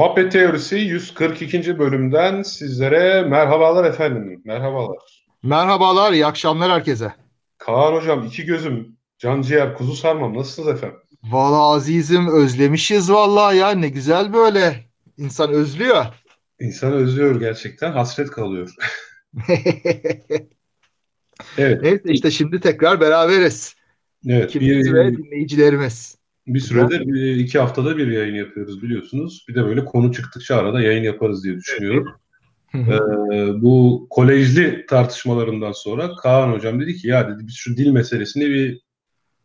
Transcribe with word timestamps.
Muhabbet 0.00 0.32
Teorisi 0.32 0.76
142. 0.76 1.78
bölümden 1.78 2.42
sizlere 2.42 3.22
merhabalar 3.22 3.84
efendim. 3.84 4.42
Merhabalar. 4.44 4.98
Merhabalar, 5.42 6.12
iyi 6.12 6.26
akşamlar 6.26 6.70
herkese. 6.70 7.12
Kaan 7.58 7.94
hocam 7.94 8.26
iki 8.26 8.44
gözüm, 8.44 8.96
can 9.18 9.42
ciğer, 9.42 9.74
kuzu 9.74 9.94
sarmam 9.96 10.36
nasılsınız 10.36 10.68
efendim? 10.68 10.98
Valla 11.22 11.56
azizim 11.56 12.28
özlemişiz 12.28 13.10
vallahi 13.12 13.56
ya 13.56 13.70
ne 13.70 13.88
güzel 13.88 14.32
böyle. 14.32 14.84
İnsan 15.18 15.50
özlüyor. 15.50 16.04
İnsan 16.60 16.92
özlüyor 16.92 17.40
gerçekten, 17.40 17.92
hasret 17.92 18.30
kalıyor. 18.30 18.74
evet. 21.58 21.80
Evet 21.82 22.02
işte 22.04 22.30
şimdi 22.30 22.60
tekrar 22.60 23.00
beraberiz. 23.00 23.74
Evet. 24.26 24.50
İkimiz 24.50 24.86
bir, 24.86 24.94
ve 24.94 25.16
dinleyicilerimiz. 25.16 26.19
Bir 26.54 26.60
süredir 26.60 27.06
bir, 27.06 27.36
iki 27.36 27.58
haftada 27.58 27.96
bir 27.96 28.06
yayın 28.06 28.34
yapıyoruz 28.34 28.82
biliyorsunuz. 28.82 29.44
Bir 29.48 29.54
de 29.54 29.64
böyle 29.64 29.84
konu 29.84 30.12
çıktıkça 30.12 30.56
arada 30.56 30.80
yayın 30.80 31.02
yaparız 31.02 31.44
diye 31.44 31.56
düşünüyorum. 31.56 32.08
ee, 32.74 33.62
bu 33.62 34.06
kolejli 34.10 34.86
tartışmalarından 34.86 35.72
sonra 35.72 36.10
Kaan 36.22 36.52
hocam 36.52 36.80
dedi 36.80 36.96
ki 36.96 37.08
ya 37.08 37.28
dedi 37.28 37.46
biz 37.46 37.54
şu 37.54 37.76
dil 37.76 37.90
meselesini 37.90 38.50
bir 38.50 38.80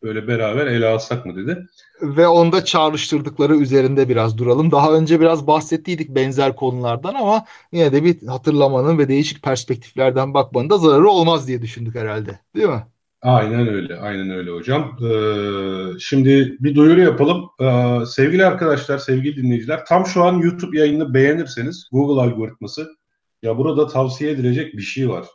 böyle 0.04 0.28
beraber 0.28 0.68
ele 0.68 0.88
alsak 0.88 1.26
mı 1.26 1.36
dedi. 1.36 1.66
Ve 2.02 2.28
onda 2.28 2.66
çağrıştırdıkları 2.66 3.56
üzerinde 3.56 4.10
biraz 4.10 4.38
duralım. 4.38 4.72
Daha 4.72 4.94
önce 4.94 5.20
biraz 5.20 5.48
bahsettiydik 5.48 6.10
benzer 6.10 6.56
konulardan 6.56 7.14
ama 7.14 7.46
yine 7.72 7.92
de 7.92 8.04
bir 8.04 8.28
hatırlamanın 8.28 8.98
ve 8.98 9.08
değişik 9.08 9.44
perspektiflerden 9.44 10.34
bakmanın 10.34 10.70
da 10.70 10.78
zararı 10.78 11.10
olmaz 11.10 11.48
diye 11.48 11.62
düşündük 11.62 11.96
herhalde. 11.96 12.40
Değil 12.56 12.68
mi? 12.68 12.84
Aynen 13.26 13.68
öyle, 13.68 13.98
aynen 13.98 14.30
öyle 14.30 14.52
hocam. 14.52 14.98
Ee, 15.02 16.00
şimdi 16.00 16.58
bir 16.60 16.76
duyuru 16.76 17.02
yapalım. 17.02 17.50
Ee, 17.62 18.06
sevgili 18.06 18.46
arkadaşlar, 18.46 18.98
sevgili 18.98 19.44
dinleyiciler, 19.44 19.86
tam 19.86 20.06
şu 20.06 20.24
an 20.24 20.34
YouTube 20.34 20.80
yayını 20.80 21.14
beğenirseniz 21.14 21.90
Google 21.92 22.22
algoritması 22.22 22.96
ya 23.44 23.58
burada 23.58 23.88
tavsiye 23.88 24.32
edilecek 24.32 24.74
bir 24.74 24.82
şey 24.82 25.10
var 25.10 25.26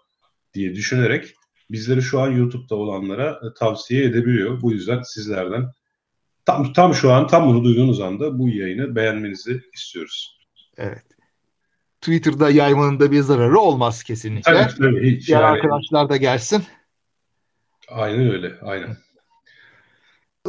diye 0.54 0.74
düşünerek 0.74 1.34
bizleri 1.70 2.02
şu 2.02 2.20
an 2.20 2.30
YouTube'da 2.30 2.74
olanlara 2.74 3.30
e, 3.30 3.58
tavsiye 3.58 4.04
edebiliyor. 4.04 4.60
Bu 4.62 4.72
yüzden 4.72 5.02
sizlerden 5.02 5.64
tam 6.44 6.72
tam 6.72 6.94
şu 6.94 7.12
an 7.12 7.26
tam 7.26 7.48
bunu 7.48 7.64
duyduğunuz 7.64 8.00
anda 8.00 8.38
bu 8.38 8.48
yayını 8.48 8.96
beğenmenizi 8.96 9.62
istiyoruz. 9.74 10.38
Evet. 10.76 11.04
Twitter'da 12.00 12.50
yaymanın 12.50 13.00
da 13.00 13.12
bir 13.12 13.20
zararı 13.20 13.58
olmaz 13.58 14.02
kesinlikle. 14.02 14.52
Evet, 14.52 14.74
tabii. 14.78 15.16
Hiç 15.16 15.28
Diğer 15.28 15.40
yani... 15.40 15.50
arkadaşlar 15.50 16.08
da 16.08 16.16
gelsin. 16.16 16.62
Aynen 17.90 18.30
öyle, 18.30 18.52
aynen. 18.62 18.96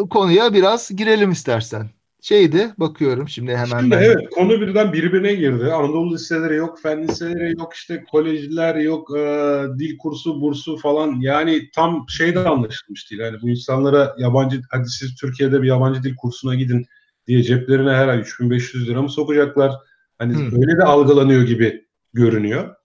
Konuya 0.10 0.54
biraz 0.54 0.96
girelim 0.96 1.32
istersen. 1.32 1.90
Şeydi, 2.22 2.74
bakıyorum 2.78 3.30
şimdi 3.30 3.52
hemen. 3.52 3.80
Şimdi 3.80 3.92
ben... 3.92 4.04
evet, 4.04 4.30
konu 4.30 4.62
birden 4.62 4.94
birbirine 4.94 5.34
girdi. 5.34 5.74
Anadolu 5.74 6.14
liseleri 6.14 6.56
yok, 6.56 6.80
fen 6.82 7.08
liseleri 7.08 7.54
yok, 7.60 7.74
işte 7.74 8.04
kolejler 8.12 8.76
yok, 8.76 9.18
e, 9.18 9.64
dil 9.80 9.98
kursu, 9.98 10.42
bursu 10.42 10.78
falan. 10.78 11.16
Yani 11.20 11.70
tam 11.76 12.06
şey 12.10 12.36
de 12.36 12.40
anlaşılmış 12.40 13.12
değil. 13.12 13.22
Yani 13.22 13.38
bu 13.42 13.50
insanlara 13.50 14.16
yabancı, 14.18 14.62
hadi 14.72 14.90
siz 14.90 15.16
Türkiye'de 15.16 15.62
bir 15.62 15.68
yabancı 15.68 16.04
dil 16.04 16.16
kursuna 16.16 16.56
gidin 16.56 16.86
diye 17.28 17.44
ceplerine 17.44 17.92
her 17.92 18.08
ay 18.08 18.20
3500 18.20 18.90
lira 18.90 19.02
mı 19.02 19.10
sokacaklar? 19.10 19.72
Hani 20.18 20.36
hmm. 20.36 20.62
öyle 20.62 20.78
de 20.78 20.84
algılanıyor 20.84 21.42
gibi 21.42 21.86
görünüyor. 22.14 22.76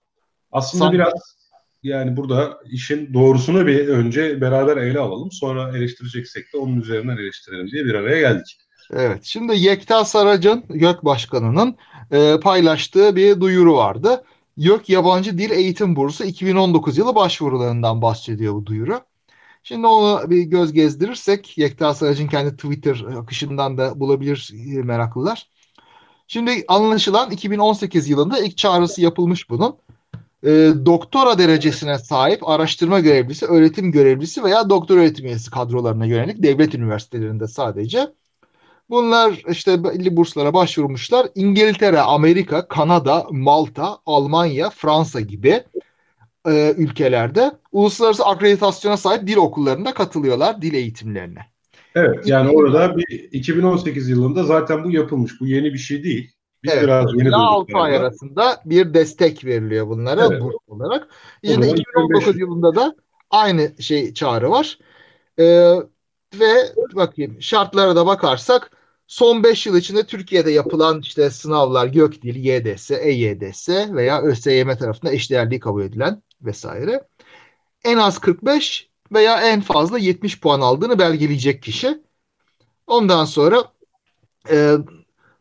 Aslında 0.51 0.83
San... 0.83 0.93
biraz 0.93 1.36
yani 1.83 2.17
burada 2.17 2.59
işin 2.65 3.13
doğrusunu 3.13 3.67
bir 3.67 3.87
önce 3.87 4.41
beraber 4.41 4.77
ele 4.77 4.99
alalım. 4.99 5.31
Sonra 5.31 5.77
eleştireceksek 5.77 6.53
de 6.53 6.57
onun 6.57 6.81
üzerinden 6.81 7.17
eleştirelim 7.17 7.71
diye 7.71 7.85
bir 7.85 7.93
araya 7.93 8.19
geldik. 8.19 8.57
Evet. 8.93 9.23
Şimdi 9.23 9.59
Yekta 9.59 10.05
Sarac'ın 10.05 10.63
YÖK 10.69 11.05
Başkanı'nın 11.05 11.75
e, 12.11 12.39
paylaştığı 12.39 13.15
bir 13.15 13.41
duyuru 13.41 13.75
vardı. 13.75 14.23
YÖK 14.57 14.89
Yabancı 14.89 15.37
Dil 15.37 15.51
Eğitim 15.51 15.95
Bursu 15.95 16.23
2019 16.23 16.97
yılı 16.97 17.15
başvurularından 17.15 18.01
bahsediyor 18.01 18.53
bu 18.53 18.65
duyuru. 18.65 19.01
Şimdi 19.63 19.87
onu 19.87 20.29
bir 20.29 20.41
göz 20.41 20.73
gezdirirsek 20.73 21.57
Yekta 21.57 21.93
Sarac'ın 21.93 22.27
kendi 22.27 22.55
Twitter 22.55 23.03
akışından 23.17 23.77
da 23.77 23.99
bulabilir 23.99 24.51
e, 24.53 24.83
meraklılar. 24.83 25.49
Şimdi 26.27 26.65
anlaşılan 26.67 27.31
2018 27.31 28.09
yılında 28.09 28.39
ilk 28.39 28.57
çağrısı 28.57 29.01
yapılmış 29.01 29.49
bunun 29.49 29.77
e, 30.47 30.73
doktora 30.85 31.37
derecesine 31.37 31.97
sahip 31.97 32.49
araştırma 32.49 32.99
görevlisi, 32.99 33.45
öğretim 33.45 33.91
görevlisi 33.91 34.43
veya 34.43 34.69
doktor 34.69 34.97
öğretim 34.97 35.25
üyesi 35.25 35.51
kadrolarına 35.51 36.05
yönelik 36.05 36.43
devlet 36.43 36.75
üniversitelerinde 36.75 37.47
sadece. 37.47 38.07
Bunlar 38.89 39.41
işte 39.49 39.83
belli 39.83 40.17
burslara 40.17 40.53
başvurmuşlar. 40.53 41.27
İngiltere, 41.35 41.99
Amerika, 41.99 42.67
Kanada, 42.67 43.27
Malta, 43.31 43.97
Almanya, 44.05 44.69
Fransa 44.69 45.19
gibi 45.19 45.63
e, 46.47 46.73
ülkelerde 46.77 47.51
uluslararası 47.71 48.25
akreditasyona 48.25 48.97
sahip 48.97 49.27
dil 49.27 49.37
okullarında 49.37 49.93
katılıyorlar 49.93 50.61
dil 50.61 50.73
eğitimlerine. 50.73 51.45
Evet 51.95 52.27
yani 52.27 52.49
orada 52.49 52.97
bir 52.97 53.29
2018 53.31 54.09
yılında 54.09 54.43
zaten 54.43 54.83
bu 54.83 54.91
yapılmış. 54.91 55.41
Bu 55.41 55.47
yeni 55.47 55.73
bir 55.73 55.79
şey 55.79 56.03
değil. 56.03 56.36
Biz 56.67 56.73
evet, 56.73 56.83
biraz 56.83 57.13
yeni 57.13 57.35
6 57.35 57.77
ay 57.77 57.97
arasında 57.97 58.61
bir 58.65 58.93
destek 58.93 59.45
veriliyor 59.45 59.87
bunlara 59.87 60.27
evet. 60.31 60.41
burs 60.41 60.55
olarak. 60.67 61.07
Yine 61.43 61.69
2019 61.69 62.39
yılında 62.39 62.75
da 62.75 62.95
aynı 63.29 63.71
şey 63.79 64.13
çağrı 64.13 64.49
var. 64.49 64.79
Ee, 65.39 65.73
ve 66.33 66.53
bakayım 66.93 67.41
şartlara 67.41 67.95
da 67.95 68.05
bakarsak 68.05 68.71
son 69.07 69.43
5 69.43 69.65
yıl 69.65 69.77
içinde 69.77 70.05
Türkiye'de 70.05 70.51
yapılan 70.51 71.01
işte 71.01 71.29
sınavlar 71.29 71.87
GÖKDİL, 71.87 72.35
YDS, 72.35 72.91
EYDS 72.91 73.69
veya 73.69 74.21
ÖSYM 74.21 74.75
tarafından 74.75 75.13
eşdeğerliği 75.13 75.59
kabul 75.59 75.83
edilen 75.83 76.23
vesaire. 76.41 77.07
En 77.83 77.97
az 77.97 78.19
45 78.19 78.89
veya 79.13 79.41
en 79.41 79.61
fazla 79.61 79.97
70 79.97 80.39
puan 80.39 80.61
aldığını 80.61 80.99
belgeleyecek 80.99 81.63
kişi. 81.63 82.01
Ondan 82.87 83.25
sonra 83.25 83.63
e, 84.51 84.75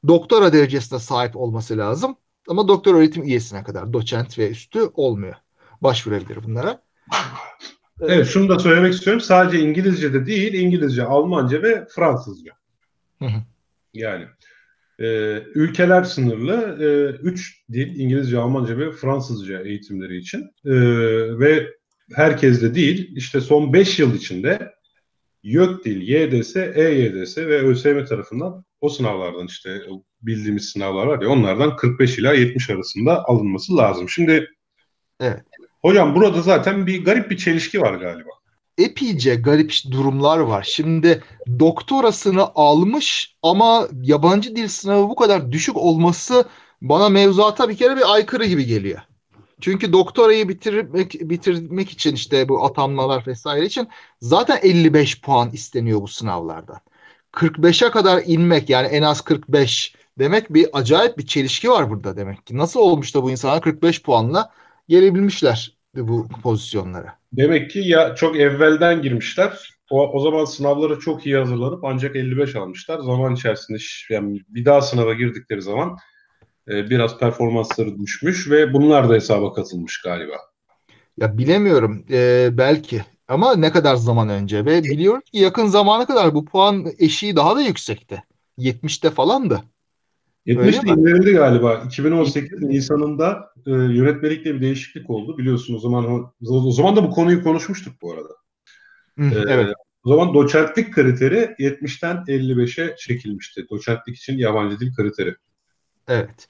doktora 0.08 0.52
derecesine 0.52 0.98
sahip 0.98 1.36
olması 1.36 1.78
lazım. 1.78 2.16
Ama 2.48 2.68
doktor 2.68 2.94
öğretim 2.94 3.22
üyesine 3.22 3.64
kadar 3.64 3.92
doçent 3.92 4.38
ve 4.38 4.50
üstü 4.50 4.80
olmuyor. 4.94 5.34
Başvurabilir 5.80 6.44
bunlara. 6.44 6.82
Evet 8.00 8.26
şunu 8.26 8.48
da 8.48 8.58
söylemek 8.58 8.94
istiyorum. 8.94 9.20
Sadece 9.20 9.60
İngilizce 9.60 10.14
de 10.14 10.26
değil, 10.26 10.52
İngilizce, 10.52 11.04
Almanca 11.04 11.62
ve 11.62 11.86
Fransızca. 11.94 12.52
Yani 13.94 14.24
e, 14.98 15.06
ülkeler 15.54 16.04
sınırlı 16.04 16.78
e, 16.80 17.16
üç 17.22 17.64
dil 17.72 18.00
İngilizce, 18.00 18.38
Almanca 18.38 18.78
ve 18.78 18.92
Fransızca 18.92 19.60
eğitimleri 19.60 20.16
için 20.16 20.40
e, 20.64 20.72
ve 21.38 21.66
herkes 22.14 22.62
de 22.62 22.74
değil 22.74 23.12
işte 23.16 23.40
son 23.40 23.72
5 23.72 23.98
yıl 23.98 24.14
içinde 24.14 24.75
YÖKDİL, 25.46 26.00
YDS, 26.08 26.56
EYDS 26.56 27.38
ve 27.38 27.58
ÖSYM 27.58 28.04
tarafından 28.04 28.64
o 28.80 28.88
sınavlardan 28.88 29.46
işte 29.46 29.82
bildiğimiz 30.22 30.68
sınavlar 30.68 31.06
var 31.06 31.22
ya 31.22 31.28
onlardan 31.28 31.76
45 31.76 32.18
ila 32.18 32.32
70 32.32 32.70
arasında 32.70 33.24
alınması 33.24 33.76
lazım. 33.76 34.08
Şimdi 34.08 34.48
evet. 35.20 35.40
hocam 35.82 36.14
burada 36.14 36.42
zaten 36.42 36.86
bir 36.86 37.04
garip 37.04 37.30
bir 37.30 37.36
çelişki 37.36 37.80
var 37.80 37.94
galiba. 37.94 38.30
Epeyce 38.78 39.34
garip 39.34 39.72
durumlar 39.90 40.38
var. 40.38 40.66
Şimdi 40.68 41.22
doktorasını 41.58 42.46
almış 42.54 43.36
ama 43.42 43.88
yabancı 44.02 44.56
dil 44.56 44.68
sınavı 44.68 45.08
bu 45.08 45.16
kadar 45.16 45.52
düşük 45.52 45.76
olması 45.76 46.44
bana 46.82 47.08
mevzuata 47.08 47.68
bir 47.68 47.76
kere 47.76 47.96
bir 47.96 48.14
aykırı 48.14 48.46
gibi 48.46 48.66
geliyor. 48.66 49.00
Çünkü 49.60 49.92
doktorayı 49.92 50.48
bitirmek 50.48 51.12
bitirmek 51.20 51.90
için 51.90 52.14
işte 52.14 52.48
bu 52.48 52.64
atanmalar 52.64 53.26
vesaire 53.26 53.66
için 53.66 53.88
zaten 54.20 54.58
55 54.62 55.20
puan 55.20 55.50
isteniyor 55.50 56.00
bu 56.00 56.08
sınavlardan. 56.08 56.80
45'e 57.32 57.90
kadar 57.90 58.22
inmek 58.26 58.70
yani 58.70 58.86
en 58.86 59.02
az 59.02 59.20
45 59.20 59.94
demek 60.18 60.54
bir 60.54 60.68
acayip 60.72 61.18
bir 61.18 61.26
çelişki 61.26 61.70
var 61.70 61.90
burada 61.90 62.16
demek 62.16 62.46
ki. 62.46 62.58
Nasıl 62.58 62.80
olmuş 62.80 63.14
da 63.14 63.22
bu 63.22 63.30
insanlar 63.30 63.62
45 63.62 64.02
puanla 64.02 64.50
gelebilmişler 64.88 65.76
bu 65.94 66.28
pozisyonlara? 66.42 67.18
Demek 67.32 67.70
ki 67.70 67.78
ya 67.78 68.14
çok 68.14 68.36
evvelden 68.36 69.02
girmişler. 69.02 69.70
O, 69.90 70.12
o 70.12 70.20
zaman 70.20 70.44
sınavları 70.44 70.98
çok 70.98 71.26
iyi 71.26 71.36
hazırlanıp 71.36 71.84
ancak 71.84 72.16
55 72.16 72.56
almışlar. 72.56 72.98
Zaman 72.98 73.34
içerisinde 73.34 73.78
yani 74.10 74.40
bir 74.48 74.64
daha 74.64 74.80
sınava 74.80 75.14
girdikleri 75.14 75.62
zaman 75.62 75.96
e, 76.68 76.90
biraz 76.90 77.18
performansları 77.18 77.98
düşmüş 77.98 78.50
ve 78.50 78.72
bunlar 78.72 79.08
da 79.08 79.14
hesaba 79.14 79.52
katılmış 79.52 80.02
galiba. 80.02 80.36
Ya 81.16 81.38
bilemiyorum. 81.38 82.04
E, 82.10 82.48
belki 82.52 83.02
ama 83.28 83.56
ne 83.56 83.72
kadar 83.72 83.96
zaman 83.96 84.28
önce 84.28 84.64
ve 84.64 84.84
biliyoruz 84.84 85.30
ki 85.30 85.38
yakın 85.38 85.66
zamana 85.66 86.06
kadar 86.06 86.34
bu 86.34 86.44
puan 86.44 86.86
eşiği 86.98 87.36
daha 87.36 87.56
da 87.56 87.62
yüksekti. 87.62 88.22
70'te 88.58 89.10
falan 89.10 89.50
da. 89.50 89.62
70'te 90.46 90.88
indirildi 90.88 91.32
galiba. 91.32 91.82
2018 91.86 92.62
Nisan'ında 92.62 93.50
e, 93.66 93.70
yönetmelikte 93.70 94.54
bir 94.54 94.60
değişiklik 94.60 95.10
oldu. 95.10 95.38
Biliyorsun 95.38 95.74
o 95.74 95.78
zaman 95.78 96.04
o, 96.04 96.32
o 96.48 96.70
zaman 96.70 96.96
da 96.96 97.04
bu 97.04 97.10
konuyu 97.10 97.42
konuşmuştuk 97.42 98.02
bu 98.02 98.12
arada. 98.12 98.28
Hı, 99.18 99.24
ee, 99.24 99.44
evet. 99.48 99.74
O 100.04 100.10
zaman 100.10 100.34
doçentlik 100.34 100.94
kriteri 100.94 101.54
70'ten 101.58 102.16
55'e 102.16 102.96
çekilmişti. 102.96 103.66
Doçentlik 103.70 104.16
için 104.16 104.38
yabancı 104.38 104.80
dil 104.80 104.94
kriteri. 104.94 105.34
Evet. 106.08 106.48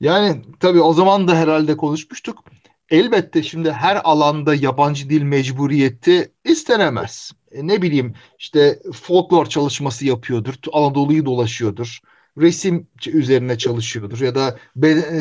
Yani 0.00 0.42
tabii 0.60 0.80
o 0.80 0.92
zaman 0.92 1.28
da 1.28 1.34
herhalde 1.36 1.76
konuşmuştuk. 1.76 2.44
Elbette 2.90 3.42
şimdi 3.42 3.72
her 3.72 4.00
alanda 4.04 4.54
yabancı 4.54 5.10
dil 5.10 5.22
mecburiyeti 5.22 6.32
istenemez. 6.44 7.32
E, 7.52 7.66
ne 7.66 7.82
bileyim 7.82 8.14
işte 8.38 8.78
folklor 8.94 9.46
çalışması 9.46 10.06
yapıyordur, 10.06 10.54
Anadolu'yu 10.72 11.26
dolaşıyordur, 11.26 11.98
resim 12.38 12.88
üzerine 13.06 13.58
çalışıyordur 13.58 14.20
ya 14.20 14.34
da 14.34 14.56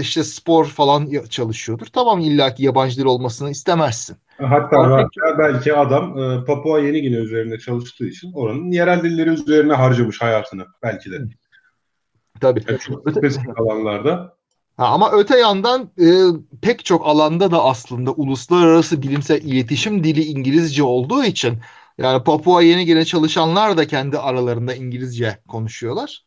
işte 0.01 0.23
spor 0.23 0.65
falan 0.65 1.09
çalışıyordur. 1.29 1.85
Tamam 1.85 2.19
illaki 2.19 2.63
yabancı 2.63 2.97
dil 2.97 3.05
olmasını 3.05 3.49
istemezsin. 3.49 4.17
Hatta 4.37 4.77
Ama 4.77 5.09
belki 5.37 5.73
adam 5.73 6.19
e, 6.19 6.45
Papua 6.45 6.79
Yeni 6.79 7.01
Gine 7.01 7.15
üzerine 7.15 7.59
çalıştığı 7.59 8.05
için 8.05 8.31
oranın 8.33 8.71
yerel 8.71 9.03
dilleri 9.03 9.29
üzerine 9.29 9.73
harcamış 9.73 10.21
hayatını 10.21 10.65
belki 10.83 11.11
de. 11.11 11.17
Tabii. 12.41 12.63
Yani 12.67 12.79
çok 12.79 13.11
spesifik 13.11 13.59
alanlarda. 13.59 14.37
Ha, 14.77 14.85
ama 14.85 15.11
öte 15.11 15.37
yandan 15.39 15.91
e, 16.01 16.05
pek 16.61 16.85
çok 16.85 17.07
alanda 17.07 17.51
da 17.51 17.63
aslında 17.63 18.11
uluslararası 18.11 19.01
bilimsel 19.01 19.41
iletişim 19.41 20.03
dili 20.03 20.23
İngilizce 20.23 20.83
olduğu 20.83 21.23
için 21.23 21.59
yani 21.97 22.23
Papua 22.23 22.61
Yeni 22.61 22.85
Gine 22.85 23.05
çalışanlar 23.05 23.77
da 23.77 23.87
kendi 23.87 24.17
aralarında 24.17 24.75
İngilizce 24.75 25.39
konuşuyorlar. 25.47 26.25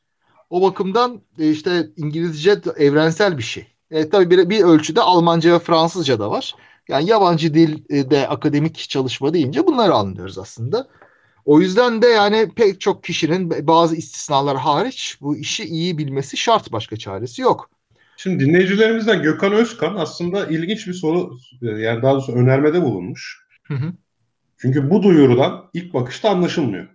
O 0.51 0.63
bakımdan 0.63 1.21
e, 1.39 1.51
işte 1.51 1.87
İngilizce 1.97 2.61
evrensel 2.77 3.39
bir 3.39 3.43
şey. 3.43 3.67
E, 3.91 4.09
tabii 4.09 4.31
bir, 4.31 4.51
bir 4.51 4.61
ölçüde 4.65 5.01
Almanca 5.01 5.55
ve 5.55 5.59
Fransızca 5.59 6.19
da 6.19 6.31
var. 6.31 6.55
Yani 6.89 7.11
yabancı 7.11 7.55
dilde 7.55 8.29
akademik 8.29 8.77
çalışma 8.79 9.35
deyince 9.35 9.67
bunları 9.67 9.95
anlıyoruz 9.95 10.39
aslında. 10.39 10.89
O 11.45 11.61
yüzden 11.61 12.03
de 12.03 12.07
yani 12.07 12.51
pek 12.57 12.81
çok 12.81 13.05
kişinin 13.05 13.67
bazı 13.67 13.97
istisnalar 13.97 14.57
hariç 14.57 15.19
bu 15.21 15.37
işi 15.37 15.65
iyi 15.65 15.99
bilmesi 15.99 16.37
şart 16.37 16.73
başka 16.73 16.97
çaresi 16.97 17.43
yok. 17.43 17.71
Şimdi 18.17 18.45
dinleyicilerimizden 18.45 19.23
Gökhan 19.23 19.53
Özkan 19.53 19.97
aslında 19.97 20.47
ilginç 20.47 20.87
bir 20.87 20.93
soru 20.93 21.37
yani 21.61 22.03
daha 22.03 22.13
doğrusu 22.13 22.33
önermede 22.33 22.83
bulunmuş. 22.83 23.47
Hı 23.63 23.75
hı. 23.75 23.93
Çünkü 24.59 24.91
bu 24.91 25.03
duyurudan 25.03 25.71
ilk 25.75 25.95
bakışta 25.95 26.31
anlaşılmıyor. 26.31 26.89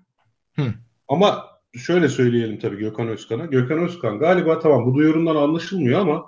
Hı. 0.56 0.74
Ama 1.08 1.46
şöyle 1.78 2.10
söyleyelim 2.10 2.60
tabii 2.60 2.78
Gökhan 2.78 3.08
Özkan'a. 3.08 3.46
Gökhan 3.46 3.80
Özkan 3.80 4.20
galiba 4.20 4.60
tamam 4.60 4.86
bu 4.86 4.96
duyurundan 4.96 5.36
anlaşılmıyor 5.36 6.00
ama 6.00 6.26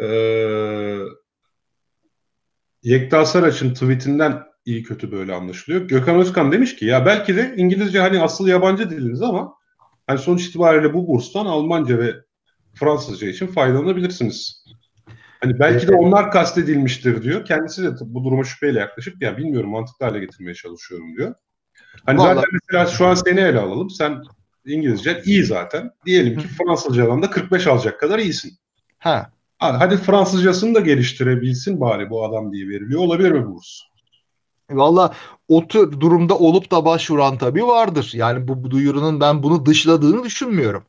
ee, 0.00 0.98
Yekta 2.82 3.26
Saraç'ın 3.26 3.74
tweetinden 3.74 4.42
iyi 4.64 4.82
kötü 4.82 5.12
böyle 5.12 5.34
anlaşılıyor. 5.34 5.80
Gökhan 5.80 6.16
Özkan 6.16 6.52
demiş 6.52 6.76
ki 6.76 6.86
ya 6.86 7.06
belki 7.06 7.36
de 7.36 7.54
İngilizce 7.56 8.00
hani 8.00 8.20
asıl 8.20 8.46
yabancı 8.46 8.90
diliniz 8.90 9.22
ama 9.22 9.54
hani 10.06 10.18
sonuç 10.18 10.46
itibariyle 10.46 10.94
bu 10.94 11.08
burstan 11.08 11.46
Almanca 11.46 11.98
ve 11.98 12.14
Fransızca 12.74 13.28
için 13.28 13.46
faydalanabilirsiniz. 13.46 14.64
Hani 15.40 15.58
belki 15.58 15.88
de 15.88 15.94
onlar 15.94 16.30
kastedilmiştir 16.30 17.22
diyor. 17.22 17.44
Kendisi 17.44 17.82
de 17.82 17.90
bu 18.00 18.24
duruma 18.24 18.44
şüpheyle 18.44 18.78
yaklaşıp 18.78 19.22
ya 19.22 19.36
bilmiyorum 19.36 19.70
mantıklı 19.70 20.06
hale 20.06 20.18
getirmeye 20.18 20.54
çalışıyorum 20.54 21.16
diyor. 21.16 21.34
Hani 22.06 22.18
Vallahi... 22.18 22.34
zaten 22.34 22.50
mesela 22.52 22.86
şu 22.86 23.06
an 23.06 23.14
seni 23.14 23.40
ele 23.40 23.58
alalım. 23.58 23.90
Sen 23.90 24.22
İngilizce 24.66 25.22
iyi 25.24 25.44
zaten. 25.44 25.90
Diyelim 26.06 26.38
ki 26.38 26.48
Fransızcadan 26.48 27.22
da 27.22 27.30
45 27.30 27.66
alacak 27.66 28.00
kadar 28.00 28.18
iyisin. 28.18 28.52
Ha. 28.98 29.30
Hadi 29.58 29.96
Fransızcasını 29.96 30.74
da 30.74 30.80
geliştirebilsin 30.80 31.80
bari 31.80 32.10
bu 32.10 32.24
adam 32.24 32.52
diye 32.52 32.68
veriliyor. 32.68 33.00
Olabilir 33.00 33.30
mi 33.30 33.46
burs? 33.46 33.80
Valla 34.70 35.14
o 35.48 35.66
tür 35.68 36.00
durumda 36.00 36.38
olup 36.38 36.70
da 36.70 36.84
başvuran 36.84 37.38
tabii 37.38 37.66
vardır. 37.66 38.10
Yani 38.14 38.48
bu, 38.48 38.64
bu 38.64 38.70
duyurunun 38.70 39.20
ben 39.20 39.42
bunu 39.42 39.66
dışladığını 39.66 40.24
düşünmüyorum. 40.24 40.84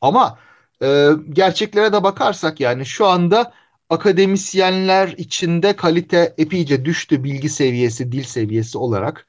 Ama 0.00 0.38
e, 0.82 1.08
gerçeklere 1.30 1.92
de 1.92 2.02
bakarsak 2.02 2.60
yani 2.60 2.86
şu 2.86 3.06
anda 3.06 3.52
akademisyenler 3.90 5.08
içinde 5.08 5.76
kalite 5.76 6.34
epeyce 6.38 6.84
düştü 6.84 7.24
bilgi 7.24 7.48
seviyesi, 7.48 8.12
dil 8.12 8.22
seviyesi 8.22 8.78
olarak. 8.78 9.26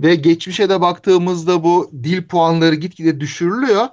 Ve 0.00 0.14
geçmişe 0.14 0.68
de 0.68 0.80
baktığımızda 0.80 1.64
bu 1.64 1.90
dil 2.02 2.28
puanları 2.28 2.74
gitgide 2.74 3.20
düşürülüyor 3.20 3.86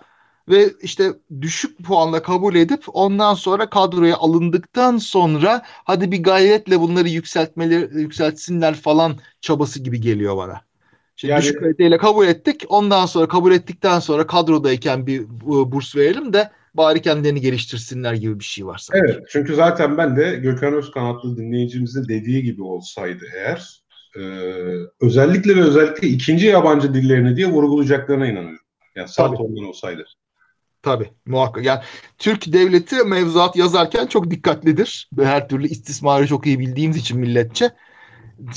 ve 0.50 0.74
işte 0.82 1.12
düşük 1.42 1.84
puanla 1.84 2.22
kabul 2.22 2.56
edip 2.56 2.84
ondan 2.94 3.34
sonra 3.34 3.70
kadroya 3.70 4.18
alındıktan 4.18 4.98
sonra 4.98 5.62
hadi 5.66 6.12
bir 6.12 6.24
gayretle 6.24 6.80
bunları 6.80 7.10
yükseltmeleri 7.10 8.02
yükseltsinler 8.02 8.74
falan 8.74 9.16
çabası 9.42 9.84
gibi 9.84 10.02
geliyor 10.02 10.38
bana. 10.38 10.62
Şimdi 11.16 11.32
yani, 11.32 11.42
düşük 11.42 11.60
kaliteyle 11.60 11.98
kabul 11.98 12.28
ettik. 12.28 12.64
Ondan 12.70 13.06
sonra 13.06 13.28
kabul 13.28 13.52
ettikten 13.52 14.00
sonra 14.00 14.28
kadrodayken 14.28 15.08
bir 15.08 15.26
burs 15.72 15.96
verelim 15.96 16.34
de 16.34 16.52
bari 16.74 17.02
kendilerini 17.02 17.42
geliştirsinler 17.42 18.14
gibi 18.14 18.40
bir 18.40 18.44
şey 18.44 18.66
var 18.66 18.78
sanki. 18.78 19.06
Evet 19.06 19.24
çünkü 19.30 19.56
zaten 19.56 19.98
ben 19.98 20.18
de 20.18 20.36
Gökhan 20.36 20.74
Özkan 20.74 21.06
adlı 21.06 21.38
dinleyicimizin 21.38 22.08
dediği 22.08 22.44
gibi 22.44 22.64
olsaydı 22.64 23.26
eğer 23.36 23.84
e, 24.18 24.22
özellikle 25.02 25.56
ve 25.56 25.62
özellikle 25.62 26.08
ikinci 26.08 26.46
yabancı 26.48 26.94
dillerini 26.94 27.36
diye 27.36 27.48
vurgulayacaklarına 27.48 28.28
inanıyorum. 28.28 28.66
Yani 28.96 29.08
saat 29.08 29.40
ondan 29.40 29.64
olsaydı. 29.64 30.06
Tabii 30.84 31.12
muhakkak. 31.26 31.66
Yani 31.66 31.82
Türk 32.18 32.54
devleti 32.54 32.96
mevzuat 32.96 33.56
yazarken 33.56 34.08
çok 34.08 34.32
dikkatlidir. 34.32 35.10
Her 35.20 35.50
türlü 35.50 35.68
istismarı 35.68 36.28
çok 36.28 36.46
iyi 36.46 36.60
bildiğimiz 36.60 36.98
için 36.98 37.20
milletçe. 37.20 37.72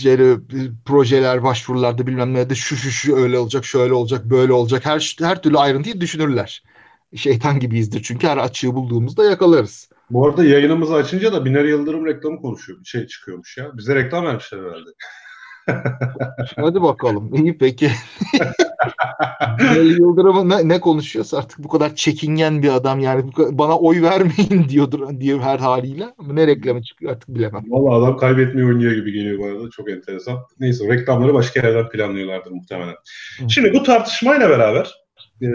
Yani, 0.03 0.39
projeler, 0.85 1.43
başvurularda 1.43 2.07
bilmem 2.07 2.35
ne 2.35 2.51
de 2.51 2.55
şu 2.55 2.77
şu 2.77 2.91
şu 2.91 3.17
öyle 3.17 3.39
olacak, 3.39 3.65
şöyle 3.65 3.93
olacak, 3.93 4.25
böyle 4.25 4.53
olacak. 4.53 4.87
Her 4.87 5.17
her 5.21 5.43
türlü 5.43 5.59
ayrıntıyı 5.59 6.01
düşünürler. 6.01 6.63
Şeytan 7.17 7.61
gibiyizdir 7.61 8.03
çünkü 8.03 8.27
her 8.27 8.37
açığı 8.37 8.75
bulduğumuzda 8.75 9.25
yakalarız. 9.25 9.89
Bu 10.11 10.27
arada 10.27 10.45
yayınımızı 10.45 10.95
açınca 10.95 11.33
da 11.33 11.45
Biner 11.45 11.65
Yıldırım 11.65 12.07
reklamı 12.07 12.41
konuşuyor. 12.41 12.81
Bir 12.81 12.89
şey 12.89 13.07
çıkıyormuş 13.07 13.57
ya. 13.59 13.71
Bize 13.77 13.95
reklam 13.95 14.25
vermişler 14.25 14.59
herhalde. 14.59 14.91
Hadi 16.57 16.83
bakalım. 16.83 17.35
İyi 17.35 17.59
peki. 17.59 17.91
Binali 19.59 19.89
Yıldırım'ı 19.89 20.49
ne, 20.49 20.69
ne 20.69 20.81
konuşuyorsa 20.81 21.39
artık 21.39 21.59
bu 21.59 21.69
kadar 21.69 21.95
çekingen 21.95 22.63
bir 22.63 22.69
adam 22.69 23.01
yani 23.01 23.31
bana 23.37 23.79
oy 23.79 24.03
vermeyin 24.03 24.65
diyordur 24.69 25.21
diyor 25.21 25.41
her 25.41 25.59
haliyle. 25.59 26.15
Ne 26.27 26.47
reklamı 26.47 26.83
çıkıyor 26.83 27.13
artık 27.13 27.29
bilemem. 27.29 27.65
Valla 27.69 27.95
adam 27.95 28.17
kaybetmeyi 28.17 28.67
oynuyor 28.67 28.93
gibi 28.93 29.13
geliyor 29.13 29.39
bana 29.39 29.65
da. 29.65 29.71
Çok 29.71 29.91
enteresan. 29.91 30.39
Neyse 30.61 30.89
reklamları 30.89 31.35
başka 31.35 31.67
yerden 31.67 31.89
planlıyorlardır 31.89 32.51
muhtemelen. 32.51 32.95
Hı. 33.39 33.51
Şimdi 33.51 33.73
bu 33.75 33.83
tartışmayla 33.83 34.51
beraber 34.51 34.95
e, 35.43 35.49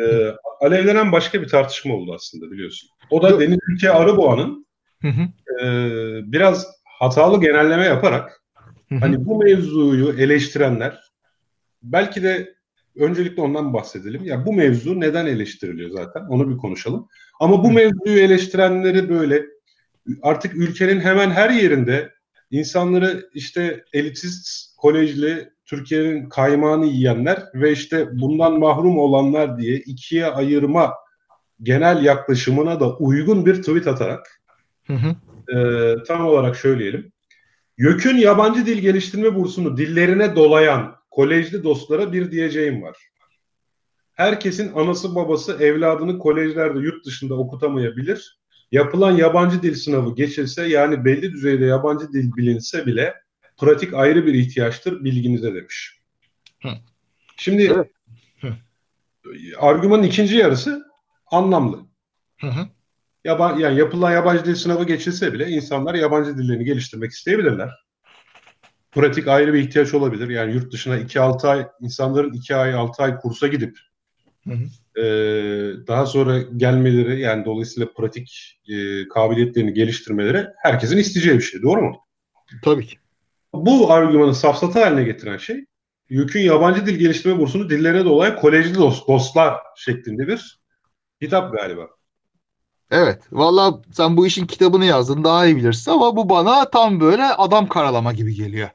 alevlenen 0.61 1.11
başka 1.11 1.41
bir 1.41 1.47
tartışma 1.47 1.95
oldu 1.95 2.13
aslında 2.15 2.51
biliyorsun. 2.51 2.89
O 3.09 3.21
da 3.21 3.39
Deniz 3.39 3.59
Ülke 3.67 3.91
Arıboğa'nın 3.91 4.65
e, 5.03 5.65
biraz 6.31 6.67
hatalı 6.99 7.41
genelleme 7.41 7.85
yaparak 7.85 8.40
hani 8.99 9.25
bu 9.25 9.43
mevzuyu 9.43 10.19
eleştirenler 10.19 11.11
belki 11.83 12.23
de 12.23 12.55
öncelikle 12.95 13.41
ondan 13.41 13.73
bahsedelim. 13.73 14.23
Ya 14.23 14.45
bu 14.45 14.53
mevzu 14.53 14.99
neden 14.99 15.25
eleştiriliyor 15.25 15.89
zaten? 15.89 16.21
Onu 16.21 16.49
bir 16.49 16.57
konuşalım. 16.57 17.07
Ama 17.39 17.63
bu 17.63 17.71
mevzuyu 17.71 18.19
eleştirenleri 18.19 19.09
böyle 19.09 19.45
artık 20.21 20.55
ülkenin 20.55 20.99
hemen 20.99 21.29
her 21.29 21.49
yerinde 21.49 22.11
insanları 22.51 23.29
işte 23.33 23.83
elitist, 23.93 24.75
kolejli, 24.77 25.49
Türkiye'nin 25.65 26.29
kaymağını 26.29 26.85
yiyenler 26.85 27.43
ve 27.53 27.71
işte 27.71 28.07
bundan 28.11 28.59
mahrum 28.59 28.97
olanlar 28.97 29.57
diye 29.57 29.75
ikiye 29.77 30.25
ayırma 30.25 30.93
genel 31.63 32.03
yaklaşımına 32.03 32.79
da 32.79 32.97
uygun 32.97 33.45
bir 33.45 33.55
tweet 33.55 33.87
atarak 33.87 34.41
hı 34.87 34.93
hı. 34.93 35.15
E, 35.57 35.95
tam 36.03 36.25
olarak 36.25 36.55
söyleyelim. 36.55 37.11
YÖK'ün 37.77 38.17
yabancı 38.17 38.65
dil 38.65 38.79
geliştirme 38.79 39.35
bursunu 39.35 39.77
dillerine 39.77 40.35
dolayan 40.35 40.95
kolejli 41.11 41.63
dostlara 41.63 42.13
bir 42.13 42.31
diyeceğim 42.31 42.81
var. 42.81 42.97
Herkesin 44.13 44.73
anası 44.73 45.15
babası 45.15 45.57
evladını 45.63 46.19
kolejlerde 46.19 46.79
yurt 46.79 47.05
dışında 47.05 47.35
okutamayabilir. 47.35 48.39
Yapılan 48.71 49.11
yabancı 49.11 49.61
dil 49.61 49.75
sınavı 49.75 50.15
geçilse 50.15 50.67
yani 50.67 51.05
belli 51.05 51.31
düzeyde 51.31 51.65
yabancı 51.65 52.13
dil 52.13 52.35
bilinse 52.35 52.85
bile 52.85 53.13
pratik 53.57 53.93
ayrı 53.93 54.25
bir 54.25 54.33
ihtiyaçtır 54.33 55.03
bilginize 55.03 55.53
demiş. 55.53 55.99
Hı. 56.61 56.69
Şimdi 57.37 57.63
evet. 57.75 57.91
Argümanın 59.57 60.03
ikinci 60.03 60.35
yarısı 60.35 60.85
anlamlı. 61.31 61.79
Hı 62.41 62.47
hı. 62.47 62.67
Yaban, 63.23 63.59
yani 63.59 63.79
yapılan 63.79 64.11
yabancı 64.11 64.45
dil 64.45 64.55
sınavı 64.55 64.83
geçilse 64.83 65.33
bile 65.33 65.49
insanlar 65.49 65.95
yabancı 65.95 66.37
dillerini 66.37 66.65
geliştirmek 66.65 67.11
isteyebilirler 67.11 67.69
pratik 68.91 69.27
ayrı 69.27 69.53
bir 69.53 69.59
ihtiyaç 69.59 69.93
olabilir. 69.93 70.29
Yani 70.29 70.53
yurt 70.53 70.73
dışına 70.73 70.97
2-6 70.97 71.47
ay 71.47 71.67
insanların 71.81 72.33
2 72.33 72.55
ay 72.55 72.73
6 72.73 73.03
ay 73.03 73.17
kursa 73.17 73.47
gidip 73.47 73.77
hı 74.47 74.53
hı. 74.53 74.63
E, 75.01 75.03
daha 75.87 76.05
sonra 76.05 76.39
gelmeleri 76.57 77.19
yani 77.19 77.45
dolayısıyla 77.45 77.93
pratik 77.93 78.59
e, 78.67 79.07
kabiliyetlerini 79.07 79.73
geliştirmeleri 79.73 80.47
herkesin 80.57 80.97
isteyeceği 80.97 81.37
bir 81.37 81.43
şey. 81.43 81.61
Doğru 81.61 81.81
mu? 81.81 81.97
Tabii 82.63 82.87
ki. 82.87 82.97
Bu 83.53 83.91
argümanı 83.91 84.35
safsata 84.35 84.81
haline 84.81 85.03
getiren 85.03 85.37
şey 85.37 85.65
YÖK'ün 86.09 86.41
yabancı 86.41 86.85
dil 86.85 86.95
geliştirme 86.95 87.39
bursunu 87.39 87.69
dillerine 87.69 88.05
dolayı 88.05 88.35
kolejli 88.35 88.75
dost, 88.75 89.07
dostlar 89.07 89.57
şeklinde 89.77 90.27
bir 90.27 90.59
hitap 91.21 91.53
galiba. 91.53 91.87
Evet. 92.91 93.21
Valla 93.31 93.81
sen 93.91 94.17
bu 94.17 94.27
işin 94.27 94.47
kitabını 94.47 94.85
yazdın 94.85 95.23
daha 95.23 95.45
iyi 95.45 95.55
bilirsin 95.55 95.91
ama 95.91 96.15
bu 96.15 96.29
bana 96.29 96.69
tam 96.69 96.99
böyle 96.99 97.23
adam 97.23 97.67
karalama 97.67 98.13
gibi 98.13 98.35
geliyor. 98.35 98.69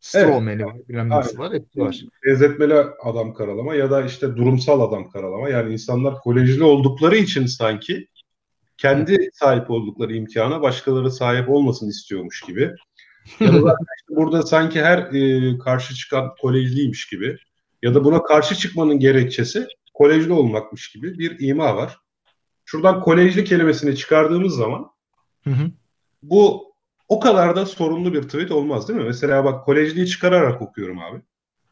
Strawman'i 0.00 0.50
evet. 0.50 0.66
var, 0.66 0.76
bilmem 0.88 1.10
nesi 1.10 1.38
var, 1.38 1.52
hepsi 1.52 1.80
var. 1.80 2.00
Benzetmeli 2.26 2.74
adam 3.04 3.34
karalama 3.34 3.74
ya 3.74 3.90
da 3.90 4.02
işte 4.02 4.36
durumsal 4.36 4.80
adam 4.80 5.10
karalama. 5.10 5.48
Yani 5.48 5.72
insanlar 5.72 6.14
kolejli 6.14 6.64
oldukları 6.64 7.16
için 7.16 7.46
sanki 7.46 8.08
kendi 8.76 9.30
sahip 9.32 9.70
oldukları 9.70 10.16
imkana 10.16 10.62
başkaları 10.62 11.10
sahip 11.10 11.50
olmasın 11.50 11.88
istiyormuş 11.88 12.40
gibi. 12.40 12.70
Ya 13.40 13.52
da 13.52 13.76
işte 13.98 14.16
burada 14.16 14.42
sanki 14.42 14.82
her 14.82 14.98
e, 14.98 15.58
karşı 15.58 15.94
çıkan 15.94 16.34
kolejliymiş 16.40 17.06
gibi 17.06 17.36
ya 17.82 17.94
da 17.94 18.04
buna 18.04 18.22
karşı 18.22 18.54
çıkmanın 18.54 18.98
gerekçesi 18.98 19.66
kolejli 19.94 20.32
olmakmış 20.32 20.92
gibi 20.92 21.18
bir 21.18 21.40
ima 21.40 21.76
var. 21.76 21.98
Şuradan 22.72 23.00
kolejli 23.00 23.44
kelimesini 23.44 23.96
çıkardığımız 23.96 24.56
zaman 24.56 24.90
hı 25.44 25.50
hı. 25.50 25.70
bu 26.22 26.72
o 27.08 27.20
kadar 27.20 27.56
da 27.56 27.66
sorunlu 27.66 28.12
bir 28.12 28.22
tweet 28.22 28.50
olmaz 28.50 28.88
değil 28.88 29.00
mi? 29.00 29.06
Mesela 29.06 29.44
bak 29.44 29.64
kolejliği 29.64 30.06
çıkararak 30.06 30.62
okuyorum 30.62 30.98
abi. 30.98 31.22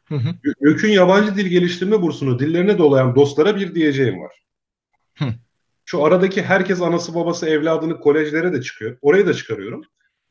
Hı 0.05 0.15
hı. 0.15 0.35
YÖK'ün 0.59 0.91
yabancı 0.91 1.35
dil 1.35 1.47
geliştirme 1.47 2.01
bursunu 2.01 2.39
dillerine 2.39 2.77
dolayan 2.77 3.15
dostlara 3.15 3.55
bir 3.55 3.75
diyeceğim 3.75 4.21
var. 4.21 4.43
Hı. 5.17 5.25
Şu 5.85 6.03
aradaki 6.03 6.43
herkes 6.43 6.81
anası 6.81 7.15
babası 7.15 7.49
evladını 7.49 7.99
kolejlere 7.99 8.53
de 8.53 8.61
çıkıyor. 8.61 8.97
Orayı 9.01 9.27
da 9.27 9.33
çıkarıyorum. 9.33 9.81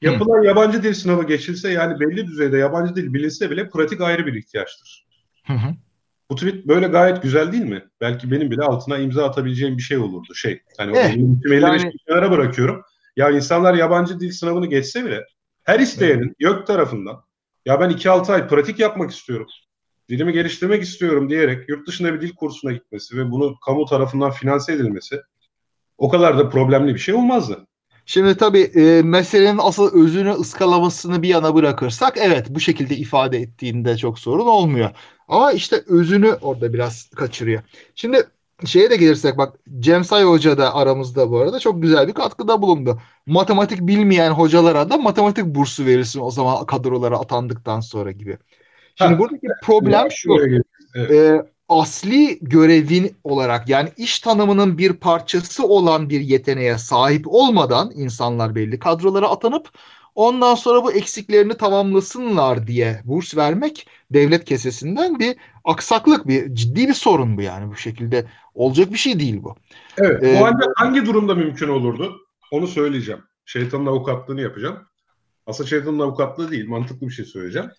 Yapılan 0.01 0.41
Hı. 0.41 0.47
yabancı 0.47 0.83
dil 0.83 0.95
sınavı 0.95 1.27
geçilse 1.27 1.71
yani 1.71 2.01
belli 2.01 2.27
düzeyde 2.27 2.59
yabancı 2.59 2.97
dil 2.97 3.15
bilinse 3.15 3.51
bile 3.51 3.69
pratik 3.69 4.01
ayrı 4.01 4.27
bir 4.27 4.35
ihtiyaçtır. 4.35 5.07
Hı 5.47 5.53
hı. 5.53 5.75
Bu 6.31 6.35
tweet 6.35 6.67
böyle 6.67 6.87
gayet 6.87 7.23
güzel 7.23 7.53
değil 7.53 7.65
mi? 7.65 7.85
Belki 8.01 8.31
benim 8.31 8.51
bile 8.51 8.63
altına 8.63 8.99
imza 8.99 9.25
atabileceğim 9.25 9.77
bir 9.77 9.83
şey 9.83 9.99
olurdu. 9.99 10.35
Şey, 10.35 10.63
hani 10.79 10.99
eh, 10.99 11.17
o 11.17 11.55
55 11.55 11.83
yani... 11.83 11.93
kenara 12.09 12.31
bırakıyorum. 12.31 12.83
Ya 13.17 13.31
insanlar 13.31 13.75
yabancı 13.75 14.21
dil 14.21 14.33
sınavını 14.33 14.67
geçse 14.67 15.05
bile 15.05 15.25
her 15.63 15.81
isteyenin 15.81 16.25
evet. 16.25 16.37
YÖK 16.39 16.67
tarafından 16.67 17.25
ya 17.67 17.81
ben 17.81 17.91
2-6 17.91 18.33
ay 18.33 18.49
pratik 18.49 18.79
yapmak 18.79 19.11
istiyorum. 19.11 19.47
Dilimi 20.09 20.33
geliştirmek 20.33 20.83
istiyorum 20.83 21.31
diyerek 21.31 21.69
yurt 21.69 21.89
dışında 21.89 22.15
bir 22.15 22.21
dil 22.21 22.35
kursuna 22.35 22.73
gitmesi 22.73 23.17
ve 23.17 23.31
bunu 23.31 23.57
kamu 23.67 23.85
tarafından 23.85 24.31
finanse 24.31 24.73
edilmesi 24.73 25.21
o 25.99 26.09
kadar 26.09 26.39
da 26.39 26.49
problemli 26.49 26.95
bir 26.95 27.01
şey 27.01 27.15
olmazdı. 27.15 27.67
Şimdi 28.11 28.37
tabii 28.37 28.61
e, 28.61 29.03
meselenin 29.03 29.59
asıl 29.63 30.05
özünü 30.05 30.31
ıskalamasını 30.31 31.23
bir 31.23 31.29
yana 31.29 31.55
bırakırsak 31.55 32.17
evet 32.17 32.47
bu 32.51 32.61
şekilde 32.61 32.97
ifade 32.97 33.39
ettiğinde 33.39 33.97
çok 33.97 34.19
sorun 34.19 34.47
olmuyor. 34.47 34.91
Ama 35.29 35.53
işte 35.53 35.83
özünü 35.87 36.33
orada 36.43 36.73
biraz 36.73 37.11
kaçırıyor. 37.11 37.63
Şimdi 37.95 38.23
şeye 38.67 38.91
de 38.91 38.97
gelirsek 38.97 39.39
bak 39.39 39.57
Cem 39.79 40.05
Say 40.05 40.25
Hoca 40.25 40.59
da 40.59 40.75
aramızda 40.75 41.31
bu 41.31 41.39
arada 41.39 41.59
çok 41.59 41.83
güzel 41.83 42.09
bir 42.09 42.13
katkıda 42.13 42.63
bulundu. 42.63 43.01
Matematik 43.27 43.81
bilmeyen 43.81 44.31
hocalara 44.31 44.91
da 44.91 44.97
matematik 44.97 45.45
bursu 45.45 45.87
verilsin 45.87 46.21
o 46.21 46.31
zaman 46.31 46.67
kadrolara 46.67 47.19
atandıktan 47.19 47.81
sonra 47.81 48.11
gibi. 48.11 48.39
Şimdi 48.95 49.13
ha, 49.13 49.19
buradaki 49.19 49.47
problem 49.63 50.11
şu. 50.11 50.37
Evet. 50.95 51.11
E, 51.11 51.43
asli 51.71 52.39
görevin 52.43 53.17
olarak 53.25 53.69
yani 53.69 53.89
iş 53.97 54.21
tanımının 54.21 54.79
bir 54.79 54.93
parçası 54.93 55.67
olan 55.67 56.11
bir 56.11 56.21
yeteneğe 56.21 56.79
sahip 56.79 57.25
olmadan 57.27 57.93
insanlar 57.95 58.55
belli 58.55 58.79
kadrolara 58.79 59.29
atanıp 59.29 59.69
ondan 60.15 60.55
sonra 60.55 60.85
bu 60.85 60.93
eksiklerini 60.93 61.57
tamamlasınlar 61.57 62.67
diye 62.67 63.01
burs 63.05 63.37
vermek 63.37 63.87
devlet 64.11 64.45
kesesinden 64.45 65.19
bir 65.19 65.37
aksaklık, 65.65 66.29
bir 66.29 66.55
ciddi 66.55 66.89
bir 66.89 66.95
sorun 66.95 67.37
bu 67.37 67.43
yani 67.43 67.71
bu 67.71 67.77
şekilde 67.77 68.27
olacak 68.55 68.93
bir 68.93 68.99
şey 68.99 69.21
değil 69.21 69.43
bu. 69.43 69.57
Evet. 69.99 70.23
Ee, 70.23 70.41
bu 70.41 70.45
halde 70.45 70.65
hangi 70.77 71.07
durumda 71.07 71.35
mümkün 71.35 71.69
olurdu? 71.69 72.17
Onu 72.51 72.67
söyleyeceğim. 72.67 73.21
Şeytanın 73.45 73.87
avukatlığını 73.87 74.41
yapacağım. 74.41 74.79
Aslında 75.47 75.69
şeytanın 75.69 75.99
avukatlığı 75.99 76.51
değil, 76.51 76.69
mantıklı 76.69 77.09
bir 77.09 77.13
şey 77.13 77.25
söyleyeceğim. 77.25 77.71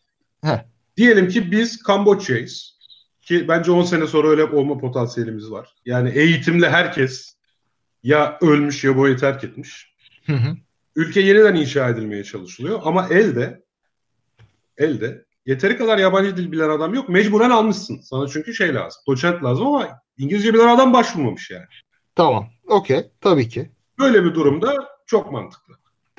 Heh. 0.43 0.65
Diyelim 0.97 1.27
ki 1.27 1.51
biz 1.51 1.83
Kamboçya'yız. 1.83 2.80
Ki 3.21 3.47
bence 3.47 3.71
10 3.71 3.83
sene 3.83 4.07
sonra 4.07 4.27
öyle 4.27 4.43
olma 4.43 4.77
potansiyelimiz 4.77 5.51
var. 5.51 5.75
Yani 5.85 6.09
eğitimle 6.09 6.69
herkes 6.69 7.35
ya 8.03 8.37
ölmüş 8.41 8.83
ya 8.83 8.97
boyu 8.97 9.17
terk 9.17 9.43
etmiş. 9.43 9.93
Hı 10.25 10.33
hı. 10.33 10.57
Ülke 10.95 11.21
yeniden 11.21 11.55
inşa 11.55 11.89
edilmeye 11.89 12.23
çalışılıyor 12.23 12.81
ama 12.83 13.07
elde 13.07 13.63
elde 14.77 15.25
yeteri 15.45 15.77
kadar 15.77 15.97
yabancı 15.97 16.37
dil 16.37 16.51
bilen 16.51 16.69
adam 16.69 16.93
yok. 16.93 17.09
Mecburen 17.09 17.49
almışsın. 17.49 17.99
Sana 18.03 18.27
çünkü 18.27 18.53
şey 18.53 18.73
lazım. 18.73 19.01
Doçent 19.07 19.43
lazım 19.43 19.67
ama 19.67 20.01
İngilizce 20.17 20.53
bilen 20.53 20.67
adam 20.67 20.93
başvurmamış 20.93 21.51
yani. 21.51 21.65
Tamam. 22.15 22.49
Okey. 22.67 23.11
Tabii 23.21 23.49
ki. 23.49 23.71
Böyle 23.99 24.23
bir 24.23 24.33
durumda 24.33 24.89
çok 25.05 25.31
mantıklı. 25.31 25.73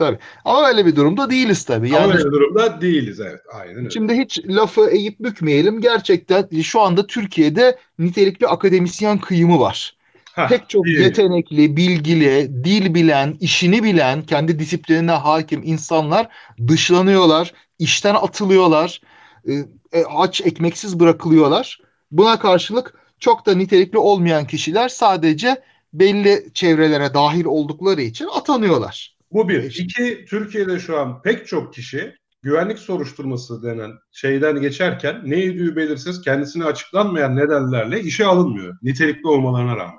Tabii. 0.06 0.18
Ama 0.44 0.68
öyle 0.68 0.86
bir 0.86 0.96
durumda 0.96 1.30
değiliz 1.30 1.64
tabii. 1.64 1.90
Yani, 1.90 2.04
Ama 2.04 2.12
öyle 2.14 2.24
bir 2.24 2.32
durumda 2.32 2.80
değiliz 2.80 3.20
evet. 3.20 3.40
Aynen 3.52 3.76
öyle. 3.76 3.90
Şimdi 3.90 4.14
hiç 4.14 4.40
lafı 4.46 4.90
eğip 4.90 5.20
bükmeyelim. 5.20 5.80
Gerçekten 5.80 6.48
şu 6.62 6.80
anda 6.80 7.06
Türkiye'de 7.06 7.78
nitelikli 7.98 8.46
akademisyen 8.46 9.18
kıyımı 9.18 9.60
var. 9.60 9.96
Heh, 10.34 10.48
Pek 10.48 10.68
çok 10.68 10.86
iyi. 10.86 11.00
yetenekli, 11.00 11.76
bilgili, 11.76 12.64
dil 12.64 12.94
bilen, 12.94 13.36
işini 13.40 13.82
bilen, 13.82 14.22
kendi 14.22 14.58
disiplinine 14.58 15.12
hakim 15.12 15.62
insanlar 15.64 16.28
dışlanıyorlar, 16.68 17.52
işten 17.78 18.14
atılıyorlar, 18.14 19.00
e, 19.48 19.52
e, 19.92 20.04
aç 20.04 20.40
ekmeksiz 20.40 21.00
bırakılıyorlar. 21.00 21.80
Buna 22.10 22.38
karşılık 22.38 22.94
çok 23.18 23.46
da 23.46 23.54
nitelikli 23.54 23.98
olmayan 23.98 24.46
kişiler 24.46 24.88
sadece 24.88 25.62
belli 25.92 26.46
çevrelere 26.54 27.14
dahil 27.14 27.44
oldukları 27.44 28.02
için 28.02 28.28
atanıyorlar. 28.34 29.11
Bu 29.32 29.48
bir. 29.48 29.62
İki, 29.62 30.24
Türkiye'de 30.24 30.78
şu 30.78 30.98
an 31.00 31.22
pek 31.22 31.46
çok 31.46 31.74
kişi 31.74 32.14
güvenlik 32.42 32.78
soruşturması 32.78 33.62
denen 33.62 33.90
şeyden 34.12 34.60
geçerken 34.60 35.22
ne 35.24 35.36
yediği 35.36 35.76
belirsiz 35.76 36.20
kendisine 36.22 36.64
açıklanmayan 36.64 37.36
nedenlerle 37.36 38.00
işe 38.00 38.26
alınmıyor. 38.26 38.76
Nitelikli 38.82 39.26
olmalarına 39.26 39.76
rağmen. 39.76 39.98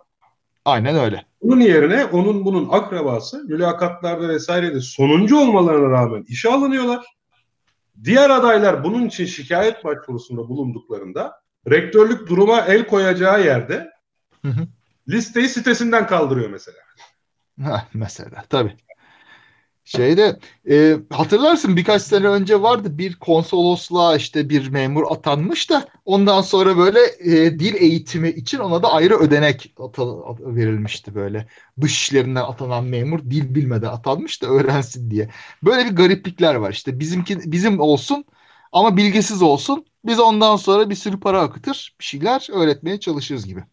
Aynen 0.66 0.96
öyle. 0.96 1.26
Bunun 1.42 1.62
yerine 1.62 2.06
onun 2.06 2.46
bunun 2.46 2.70
akrabası 2.72 3.44
mülakatlarda 3.44 4.30
vesairede 4.30 4.82
sonuncu 4.82 5.40
olmalarına 5.40 5.90
rağmen 5.90 6.26
işe 6.28 6.50
alınıyorlar. 6.50 7.06
Diğer 8.04 8.30
adaylar 8.30 8.84
bunun 8.84 9.08
için 9.08 9.26
şikayet 9.26 9.84
başvurusunda 9.84 10.50
bulunduklarında 10.50 11.42
rektörlük 11.70 12.30
duruma 12.30 12.62
el 12.62 12.88
koyacağı 12.88 13.46
yerde 13.46 13.92
hı 14.42 14.48
hı. 14.48 14.68
listeyi 15.10 15.50
sitesinden 15.50 16.08
kaldırıyor 16.08 16.50
mesela. 16.50 16.78
Ha, 17.62 17.88
mesela 17.94 18.44
tabii. 18.50 18.78
Şeyde 19.86 20.40
e, 20.70 20.98
hatırlarsın 21.10 21.76
birkaç 21.78 22.02
sene 22.02 22.28
önce 22.28 22.62
vardı 22.62 22.98
bir 22.98 23.16
konsolosluğa 23.16 24.16
işte 24.16 24.50
bir 24.50 24.70
memur 24.70 25.04
atanmış 25.12 25.70
da 25.70 25.86
ondan 26.06 26.42
sonra 26.42 26.78
böyle 26.78 27.00
e, 27.20 27.60
dil 27.60 27.74
eğitimi 27.76 28.30
için 28.30 28.60
ona 28.60 28.84
da 28.84 28.92
ayrı 28.94 29.16
ödenek 29.18 29.74
at- 29.80 30.00
verilmişti 30.42 31.16
böyle. 31.16 31.48
Dış 31.82 31.94
işlerinden 32.02 32.42
atanan 32.44 32.84
memur 32.86 33.20
dil 33.20 33.56
bilmeden 33.56 33.88
atanmış 33.88 34.42
da 34.42 34.48
öğrensin 34.48 35.12
diye. 35.12 35.30
Böyle 35.64 35.86
bir 35.86 35.96
gariplikler 35.96 36.56
var 36.56 36.72
işte 36.72 37.00
bizimki 37.00 37.52
bizim 37.52 37.80
olsun 37.80 38.26
ama 38.72 38.98
bilgisiz 38.98 39.42
olsun 39.42 39.86
biz 40.06 40.20
ondan 40.20 40.56
sonra 40.56 40.90
bir 40.90 40.96
sürü 40.96 41.20
para 41.20 41.42
akıtır 41.42 41.96
bir 42.00 42.06
şeyler 42.06 42.48
öğretmeye 42.54 43.00
çalışırız 43.00 43.46
gibi. 43.48 43.64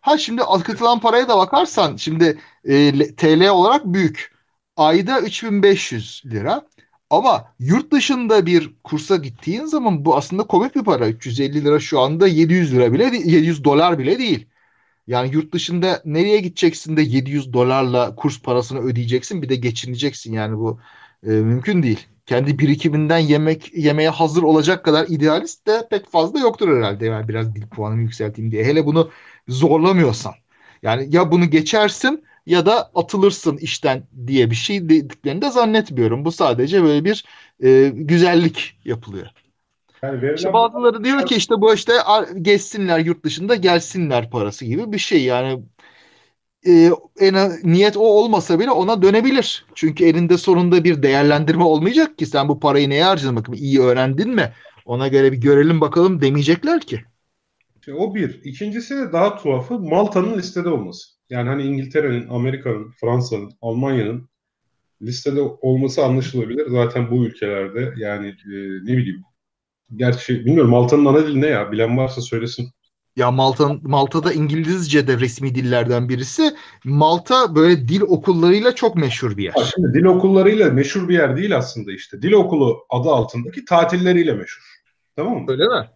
Ha 0.00 0.18
şimdi 0.18 0.42
akıtılan 0.42 1.00
paraya 1.00 1.28
da 1.28 1.38
bakarsan 1.38 1.96
şimdi 1.96 2.38
e, 2.64 2.92
TL 3.16 3.48
olarak 3.48 3.84
büyük 3.86 4.39
ayda 4.76 5.20
3500 5.20 6.22
lira. 6.26 6.62
Ama 7.10 7.54
yurt 7.58 7.92
dışında 7.92 8.46
bir 8.46 8.70
kursa 8.84 9.16
gittiğin 9.16 9.64
zaman 9.64 10.04
bu 10.04 10.16
aslında 10.16 10.42
komik 10.42 10.76
bir 10.76 10.84
para. 10.84 11.08
350 11.08 11.64
lira 11.64 11.80
şu 11.80 12.00
anda 12.00 12.28
700 12.28 12.74
lira 12.74 12.92
bile 12.92 13.04
700 13.04 13.64
dolar 13.64 13.98
bile 13.98 14.18
değil. 14.18 14.46
Yani 15.06 15.34
yurt 15.34 15.54
dışında 15.54 16.02
nereye 16.04 16.40
gideceksin 16.40 16.96
de 16.96 17.02
700 17.02 17.52
dolarla 17.52 18.14
kurs 18.16 18.42
parasını 18.42 18.80
ödeyeceksin 18.80 19.42
bir 19.42 19.48
de 19.48 19.56
geçineceksin 19.56 20.32
yani 20.32 20.58
bu 20.58 20.80
e, 21.26 21.30
mümkün 21.30 21.82
değil. 21.82 22.06
Kendi 22.26 22.58
birikiminden 22.58 23.18
yemek 23.18 23.74
yemeye 23.78 24.08
hazır 24.08 24.42
olacak 24.42 24.84
kadar 24.84 25.06
idealist 25.08 25.66
de 25.66 25.88
pek 25.90 26.10
fazla 26.10 26.40
yoktur 26.40 26.76
herhalde. 26.76 27.06
Yani 27.06 27.28
biraz 27.28 27.54
dil 27.54 27.68
puanımı 27.68 28.02
yükselteyim 28.02 28.50
diye. 28.50 28.64
Hele 28.64 28.86
bunu 28.86 29.10
zorlamıyorsan. 29.48 30.32
Yani 30.82 31.16
ya 31.16 31.32
bunu 31.32 31.50
geçersin 31.50 32.24
ya 32.50 32.66
da 32.66 32.90
atılırsın 32.94 33.56
işten 33.56 34.02
diye 34.26 34.50
bir 34.50 34.54
şey 34.56 34.88
dediklerini 34.88 35.42
de 35.42 35.50
zannetmiyorum. 35.50 36.24
Bu 36.24 36.32
sadece 36.32 36.82
böyle 36.82 37.04
bir 37.04 37.24
e, 37.62 37.92
güzellik 37.94 38.76
yapılıyor. 38.84 39.26
Yani 40.02 40.32
işte 40.36 40.52
bazıları 40.52 41.04
diyor 41.04 41.26
ki 41.26 41.36
işte 41.36 41.54
bu 41.60 41.74
işte 41.74 41.92
geçsinler 42.42 42.98
yurt 42.98 43.24
dışında 43.24 43.54
gelsinler 43.54 44.30
parası 44.30 44.64
gibi 44.64 44.92
bir 44.92 44.98
şey 44.98 45.24
yani 45.24 45.62
e, 46.66 46.90
en 47.20 47.34
niyet 47.64 47.96
o 47.96 48.00
olmasa 48.00 48.58
bile 48.58 48.70
ona 48.70 49.02
dönebilir. 49.02 49.66
Çünkü 49.74 50.04
elinde 50.04 50.38
sonunda 50.38 50.84
bir 50.84 51.02
değerlendirme 51.02 51.64
olmayacak 51.64 52.18
ki 52.18 52.26
sen 52.26 52.48
bu 52.48 52.60
parayı 52.60 52.90
neye 52.90 53.04
harcadın 53.04 53.36
bakayım 53.36 53.62
iyi 53.62 53.80
öğrendin 53.80 54.30
mi? 54.30 54.52
Ona 54.84 55.08
göre 55.08 55.32
bir 55.32 55.40
görelim 55.40 55.80
bakalım 55.80 56.20
demeyecekler 56.20 56.80
ki. 56.80 57.00
o 57.94 58.14
bir. 58.14 58.44
İkincisi 58.44 58.96
de 58.96 59.12
daha 59.12 59.36
tuhafı 59.36 59.78
Malta'nın 59.78 60.38
listede 60.38 60.68
olması. 60.68 61.19
Yani 61.30 61.48
hani 61.48 61.62
İngiltere'nin, 61.62 62.28
Amerika'nın, 62.28 62.90
Fransa'nın, 63.00 63.52
Almanya'nın 63.62 64.28
listede 65.02 65.40
olması 65.40 66.04
anlaşılabilir. 66.04 66.66
Zaten 66.70 67.10
bu 67.10 67.26
ülkelerde 67.26 67.94
yani 67.96 68.28
e, 68.28 68.54
ne 68.84 68.96
bileyim. 68.96 69.22
Gerçi 69.96 70.44
bilmiyorum 70.44 70.70
Malta'nın 70.70 71.04
ana 71.04 71.26
dili 71.26 71.40
ne 71.40 71.46
ya? 71.46 71.72
Bilen 71.72 71.96
varsa 71.96 72.20
söylesin. 72.20 72.70
Ya 73.16 73.30
Malta 73.30 73.78
Malta'da 73.82 74.32
İngilizce 74.32 75.06
de 75.06 75.20
resmi 75.20 75.54
dillerden 75.54 76.08
birisi. 76.08 76.56
Malta 76.84 77.54
böyle 77.54 77.88
dil 77.88 78.00
okullarıyla 78.00 78.74
çok 78.74 78.96
meşhur 78.96 79.36
bir 79.36 79.44
yer. 79.44 79.52
Ha, 79.52 79.64
şimdi 79.64 79.94
dil 79.94 80.04
okullarıyla 80.04 80.70
meşhur 80.70 81.08
bir 81.08 81.14
yer 81.14 81.36
değil 81.36 81.56
aslında 81.56 81.92
işte. 81.92 82.22
Dil 82.22 82.32
okulu 82.32 82.78
adı 82.90 83.08
altındaki 83.08 83.64
tatilleriyle 83.64 84.32
meşhur. 84.32 84.62
Tamam 85.16 85.38
mı? 85.38 85.44
Öyle 85.48 85.64
mi? 85.64 85.90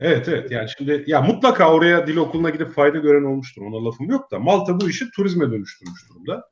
Evet 0.00 0.28
evet 0.28 0.50
yani 0.50 0.68
şimdi 0.78 1.04
ya 1.06 1.20
mutlaka 1.20 1.72
oraya 1.72 2.06
dil 2.06 2.16
okuluna 2.16 2.50
gidip 2.50 2.72
fayda 2.72 2.98
gören 2.98 3.24
olmuştur. 3.24 3.62
Ona 3.62 3.84
lafım 3.84 4.10
yok 4.10 4.30
da 4.30 4.38
Malta 4.38 4.80
bu 4.80 4.90
işi 4.90 5.10
turizme 5.10 5.50
dönüştürmüş 5.50 6.00
durumda. 6.10 6.44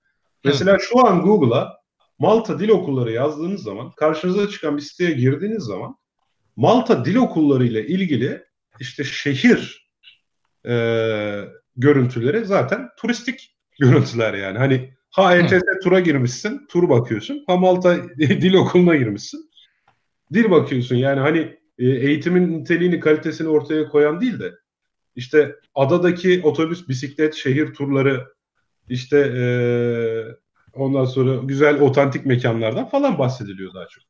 Mesela 0.44 0.78
şu 0.78 1.06
an 1.06 1.22
Google'a 1.22 1.72
Malta 2.18 2.58
dil 2.58 2.68
okulları 2.68 3.12
yazdığınız 3.12 3.62
zaman 3.62 3.90
karşınıza 3.90 4.48
çıkan 4.48 4.76
bir 4.76 4.82
siteye 4.82 5.10
girdiğiniz 5.10 5.62
zaman 5.62 5.96
Malta 6.56 7.04
dil 7.04 7.16
okulları 7.16 7.64
ile 7.64 7.86
ilgili 7.86 8.44
işte 8.80 9.04
şehir 9.04 9.90
e, 10.66 10.74
görüntüleri 11.76 12.44
zaten 12.44 12.88
turistik 12.98 13.56
görüntüler 13.80 14.34
yani. 14.34 14.58
Hani 14.58 14.94
ha 15.10 15.36
ETS 15.36 15.62
tura 15.82 16.00
girmişsin, 16.00 16.66
tur 16.70 16.88
bakıyorsun. 16.88 17.44
Ha 17.46 17.56
Malta 17.56 17.96
dil 18.18 18.54
okuluna 18.54 18.96
girmişsin. 18.96 19.50
Dil 20.32 20.50
bakıyorsun 20.50 20.96
yani 20.96 21.20
hani 21.20 21.58
e, 21.78 21.87
eğitimin 21.87 22.61
niteliğini, 22.61 23.00
kalitesini 23.00 23.49
ortaya 23.49 23.88
koyan 23.88 24.21
değil 24.21 24.38
de 24.38 24.52
işte 25.16 25.57
adadaki 25.75 26.40
otobüs, 26.45 26.88
bisiklet, 26.88 27.35
şehir 27.35 27.75
turları 27.75 28.26
işte 28.88 29.19
e, 29.19 29.45
ondan 30.75 31.04
sonra 31.04 31.35
güzel 31.35 31.81
otantik 31.81 32.26
mekanlardan 32.26 32.88
falan 32.88 33.19
bahsediliyor 33.19 33.75
daha 33.75 33.87
çok. 33.88 34.04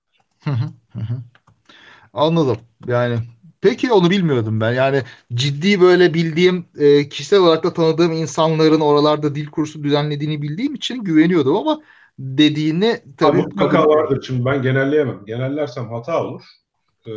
Anladım. 2.13 2.57
Yani 2.87 3.19
peki 3.61 3.93
onu 3.93 4.11
bilmiyordum 4.11 4.61
ben. 4.61 4.73
Yani 4.73 5.03
ciddi 5.35 5.81
böyle 5.81 6.15
bildiğim 6.15 6.67
e, 6.79 7.09
kişisel 7.09 7.41
olarak 7.41 7.65
da 7.65 7.73
tanıdığım 7.73 8.13
insanların 8.13 8.81
oralarda 8.81 9.35
dil 9.35 9.47
kursu 9.47 9.83
düzenlediğini 9.85 10.43
bildiğim 10.43 10.75
için 10.75 11.05
güveniyordum 11.05 11.57
ama 11.57 11.81
dediğini 12.19 13.01
tabii 13.17 13.37
mutlaka 13.43 13.89
vardır. 13.89 14.25
Şimdi 14.27 14.45
ben 14.45 14.63
genelleyemem. 14.63 15.25
Genellersem 15.27 15.89
hata 15.89 16.25
olur. 16.25 16.43
Ee, 17.09 17.13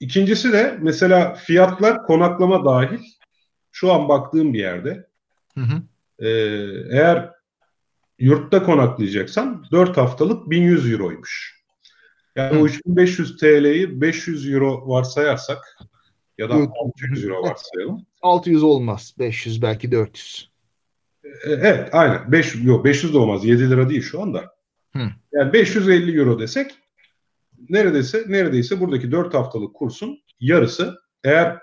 ikincisi 0.00 0.52
de 0.52 0.78
mesela 0.82 1.34
fiyatlar 1.34 2.02
konaklama 2.02 2.64
dahil 2.64 3.00
şu 3.72 3.92
an 3.92 4.08
baktığım 4.08 4.54
bir 4.54 4.58
yerde 4.58 5.06
hı 5.54 5.60
hı. 5.60 5.82
E, 6.18 6.28
eğer 6.90 7.30
yurtta 8.18 8.62
konaklayacaksan 8.62 9.64
4 9.72 9.96
haftalık 9.96 10.50
1100 10.50 10.92
euroymuş. 10.92 11.56
Yani 12.36 12.56
hı. 12.56 12.62
o 12.62 12.66
3500 12.66 13.36
TL'yi 13.36 14.00
500 14.00 14.52
euro 14.52 14.88
varsayarsak 14.88 15.78
ya 16.38 16.50
da 16.50 16.54
600 16.54 17.24
euro 17.24 17.42
varsayalım. 17.42 18.06
600 18.22 18.62
olmaz. 18.62 19.14
500 19.18 19.62
belki 19.62 19.92
400. 19.92 20.50
E, 21.24 21.28
evet 21.44 21.88
aynen. 21.92 22.32
500, 22.32 22.64
yok 22.64 22.84
500 22.84 23.14
de 23.14 23.18
olmaz. 23.18 23.44
7 23.44 23.70
lira 23.70 23.88
değil 23.88 24.02
şu 24.02 24.22
anda. 24.22 24.54
Hı. 24.92 25.02
Yani 25.32 25.52
550 25.52 26.18
euro 26.18 26.38
desek 26.38 26.74
neredeyse 27.70 28.24
neredeyse 28.28 28.80
buradaki 28.80 29.12
4 29.12 29.34
haftalık 29.34 29.74
kursun 29.74 30.18
yarısı 30.40 30.98
eğer 31.24 31.58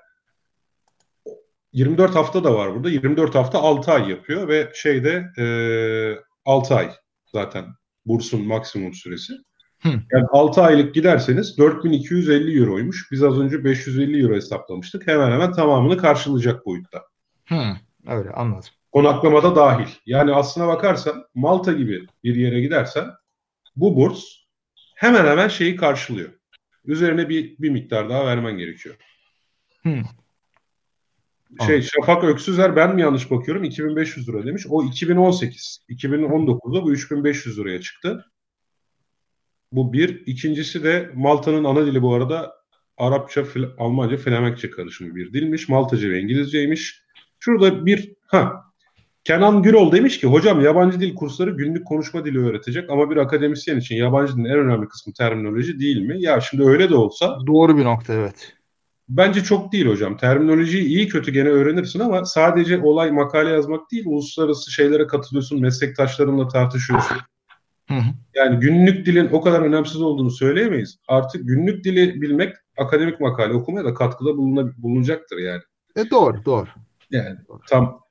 24 1.73 2.15
hafta 2.15 2.43
da 2.43 2.53
var 2.55 2.75
burada. 2.75 2.89
24 2.89 3.35
hafta 3.35 3.59
6 3.59 3.91
ay 3.91 4.09
yapıyor 4.09 4.47
ve 4.47 4.71
şeyde 4.73 5.25
e, 5.37 5.45
6 6.45 6.75
ay 6.75 6.91
zaten 7.25 7.65
bursun 8.05 8.47
maksimum 8.47 8.93
süresi. 8.93 9.33
Hı. 9.79 9.89
Yani 9.89 10.25
6 10.31 10.61
aylık 10.61 10.95
giderseniz 10.95 11.57
4250 11.57 12.59
euroymuş. 12.59 13.11
Biz 13.11 13.23
az 13.23 13.39
önce 13.39 13.63
550 13.63 14.21
euro 14.21 14.35
hesaplamıştık. 14.35 15.07
Hemen 15.07 15.31
hemen 15.31 15.51
tamamını 15.51 15.97
karşılayacak 15.97 16.65
boyutta. 16.65 17.01
Hı, 17.45 17.63
öyle 18.07 18.29
anladım. 18.29 18.69
Konaklamada 18.91 19.55
dahil. 19.55 19.87
Yani 20.05 20.33
aslına 20.33 20.67
bakarsan 20.67 21.25
Malta 21.35 21.73
gibi 21.73 22.07
bir 22.23 22.35
yere 22.35 22.61
gidersen 22.61 23.05
bu 23.75 23.95
burs 23.95 24.23
hemen 25.03 25.25
hemen 25.25 25.47
şeyi 25.47 25.75
karşılıyor. 25.75 26.29
Üzerine 26.85 27.29
bir, 27.29 27.57
bir 27.59 27.69
miktar 27.69 28.09
daha 28.09 28.25
vermen 28.25 28.57
gerekiyor. 28.57 28.95
Hmm. 29.81 30.03
Şey 31.67 31.81
Şafak 31.81 32.23
Öksüzer 32.23 32.75
ben 32.75 32.95
mi 32.95 33.01
yanlış 33.01 33.31
bakıyorum 33.31 33.63
2500 33.63 34.29
lira 34.29 34.45
demiş. 34.45 34.65
O 34.69 34.83
2018. 34.83 35.85
2019'da 35.89 36.83
bu 36.83 36.91
3500 36.91 37.59
liraya 37.59 37.81
çıktı. 37.81 38.25
Bu 39.71 39.93
bir. 39.93 40.23
İkincisi 40.25 40.83
de 40.83 41.11
Malta'nın 41.15 41.63
ana 41.63 41.85
dili 41.85 42.01
bu 42.01 42.13
arada 42.13 42.53
Arapça, 42.97 43.43
Almanca, 43.77 44.17
Flemenkçe 44.17 44.69
karışımı 44.69 45.15
bir 45.15 45.33
dilmiş. 45.33 45.69
Maltaca 45.69 46.09
ve 46.09 46.19
İngilizceymiş. 46.19 47.03
Şurada 47.39 47.85
bir 47.85 48.13
ha 48.27 48.72
Kenan 49.23 49.63
Gürol 49.63 49.91
demiş 49.91 50.19
ki 50.19 50.27
hocam 50.27 50.61
yabancı 50.61 50.99
dil 50.99 51.15
kursları 51.15 51.51
günlük 51.51 51.87
konuşma 51.87 52.25
dili 52.25 52.45
öğretecek 52.45 52.89
ama 52.89 53.09
bir 53.09 53.17
akademisyen 53.17 53.77
için 53.77 53.95
yabancı 53.95 54.33
dilin 54.33 54.45
en 54.45 54.59
önemli 54.59 54.87
kısmı 54.87 55.13
terminoloji 55.13 55.79
değil 55.79 56.01
mi? 56.01 56.21
Ya 56.21 56.41
şimdi 56.41 56.63
öyle 56.63 56.89
de 56.89 56.95
olsa. 56.95 57.37
Doğru 57.47 57.77
bir 57.77 57.83
nokta 57.83 58.13
evet. 58.13 58.53
Bence 59.09 59.43
çok 59.43 59.71
değil 59.71 59.85
hocam. 59.85 60.17
Terminolojiyi 60.17 60.83
iyi 60.83 61.07
kötü 61.07 61.31
gene 61.31 61.49
öğrenirsin 61.49 61.99
ama 61.99 62.25
sadece 62.25 62.81
olay 62.81 63.11
makale 63.11 63.49
yazmak 63.49 63.91
değil, 63.91 64.03
uluslararası 64.07 64.71
şeylere 64.71 65.07
katılıyorsun, 65.07 65.61
meslektaşlarınla 65.61 66.47
tartışıyorsun. 66.47 67.17
Hı 67.87 67.93
hı. 67.93 68.03
Yani 68.35 68.59
günlük 68.59 69.05
dilin 69.05 69.29
o 69.31 69.41
kadar 69.41 69.61
önemsiz 69.61 70.01
olduğunu 70.01 70.31
söyleyemeyiz. 70.31 70.97
Artık 71.07 71.47
günlük 71.47 71.83
dili 71.83 72.21
bilmek 72.21 72.55
akademik 72.77 73.19
makale 73.19 73.53
okumaya 73.53 73.85
da 73.85 73.93
katkıda 73.93 74.37
bulunacaktır 74.77 75.37
yani. 75.37 75.61
E 75.95 76.09
doğru, 76.09 76.45
doğru. 76.45 76.67
Yani 77.11 77.37
tam 77.69 78.02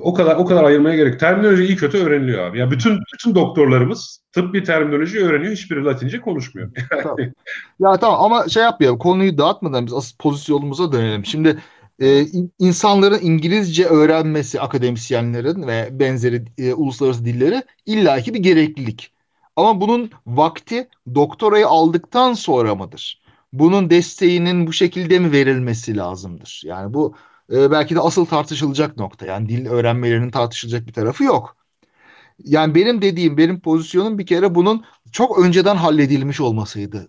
o 0.00 0.14
kadar 0.14 0.36
o 0.36 0.44
kadar 0.44 0.64
ayırmaya 0.64 0.96
gerek. 0.96 1.20
Terminoloji 1.20 1.64
iyi 1.64 1.76
kötü 1.76 1.98
öğreniliyor 1.98 2.44
abi. 2.44 2.58
Ya 2.58 2.70
bütün 2.70 2.98
bütün 3.14 3.34
doktorlarımız 3.34 4.22
tıbbi 4.32 4.64
terminoloji 4.64 5.24
öğreniyor. 5.24 5.52
Hiçbiri 5.52 5.84
Latince 5.84 6.20
konuşmuyor. 6.20 6.70
tamam. 7.02 7.16
Ya 7.80 7.96
tamam 7.96 8.24
ama 8.24 8.48
şey 8.48 8.62
yapmayalım. 8.62 8.98
Konuyu 8.98 9.38
dağıtmadan 9.38 9.86
biz 9.86 9.92
asıl 9.92 10.16
pozisyonumuza 10.16 10.92
dönelim. 10.92 11.24
Şimdi 11.24 11.58
e, 12.02 12.26
insanların 12.58 13.18
İngilizce 13.22 13.84
öğrenmesi 13.84 14.60
akademisyenlerin 14.60 15.66
ve 15.66 15.88
benzeri 15.92 16.44
e, 16.58 16.74
uluslararası 16.74 17.24
dilleri 17.24 17.62
illaki 17.86 18.34
bir 18.34 18.38
gereklilik. 18.38 19.12
Ama 19.56 19.80
bunun 19.80 20.10
vakti 20.26 20.88
doktorayı 21.14 21.66
aldıktan 21.66 22.32
sonra 22.32 22.74
mıdır? 22.74 23.22
Bunun 23.52 23.90
desteğinin 23.90 24.66
bu 24.66 24.72
şekilde 24.72 25.18
mi 25.18 25.32
verilmesi 25.32 25.96
lazımdır? 25.96 26.62
Yani 26.64 26.94
bu 26.94 27.14
e, 27.52 27.70
belki 27.70 27.94
de 27.94 28.00
asıl 28.00 28.26
tartışılacak 28.26 28.96
nokta. 28.96 29.26
Yani 29.26 29.48
dil 29.48 29.66
öğrenmelerinin 29.66 30.30
tartışılacak 30.30 30.86
bir 30.86 30.92
tarafı 30.92 31.24
yok. 31.24 31.56
Yani 32.44 32.74
benim 32.74 33.02
dediğim, 33.02 33.36
benim 33.36 33.60
pozisyonum 33.60 34.18
bir 34.18 34.26
kere 34.26 34.54
bunun 34.54 34.84
çok 35.12 35.38
önceden 35.38 35.76
halledilmiş 35.76 36.40
olmasıydı. 36.40 37.08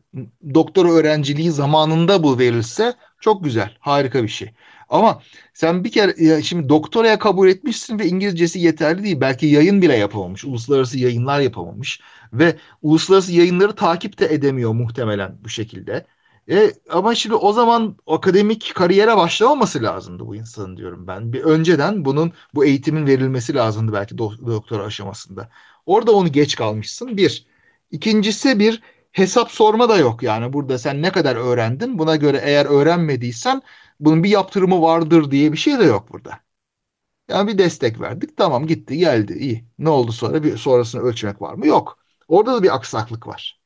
Doktor 0.53 0.85
öğrenciliği 0.85 1.51
zamanında 1.51 2.23
bu 2.23 2.39
verilse 2.39 2.93
çok 3.19 3.43
güzel, 3.43 3.77
harika 3.79 4.23
bir 4.23 4.27
şey. 4.27 4.51
Ama 4.89 5.21
sen 5.53 5.83
bir 5.83 5.91
kere 5.91 6.23
ya 6.25 6.41
şimdi 6.41 6.69
doktoraya 6.69 7.19
kabul 7.19 7.47
etmişsin 7.47 7.99
ve 7.99 8.07
İngilizcesi 8.07 8.59
yeterli 8.59 9.03
değil. 9.03 9.21
Belki 9.21 9.45
yayın 9.45 9.81
bile 9.81 9.95
yapamamış, 9.97 10.45
uluslararası 10.45 10.99
yayınlar 10.99 11.39
yapamamış 11.39 12.01
ve 12.33 12.57
uluslararası 12.81 13.33
yayınları 13.33 13.75
takip 13.75 14.19
de 14.19 14.33
edemiyor 14.33 14.73
muhtemelen 14.73 15.37
bu 15.43 15.49
şekilde. 15.49 16.05
E, 16.49 16.71
ama 16.89 17.15
şimdi 17.15 17.35
o 17.35 17.53
zaman 17.53 17.97
akademik 18.07 18.71
kariyere 18.75 19.17
başlamaması 19.17 19.83
lazımdı 19.83 20.25
bu 20.27 20.35
insanın 20.35 20.77
diyorum 20.77 21.07
ben. 21.07 21.33
Bir 21.33 21.43
önceden 21.43 22.05
bunun 22.05 22.33
bu 22.55 22.65
eğitimin 22.65 23.07
verilmesi 23.07 23.55
lazımdı 23.55 23.93
belki 23.93 24.15
do- 24.15 24.47
doktora 24.47 24.83
aşamasında. 24.83 25.49
Orada 25.85 26.11
onu 26.11 26.31
geç 26.31 26.55
kalmışsın 26.55 27.17
bir. 27.17 27.45
İkincisi 27.91 28.59
bir 28.59 28.81
hesap 29.11 29.51
sorma 29.51 29.89
da 29.89 29.97
yok 29.97 30.23
yani 30.23 30.53
burada 30.53 30.77
sen 30.79 31.01
ne 31.01 31.11
kadar 31.11 31.35
öğrendin 31.35 31.99
buna 31.99 32.15
göre 32.15 32.41
eğer 32.43 32.65
öğrenmediysen 32.65 33.61
bunun 33.99 34.23
bir 34.23 34.29
yaptırımı 34.29 34.81
vardır 34.81 35.31
diye 35.31 35.51
bir 35.51 35.57
şey 35.57 35.79
de 35.79 35.83
yok 35.83 36.11
burada. 36.13 36.39
Yani 37.29 37.47
bir 37.53 37.57
destek 37.57 38.01
verdik 38.01 38.37
tamam 38.37 38.67
gitti 38.67 38.97
geldi 38.97 39.33
iyi. 39.33 39.65
Ne 39.79 39.89
oldu 39.89 40.11
sonra 40.11 40.43
bir 40.43 40.57
sonrasını 40.57 41.01
ölçmek 41.01 41.41
var 41.41 41.53
mı? 41.53 41.67
Yok. 41.67 41.99
Orada 42.27 42.53
da 42.55 42.63
bir 42.63 42.75
aksaklık 42.75 43.27
var 43.27 43.62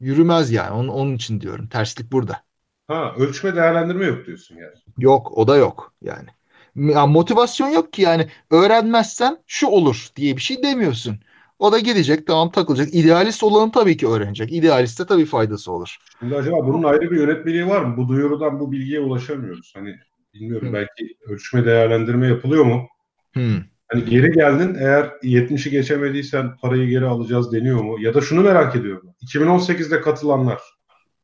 yürümez 0.00 0.50
yani. 0.50 0.70
Onun, 0.70 0.88
onun 0.88 1.14
için 1.14 1.40
diyorum. 1.40 1.68
Terslik 1.68 2.12
burada. 2.12 2.42
Ha 2.86 3.14
ölçme 3.18 3.56
değerlendirme 3.56 4.06
yok 4.06 4.26
diyorsun 4.26 4.56
yani. 4.56 4.74
Yok 4.98 5.38
o 5.38 5.48
da 5.48 5.56
yok 5.56 5.94
yani. 6.02 6.28
Ya, 6.76 7.06
motivasyon 7.06 7.68
yok 7.68 7.92
ki 7.92 8.02
yani 8.02 8.28
öğrenmezsen 8.50 9.38
şu 9.46 9.66
olur 9.66 10.08
diye 10.16 10.36
bir 10.36 10.42
şey 10.42 10.62
demiyorsun. 10.62 11.18
O 11.58 11.72
da 11.72 11.78
gidecek 11.78 12.26
tamam 12.26 12.50
takılacak. 12.50 12.94
İdealist 12.94 13.42
olanı 13.42 13.72
tabii 13.72 13.96
ki 13.96 14.08
öğrenecek. 14.08 14.52
İdealiste 14.52 15.06
tabii 15.06 15.24
faydası 15.24 15.72
olur. 15.72 15.96
Şimdi 16.20 16.36
acaba 16.36 16.66
bunun 16.66 16.82
ayrı 16.82 17.10
bir 17.10 17.16
yönetmeliği 17.16 17.66
var 17.66 17.80
mı? 17.80 17.96
Bu 17.96 18.08
duyurudan 18.08 18.60
bu 18.60 18.72
bilgiye 18.72 19.00
ulaşamıyoruz. 19.00 19.72
Hani 19.76 19.96
bilmiyorum 20.34 20.68
hmm. 20.68 20.74
belki 20.74 21.16
ölçme 21.26 21.64
değerlendirme 21.64 22.26
yapılıyor 22.26 22.64
mu? 22.64 22.88
Hmm. 23.32 23.56
Hani 23.94 24.04
geri 24.04 24.32
geldin 24.32 24.76
eğer 24.80 25.04
70'i 25.22 25.70
geçemediysen 25.70 26.56
parayı 26.56 26.88
geri 26.88 27.04
alacağız 27.06 27.52
deniyor 27.52 27.82
mu? 27.82 28.00
Ya 28.00 28.14
da 28.14 28.20
şunu 28.20 28.40
merak 28.40 28.76
ediyorum. 28.76 29.14
2018'de 29.22 30.00
katılanlar 30.00 30.60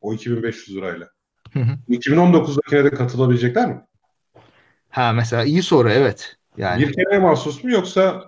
o 0.01 0.15
2500 0.15 0.77
lirayla. 0.77 1.09
Hı 1.53 1.61
hı. 1.61 1.79
2019'dakine 1.89 2.85
de 2.85 2.91
katılabilecekler 2.91 3.69
mi? 3.69 3.81
Ha 4.91 5.13
mesela 5.13 5.45
iyi 5.45 5.63
soru 5.63 5.91
evet. 5.91 6.37
Yani. 6.57 6.83
Bir 6.83 6.93
kere 6.93 7.19
mahsus 7.19 7.65
mu 7.65 7.71
yoksa 7.71 8.25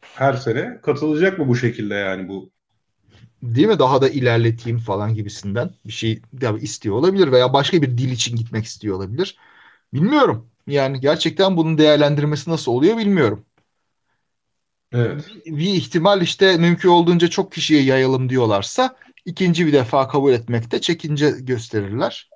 her 0.00 0.32
sene 0.32 0.80
katılacak 0.82 1.38
mı 1.38 1.48
bu 1.48 1.56
şekilde 1.56 1.94
yani 1.94 2.28
bu? 2.28 2.50
Değil 3.42 3.68
mi? 3.68 3.78
Daha 3.78 4.02
da 4.02 4.08
ilerleteyim 4.08 4.78
falan 4.78 5.14
gibisinden 5.14 5.70
bir 5.86 5.92
şey 5.92 6.22
istiyor 6.60 6.94
olabilir 6.94 7.32
veya 7.32 7.52
başka 7.52 7.82
bir 7.82 7.98
dil 7.98 8.10
için 8.10 8.36
gitmek 8.36 8.64
istiyor 8.64 8.96
olabilir. 8.96 9.36
Bilmiyorum. 9.94 10.46
Yani 10.68 11.00
gerçekten 11.00 11.56
bunun 11.56 11.78
değerlendirmesi 11.78 12.50
nasıl 12.50 12.72
oluyor 12.72 12.96
bilmiyorum. 12.96 13.44
Evet. 14.92 15.24
Bir 15.46 15.74
ihtimal 15.74 16.22
işte 16.22 16.56
mümkün 16.56 16.88
olduğunca 16.88 17.28
çok 17.28 17.52
kişiye 17.52 17.82
yayalım 17.82 18.28
diyorlarsa 18.28 18.96
ikinci 19.24 19.66
bir 19.66 19.72
defa 19.72 20.08
kabul 20.08 20.32
etmekte 20.32 20.80
çekince 20.80 21.30
gösterirler. 21.40 22.30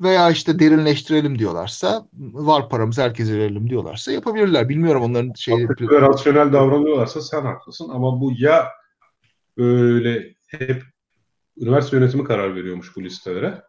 Veya 0.00 0.30
işte 0.30 0.58
derinleştirelim 0.58 1.38
diyorlarsa 1.38 2.08
var 2.12 2.68
paramız 2.68 2.98
herkese 2.98 3.38
verelim 3.38 3.70
diyorlarsa 3.70 4.12
yapabilirler. 4.12 4.68
Bilmiyorum 4.68 5.02
onların 5.02 5.32
şeyi. 5.32 5.68
Rasyonel 5.68 6.52
davranıyorlarsa 6.52 7.20
sen 7.20 7.42
haklısın 7.42 7.88
ama 7.88 8.20
bu 8.20 8.32
ya 8.38 8.68
böyle 9.58 10.34
hep 10.46 10.82
üniversite 11.56 11.96
yönetimi 11.96 12.24
karar 12.24 12.54
veriyormuş 12.54 12.96
bu 12.96 13.02
listelere 13.02 13.62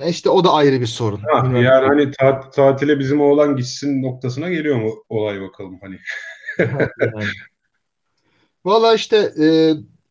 e 0.00 0.08
işte 0.10 0.30
o 0.30 0.44
da 0.44 0.52
ayrı 0.52 0.80
bir 0.80 0.86
sorun. 0.86 1.20
Ha, 1.32 1.58
yani 1.58 1.86
hani 1.86 2.10
ta- 2.10 2.50
tatile 2.50 2.98
bizim 2.98 3.20
oğlan 3.20 3.56
gitsin 3.56 4.02
noktasına 4.02 4.50
geliyor 4.50 4.76
mu 4.76 5.04
olay 5.08 5.40
bakalım 5.40 5.78
hani. 5.82 5.98
yani. 7.00 7.30
Valla 8.64 8.94
işte 8.94 9.16
e, 9.16 9.46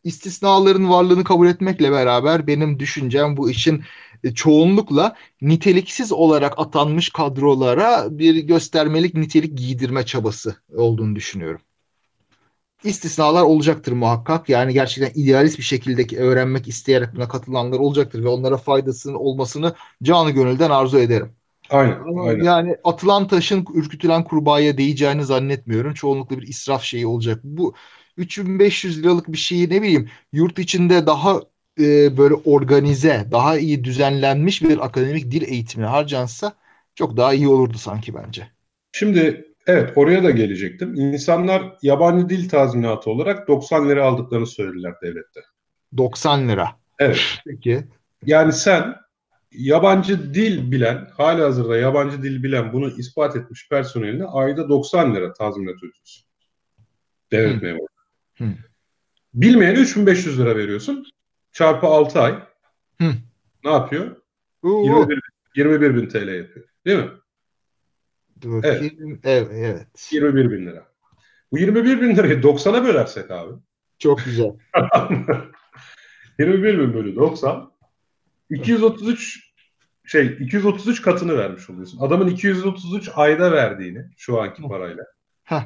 istisnaların 0.03 0.89
varlığını 0.89 1.23
kabul 1.23 1.47
etmekle 1.47 1.91
beraber 1.91 2.47
benim 2.47 2.79
düşüncem 2.79 3.37
bu 3.37 3.49
işin 3.49 3.83
e, 4.23 4.33
çoğunlukla 4.33 5.15
niteliksiz 5.41 6.11
olarak 6.11 6.59
atanmış 6.59 7.09
kadrolara 7.09 8.07
bir 8.17 8.35
göstermelik 8.35 9.15
nitelik 9.15 9.57
giydirme 9.57 10.05
çabası 10.05 10.55
olduğunu 10.75 11.15
düşünüyorum 11.15 11.61
istisnalar 12.83 13.43
olacaktır 13.43 13.91
muhakkak. 13.91 14.49
Yani 14.49 14.73
gerçekten 14.73 15.21
idealist 15.21 15.57
bir 15.57 15.63
şekilde 15.63 16.17
öğrenmek 16.17 16.67
isteyerek 16.67 17.15
buna 17.15 17.27
katılanlar 17.27 17.79
olacaktır 17.79 18.23
ve 18.23 18.27
onlara 18.27 18.57
faydasının 18.57 19.13
olmasını 19.15 19.73
canı 20.03 20.31
gönülden 20.31 20.69
arzu 20.69 20.97
ederim. 20.99 21.31
Aynen, 21.69 22.17
aynen. 22.17 22.43
Yani 22.43 22.75
atılan 22.83 23.27
taşın 23.27 23.65
ürkütülen 23.73 24.23
kurbağaya 24.23 24.77
değeceğini 24.77 25.25
zannetmiyorum. 25.25 25.93
Çoğunlukla 25.93 26.37
bir 26.37 26.47
israf 26.47 26.83
şeyi 26.83 27.07
olacak. 27.07 27.39
Bu 27.43 27.73
3500 28.17 28.99
liralık 29.03 29.27
bir 29.31 29.37
şeyi 29.37 29.69
ne 29.69 29.81
bileyim 29.81 30.09
yurt 30.33 30.59
içinde 30.59 31.05
daha 31.05 31.39
e, 31.79 32.17
böyle 32.17 32.33
organize, 32.33 33.27
daha 33.31 33.57
iyi 33.57 33.83
düzenlenmiş 33.83 34.61
bir 34.63 34.85
akademik 34.85 35.31
dil 35.31 35.41
eğitimi 35.41 35.85
harcansa 35.85 36.53
çok 36.95 37.17
daha 37.17 37.33
iyi 37.33 37.47
olurdu 37.47 37.77
sanki 37.77 38.13
bence. 38.15 38.47
Şimdi 38.91 39.50
Evet 39.71 39.91
oraya 39.95 40.23
da 40.23 40.31
gelecektim. 40.31 40.95
İnsanlar 40.95 41.77
yabancı 41.81 42.29
dil 42.29 42.49
tazminatı 42.49 43.09
olarak 43.09 43.47
90 43.47 43.89
lira 43.89 44.05
aldıklarını 44.05 44.47
söylediler 44.47 44.93
devlette. 45.01 45.41
90 45.97 46.49
lira. 46.49 46.67
Evet. 46.99 47.19
Peki. 47.45 47.83
Yani 48.25 48.53
sen 48.53 48.95
yabancı 49.51 50.33
dil 50.33 50.71
bilen, 50.71 51.07
hali 51.17 51.41
hazırda 51.41 51.77
yabancı 51.77 52.23
dil 52.23 52.43
bilen 52.43 52.73
bunu 52.73 52.89
ispat 52.89 53.35
etmiş 53.35 53.69
personeline 53.69 54.25
ayda 54.25 54.69
90 54.69 55.15
lira 55.15 55.33
tazminat 55.33 55.77
ödüyorsun. 55.77 56.25
Devlet 57.31 57.61
memuru. 57.61 57.87
Bilmeyene 59.33 59.79
3500 59.79 60.39
lira 60.39 60.55
veriyorsun. 60.55 61.05
Çarpı 61.51 61.87
6 61.87 62.21
ay. 62.21 62.31
Hı. 63.01 63.13
Ne 63.63 63.71
yapıyor? 63.71 64.15
Oo. 64.63 64.83
21, 64.85 65.19
21 65.55 65.95
bin 65.95 66.09
TL 66.09 66.27
yapıyor. 66.27 66.65
Değil 66.85 66.97
mi? 66.97 67.09
Evet. 68.63 68.93
evet. 69.23 69.47
evet. 69.51 70.09
21 70.11 70.51
bin 70.51 70.65
lira. 70.65 70.85
Bu 71.51 71.57
21 71.57 72.01
bin 72.01 72.15
lirayı 72.15 72.41
90'a 72.41 72.83
bölersek 72.83 73.31
abi. 73.31 73.53
Çok 73.99 74.25
güzel. 74.25 74.51
21 76.39 76.79
bin 76.79 76.93
bölü 76.93 77.15
90 77.15 77.71
233 78.49 79.51
şey 80.05 80.37
233 80.39 81.01
katını 81.01 81.37
vermiş 81.37 81.69
oluyorsun. 81.69 81.99
Adamın 82.01 82.27
233 82.27 83.09
ayda 83.15 83.51
verdiğini 83.51 84.05
şu 84.17 84.41
anki 84.41 84.61
parayla. 84.61 85.03
Heh. 85.43 85.61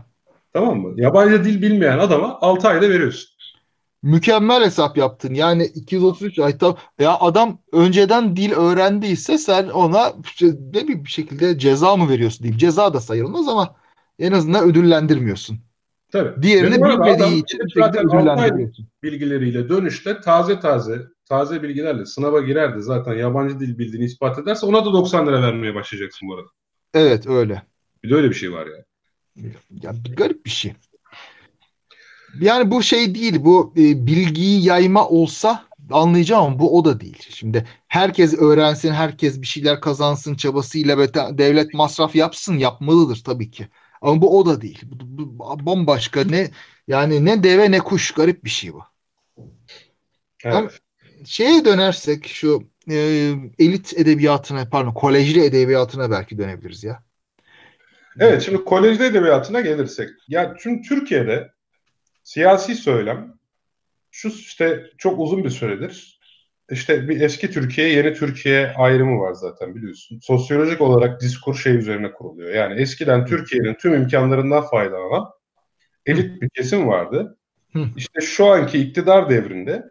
Tamam 0.53 0.79
mı? 0.79 0.93
Yabancı 1.01 1.43
dil 1.43 1.61
bilmeyen 1.61 1.99
adama 1.99 2.37
6 2.41 2.67
ayda 2.67 2.89
veriyorsun 2.89 3.34
mükemmel 4.05 4.63
hesap 4.63 4.97
yaptın. 4.97 5.33
Yani 5.33 5.65
233 5.65 6.39
ay 6.39 6.57
tam 6.57 6.77
ya 6.99 7.17
adam 7.19 7.59
önceden 7.71 8.35
dil 8.35 8.51
öğrendiyse 8.51 9.37
sen 9.37 9.69
ona 9.69 10.13
ne 10.73 10.87
bir 10.87 11.09
şekilde 11.09 11.57
ceza 11.57 11.97
mı 11.97 12.09
veriyorsun 12.09 12.43
diyeyim. 12.43 12.57
Ceza 12.57 12.93
da 12.93 12.99
sayılmaz 12.99 13.47
ama 13.47 13.75
en 14.19 14.31
azından 14.31 14.69
ödüllendirmiyorsun. 14.69 15.59
Tabii. 16.11 16.41
Diğerini 16.41 16.75
bilmediği 16.75 17.43
için 17.43 17.59
zaten 17.75 18.07
ödüllendiriyorsun. 18.07 18.87
bilgileriyle 19.03 19.69
dönüşte 19.69 20.21
taze 20.21 20.59
taze 20.59 21.01
taze 21.29 21.63
bilgilerle 21.63 22.05
sınava 22.05 22.41
girerdi. 22.41 22.81
Zaten 22.81 23.13
yabancı 23.13 23.59
dil 23.59 23.77
bildiğini 23.77 24.05
ispat 24.05 24.39
ederse 24.39 24.65
ona 24.65 24.85
da 24.85 24.93
90 24.93 25.27
lira 25.27 25.41
vermeye 25.41 25.75
başlayacaksın 25.75 26.29
bu 26.29 26.35
arada. 26.35 26.47
Evet 26.93 27.27
öyle. 27.27 27.61
Bir 28.03 28.09
de 28.09 28.15
öyle 28.15 28.29
bir 28.29 28.35
şey 28.35 28.51
var 28.51 28.67
yani. 28.67 28.83
Ya 29.83 29.93
bir 30.05 30.15
garip 30.15 30.45
bir 30.45 30.49
şey. 30.49 30.73
Yani 32.39 32.71
bu 32.71 32.83
şey 32.83 33.15
değil 33.15 33.35
bu 33.45 33.73
e, 33.77 34.07
bilgiyi 34.07 34.65
yayma 34.65 35.07
olsa 35.07 35.65
anlayacağım 35.91 36.43
ama 36.43 36.59
bu 36.59 36.77
o 36.77 36.85
da 36.85 36.99
değil. 36.99 37.27
Şimdi 37.29 37.67
herkes 37.87 38.33
öğrensin, 38.33 38.91
herkes 38.91 39.41
bir 39.41 39.47
şeyler 39.47 39.81
kazansın 39.81 40.35
çabasıyla 40.35 40.97
ve 40.97 41.13
devlet 41.13 41.73
masraf 41.73 42.15
yapsın, 42.15 42.57
yapmalıdır 42.57 43.21
tabii 43.25 43.51
ki. 43.51 43.67
Ama 44.01 44.21
bu 44.21 44.39
o 44.39 44.45
da 44.45 44.61
değil. 44.61 44.81
Bu, 44.83 45.27
bu 45.27 45.65
bambaşka 45.65 46.23
ne 46.23 46.51
yani 46.87 47.25
ne 47.25 47.43
deve 47.43 47.71
ne 47.71 47.79
kuş 47.79 48.11
garip 48.11 48.43
bir 48.43 48.49
şey 48.49 48.73
bu. 48.73 48.81
Evet. 50.43 50.55
Ama 50.55 50.69
şeye 51.25 51.65
dönersek 51.65 52.27
şu 52.27 52.63
e, 52.91 52.95
elit 53.59 53.93
edebiyatına 53.97 54.69
pardon 54.69 54.93
kolejli 54.93 55.43
edebiyatına 55.43 56.11
belki 56.11 56.37
dönebiliriz 56.37 56.83
ya. 56.83 57.03
Evet 58.19 58.41
şimdi 58.41 58.63
kolejli 58.63 59.03
edebiyatına 59.03 59.61
gelirsek. 59.61 60.09
Ya 60.27 60.55
çünkü 60.59 60.89
Türkiye'de 60.89 61.54
Siyasi 62.25 62.75
söylem 62.75 63.33
şu 64.11 64.29
işte 64.29 64.83
çok 64.97 65.19
uzun 65.19 65.43
bir 65.43 65.49
süredir 65.49 66.15
işte 66.71 67.09
bir 67.09 67.21
eski 67.21 67.51
Türkiye, 67.51 67.89
yeni 67.89 68.13
Türkiye 68.13 68.73
ayrımı 68.77 69.19
var 69.19 69.33
zaten 69.33 69.75
biliyorsun. 69.75 70.19
Sosyolojik 70.19 70.81
olarak 70.81 71.21
diskur 71.21 71.55
şey 71.55 71.75
üzerine 71.75 72.11
kuruluyor. 72.11 72.53
Yani 72.53 72.81
eskiden 72.81 73.25
Türkiye'nin 73.25 73.73
tüm 73.73 73.93
imkanlarından 73.93 74.61
faydalanan 74.61 75.25
elit 76.05 76.41
bir 76.41 76.49
kesim 76.49 76.87
vardı. 76.87 77.37
İşte 77.97 78.21
şu 78.21 78.45
anki 78.45 78.79
iktidar 78.79 79.29
devrinde 79.29 79.83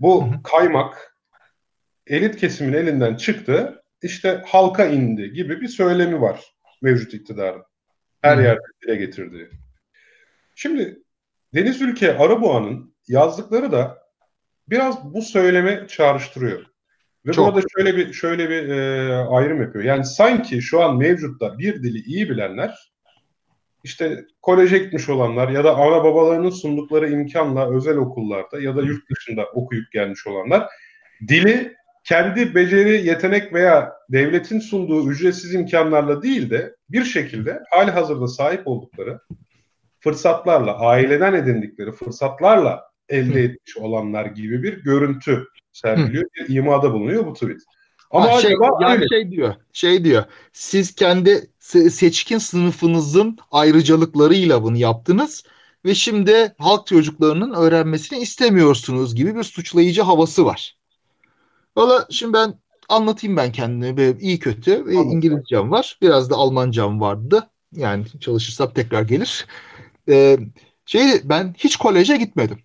bu 0.00 0.24
kaymak 0.44 1.16
elit 2.06 2.36
kesimin 2.36 2.72
elinden 2.72 3.14
çıktı. 3.14 3.82
İşte 4.02 4.42
halka 4.46 4.84
indi 4.86 5.32
gibi 5.32 5.60
bir 5.60 5.68
söylemi 5.68 6.20
var 6.20 6.54
mevcut 6.82 7.14
iktidarın. 7.14 7.62
Her 8.22 8.38
yerde 8.38 8.62
dile 8.82 8.96
getirdiği. 8.96 9.48
Şimdi 10.54 11.02
Deniz 11.54 11.82
Ülke 11.82 12.18
Araboğa'nın 12.18 12.94
yazdıkları 13.08 13.72
da 13.72 13.98
biraz 14.68 15.14
bu 15.14 15.22
söyleme 15.22 15.86
çağrıştırıyor. 15.88 16.66
Ve 17.26 17.32
Çok. 17.32 17.46
burada 17.46 17.66
şöyle 17.76 17.96
bir 17.96 18.12
şöyle 18.12 18.50
bir 18.50 18.68
e, 18.68 19.14
ayrım 19.16 19.62
yapıyor. 19.62 19.84
Yani 19.84 20.04
sanki 20.04 20.62
şu 20.62 20.82
an 20.82 20.96
mevcutta 20.96 21.58
bir 21.58 21.82
dili 21.82 21.98
iyi 21.98 22.30
bilenler 22.30 22.92
işte 23.84 24.24
koleje 24.42 24.78
gitmiş 24.78 25.08
olanlar 25.08 25.48
ya 25.48 25.64
da 25.64 25.76
ana 25.76 26.04
babalarının 26.04 26.50
sundukları 26.50 27.10
imkanla 27.10 27.76
özel 27.76 27.96
okullarda 27.96 28.60
ya 28.60 28.76
da 28.76 28.82
yurt 28.82 29.10
dışında 29.10 29.44
okuyup 29.44 29.92
gelmiş 29.92 30.26
olanlar 30.26 30.68
dili 31.28 31.76
kendi 32.04 32.54
beceri, 32.54 33.06
yetenek 33.06 33.52
veya 33.52 33.92
devletin 34.08 34.60
sunduğu 34.60 35.10
ücretsiz 35.10 35.54
imkanlarla 35.54 36.22
değil 36.22 36.50
de 36.50 36.76
bir 36.90 37.04
şekilde 37.04 37.62
hali 37.70 37.90
hazırda 37.90 38.28
sahip 38.28 38.66
oldukları 38.68 39.20
fırsatlarla, 40.06 40.78
aileden 40.78 41.32
edindikleri 41.32 41.92
fırsatlarla 41.92 42.82
elde 43.08 43.42
etmiş 43.42 43.76
olanlar 43.76 44.26
gibi 44.26 44.62
bir 44.62 44.82
görüntü 44.82 45.44
sergiliyor. 45.72 46.24
Bir 46.34 46.54
imada 46.54 46.92
bulunuyor 46.92 47.26
bu 47.26 47.32
tweet. 47.32 47.60
Ama 48.10 48.32
ha, 48.32 48.40
şey, 48.40 48.54
yani 48.80 49.08
şey 49.08 49.30
diyor, 49.30 49.54
şey 49.72 50.04
diyor. 50.04 50.24
Siz 50.52 50.94
kendi 50.94 51.50
seçkin 51.90 52.38
sınıfınızın 52.38 53.38
ayrıcalıklarıyla 53.50 54.62
bunu 54.62 54.76
yaptınız 54.76 55.44
ve 55.84 55.94
şimdi 55.94 56.54
halk 56.58 56.86
çocuklarının 56.86 57.54
öğrenmesini 57.54 58.18
istemiyorsunuz 58.18 59.14
gibi 59.14 59.36
bir 59.36 59.42
suçlayıcı 59.42 60.02
havası 60.02 60.44
var. 60.44 60.76
Valla 61.76 62.06
şimdi 62.10 62.32
ben 62.32 62.54
anlatayım 62.88 63.36
ben 63.36 63.52
kendimi. 63.52 64.16
İyi 64.20 64.38
kötü. 64.38 64.74
Anladım. 64.76 65.10
İngilizcem 65.10 65.70
var. 65.70 65.98
Biraz 66.02 66.30
da 66.30 66.34
Almancam 66.34 67.00
vardı. 67.00 67.50
Yani 67.72 68.04
çalışırsam 68.20 68.72
tekrar 68.72 69.02
gelir. 69.02 69.46
Ee, 70.08 70.38
şey 70.86 71.20
ben 71.24 71.54
hiç 71.58 71.76
koleje 71.76 72.16
gitmedim. 72.16 72.58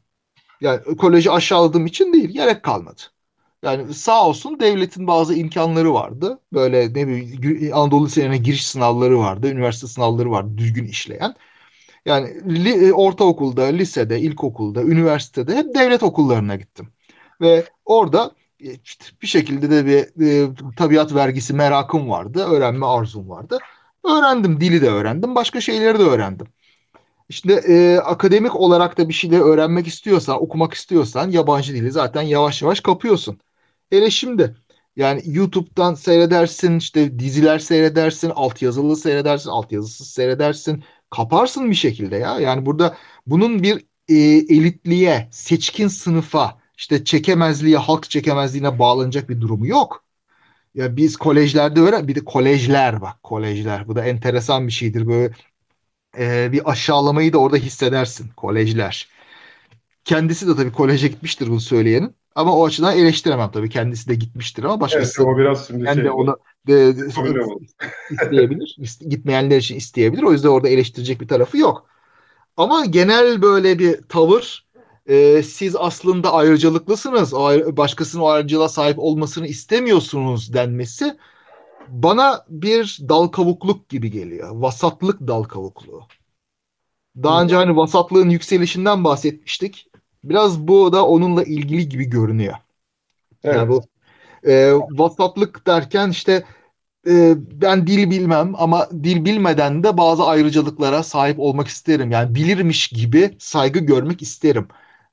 Yani 0.61 0.97
koleji 0.97 1.31
aşağıladığım 1.31 1.85
için 1.85 2.13
değil, 2.13 2.29
gerek 2.29 2.63
kalmadı. 2.63 3.01
Yani 3.63 3.93
sağ 3.93 4.27
olsun 4.27 4.59
devletin 4.59 5.07
bazı 5.07 5.35
imkanları 5.35 5.93
vardı. 5.93 6.39
Böyle 6.53 6.93
ne 6.93 7.07
bileyim 7.07 7.73
Anadolu 7.75 8.05
Liselerine 8.05 8.37
giriş 8.37 8.67
sınavları 8.67 9.19
vardı, 9.19 9.47
üniversite 9.51 9.87
sınavları 9.87 10.31
vardı 10.31 10.57
düzgün 10.57 10.85
işleyen. 10.85 11.35
Yani 12.05 12.55
li, 12.65 12.87
e, 12.87 12.93
ortaokulda, 12.93 13.63
lisede, 13.63 14.19
ilkokulda, 14.19 14.83
üniversitede 14.83 15.55
hep 15.55 15.75
devlet 15.75 16.03
okullarına 16.03 16.55
gittim. 16.55 16.87
Ve 17.41 17.65
orada 17.85 18.31
e, 18.59 18.73
işte 18.85 19.05
bir 19.21 19.27
şekilde 19.27 19.69
de 19.71 19.85
bir 19.85 20.25
e, 20.51 20.55
tabiat 20.77 21.15
vergisi 21.15 21.53
merakım 21.53 22.09
vardı, 22.09 22.43
öğrenme 22.45 22.85
arzum 22.85 23.29
vardı. 23.29 23.59
Öğrendim, 24.03 24.61
dili 24.61 24.81
de 24.81 24.89
öğrendim, 24.89 25.35
başka 25.35 25.61
şeyleri 25.61 25.99
de 25.99 26.03
öğrendim. 26.03 26.47
İşte 27.31 27.53
e, 27.53 27.97
akademik 27.97 28.55
olarak 28.55 28.97
da 28.97 29.09
bir 29.09 29.13
şeyleri 29.13 29.41
öğrenmek 29.41 29.87
istiyorsan, 29.87 30.43
okumak 30.43 30.73
istiyorsan 30.73 31.31
yabancı 31.31 31.73
dili 31.73 31.91
zaten 31.91 32.21
yavaş 32.21 32.61
yavaş 32.61 32.79
kapıyorsun. 32.79 33.39
Hele 33.89 34.11
şimdi 34.11 34.55
yani 34.95 35.21
YouTube'dan 35.25 35.93
seyredersin, 35.93 36.77
işte 36.77 37.19
diziler 37.19 37.59
seyredersin, 37.59 38.29
altyazılı 38.29 38.97
seyredersin, 38.97 39.49
altyazısız 39.49 40.07
seyredersin. 40.07 40.83
Kaparsın 41.09 41.69
bir 41.69 41.75
şekilde 41.75 42.15
ya. 42.17 42.39
Yani 42.39 42.65
burada 42.65 42.97
bunun 43.27 43.63
bir 43.63 43.85
e, 44.07 44.15
elitliğe, 44.55 45.29
seçkin 45.31 45.87
sınıfa, 45.87 46.59
işte 46.77 47.03
çekemezliğe, 47.03 47.77
halk 47.77 48.09
çekemezliğine 48.09 48.79
bağlanacak 48.79 49.29
bir 49.29 49.41
durumu 49.41 49.67
yok. 49.67 50.03
Ya 50.75 50.97
biz 50.97 51.17
kolejlerde 51.17 51.79
öğren, 51.81 52.07
bir 52.07 52.15
de 52.15 52.25
kolejler 52.25 53.01
bak, 53.01 53.23
kolejler. 53.23 53.87
Bu 53.87 53.95
da 53.95 54.05
enteresan 54.05 54.67
bir 54.67 54.71
şeydir. 54.71 55.07
Böyle 55.07 55.33
e, 56.17 56.51
bir 56.51 56.71
aşağılamayı 56.71 57.33
da 57.33 57.37
orada 57.37 57.57
hissedersin, 57.57 58.29
kolejler. 58.37 59.07
Kendisi 60.05 60.47
de 60.47 60.55
tabii 60.55 60.71
koleje 60.71 61.07
gitmiştir 61.07 61.47
bunu 61.47 61.59
söyleyenin. 61.59 62.15
Ama 62.35 62.57
o 62.57 62.65
açıdan 62.65 62.97
eleştiremem 62.97 63.51
tabii. 63.51 63.69
Kendisi 63.69 64.09
de 64.09 64.15
gitmiştir 64.15 64.63
ama 64.63 64.79
başkası 64.79 65.23
evet, 65.23 65.33
o 65.33 65.37
biraz 65.37 65.67
şimdi 65.67 65.85
ben 65.85 65.93
şey, 65.93 66.03
de 66.03 66.11
onu 66.11 66.37
de, 66.67 66.97
de, 66.97 67.07
isteyebilir. 68.11 68.77
Gitmeyenler 69.09 69.57
için 69.57 69.75
isteyebilir. 69.75 70.23
O 70.23 70.31
yüzden 70.31 70.49
orada 70.49 70.69
eleştirecek 70.69 71.21
bir 71.21 71.27
tarafı 71.27 71.57
yok. 71.57 71.85
Ama 72.57 72.85
genel 72.85 73.41
böyle 73.41 73.79
bir 73.79 74.01
tavır 74.01 74.65
e, 75.05 75.43
siz 75.43 75.75
aslında 75.75 76.33
ayrıcalıklısınız. 76.33 77.33
Başkasının 77.77 78.23
o 78.23 78.27
ayrıcalığa 78.27 78.69
sahip 78.69 78.99
olmasını 78.99 79.47
istemiyorsunuz 79.47 80.53
denmesi 80.53 81.17
bana 81.91 82.45
bir 82.49 82.99
dal 83.09 83.27
kavukluk 83.27 83.89
gibi 83.89 84.11
geliyor. 84.11 84.49
Vasatlık 84.53 85.27
dal 85.27 85.43
kavukluğu. 85.43 86.03
Daha 87.15 87.43
önce 87.43 87.55
hani 87.55 87.75
vasatlığın 87.75 88.29
yükselişinden 88.29 89.03
bahsetmiştik. 89.03 89.87
Biraz 90.23 90.59
bu 90.67 90.93
da 90.93 91.07
onunla 91.07 91.43
ilgili 91.43 91.89
gibi 91.89 92.05
görünüyor. 92.05 92.55
Evet. 93.43 93.55
Yani 93.55 93.69
bu 93.69 93.81
e, 94.49 94.73
vasatlık 94.73 95.67
derken 95.67 96.09
işte 96.09 96.43
e, 97.07 97.33
ben 97.61 97.87
dil 97.87 98.09
bilmem 98.11 98.53
ama 98.57 98.89
dil 98.91 99.25
bilmeden 99.25 99.83
de 99.83 99.97
bazı 99.97 100.23
ayrıcalıklara 100.23 101.03
sahip 101.03 101.39
olmak 101.39 101.67
isterim. 101.67 102.11
Yani 102.11 102.35
bilirmiş 102.35 102.87
gibi 102.87 103.35
saygı 103.39 103.79
görmek 103.79 104.21
isterim. 104.21 104.67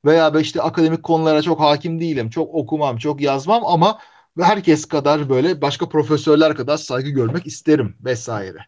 Veya 0.05 0.41
işte 0.41 0.63
akademik 0.63 1.03
konulara 1.03 1.43
çok 1.43 1.61
hakim 1.61 2.01
değilim. 2.01 2.31
Çok 2.31 2.55
okumam, 2.55 2.97
çok 2.97 3.21
yazmam 3.21 3.63
ama 3.67 3.99
herkes 4.39 4.85
kadar 4.85 5.29
böyle 5.29 5.63
başka 5.63 5.89
profesörler 5.89 6.55
kadar 6.55 6.77
saygı 6.77 7.11
görmek 7.11 7.47
isterim 7.47 7.97
vesaire. 8.05 8.59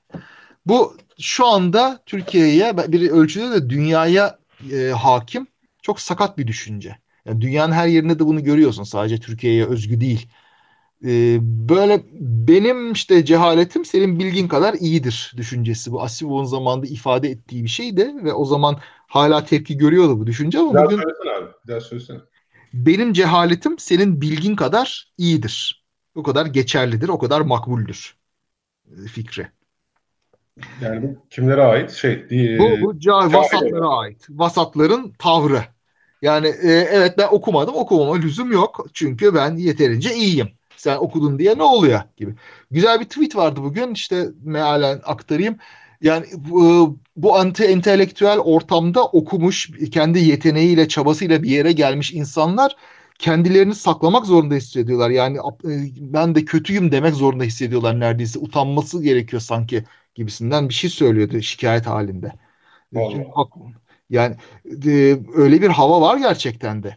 Bu 0.67 0.97
şu 1.21 1.47
anda 1.47 2.03
Türkiye'ye 2.07 2.77
bir 2.77 3.11
ölçüde 3.11 3.51
de 3.51 3.71
dünyaya 3.71 4.39
e, 4.73 4.89
hakim 4.89 5.47
çok 5.83 6.01
sakat 6.01 6.39
bir 6.39 6.47
düşünce. 6.47 6.97
Yani 7.25 7.41
dünyanın 7.41 7.73
her 7.73 7.87
yerinde 7.87 8.19
de 8.19 8.27
bunu 8.27 8.45
görüyorsun. 8.45 8.83
Sadece 8.83 9.21
Türkiye'ye 9.21 9.67
özgü 9.67 10.01
değil. 10.01 10.29
Ee, 11.05 11.39
böyle 11.43 12.03
benim 12.21 12.93
işte 12.93 13.25
cehaletim 13.25 13.85
senin 13.85 14.19
bilgin 14.19 14.49
kadar 14.49 14.75
iyidir 14.75 15.33
düşüncesi. 15.37 15.93
Bu 15.93 16.03
Asivov'un 16.03 16.45
zamanında 16.45 16.87
ifade 16.87 17.29
ettiği 17.29 17.65
bir 17.65 17.69
şeydi 17.69 18.15
ve 18.25 18.33
o 18.33 18.45
zaman 18.45 18.79
hala 19.07 19.45
tepki 19.45 19.77
görüyordu 19.77 20.19
bu 20.19 20.27
düşünce 20.27 20.59
ama 20.59 20.75
bir 20.75 20.85
bugün 20.85 20.97
söylesene 20.97 21.31
abi. 21.31 21.47
Bir 21.65 21.73
daha 21.73 21.81
söylesene. 21.81 22.19
Benim 22.73 23.13
cehaletim 23.13 23.79
senin 23.79 24.21
bilgin 24.21 24.57
kadar 24.57 25.13
iyidir. 25.19 25.85
O 26.15 26.23
kadar 26.23 26.47
geçerlidir, 26.47 27.09
o 27.09 27.19
kadar 27.19 27.41
makbuldür 27.41 28.17
e, 29.05 29.09
fikri. 29.09 29.49
Yani 30.83 31.03
bu 31.03 31.27
kimlere 31.31 31.63
ait? 31.63 31.91
Şey, 31.91 32.27
bu, 32.59 32.81
bu 32.81 32.93
ca- 32.95 33.33
vasatlara 33.33 33.89
ait. 33.89 34.27
Vasatların 34.31 35.13
tavrı. 35.19 35.65
Yani 36.23 36.47
e, 36.49 36.71
evet 36.71 37.19
ben 37.19 37.29
okumadım. 37.31 37.75
Okumama 37.75 38.17
lüzum 38.17 38.53
yok. 38.53 38.87
Çünkü 38.95 39.35
ben 39.35 39.57
yeterince 39.57 40.15
iyiyim. 40.15 40.49
Sen 40.77 40.97
okudun 40.97 41.39
diye 41.39 41.59
ne 41.59 41.63
oluyor 41.63 42.01
gibi. 42.17 42.35
Güzel 42.71 43.01
bir 43.01 43.05
tweet 43.05 43.37
vardı 43.37 43.61
bugün. 43.63 43.93
İşte 43.95 44.29
mealen 44.45 45.01
aktarayım. 45.05 45.57
Yani 46.01 46.27
bu, 46.37 46.99
bu 47.17 47.37
anti 47.37 47.65
entelektüel 47.65 48.39
ortamda 48.39 49.05
okumuş, 49.07 49.71
kendi 49.93 50.19
yeteneğiyle, 50.19 50.89
çabasıyla 50.89 51.43
bir 51.43 51.51
yere 51.51 51.73
gelmiş 51.73 52.13
insanlar 52.13 52.77
kendilerini 53.19 53.75
saklamak 53.75 54.27
zorunda 54.27 54.55
hissediyorlar. 54.55 55.11
Yani 55.11 55.37
e, 55.39 55.43
ben 55.97 56.35
de 56.35 56.45
kötüyüm 56.45 56.93
demek 56.93 57.15
zorunda 57.15 57.45
hissediyorlar 57.45 58.01
neredeyse. 58.01 58.39
Utanması 58.39 59.03
gerekiyor 59.03 59.43
sanki 59.43 59.85
gibisinden 60.15 60.69
bir 60.69 60.75
şey 60.75 60.91
söylüyordu 60.91 61.41
şikayet 61.43 61.87
halinde. 61.87 62.33
Allah. 62.95 63.61
Yani 64.11 64.37
e, 64.87 65.19
öyle 65.35 65.63
bir 65.63 65.69
hava 65.69 66.01
var 66.01 66.17
gerçekten 66.17 66.83
de. 66.83 66.97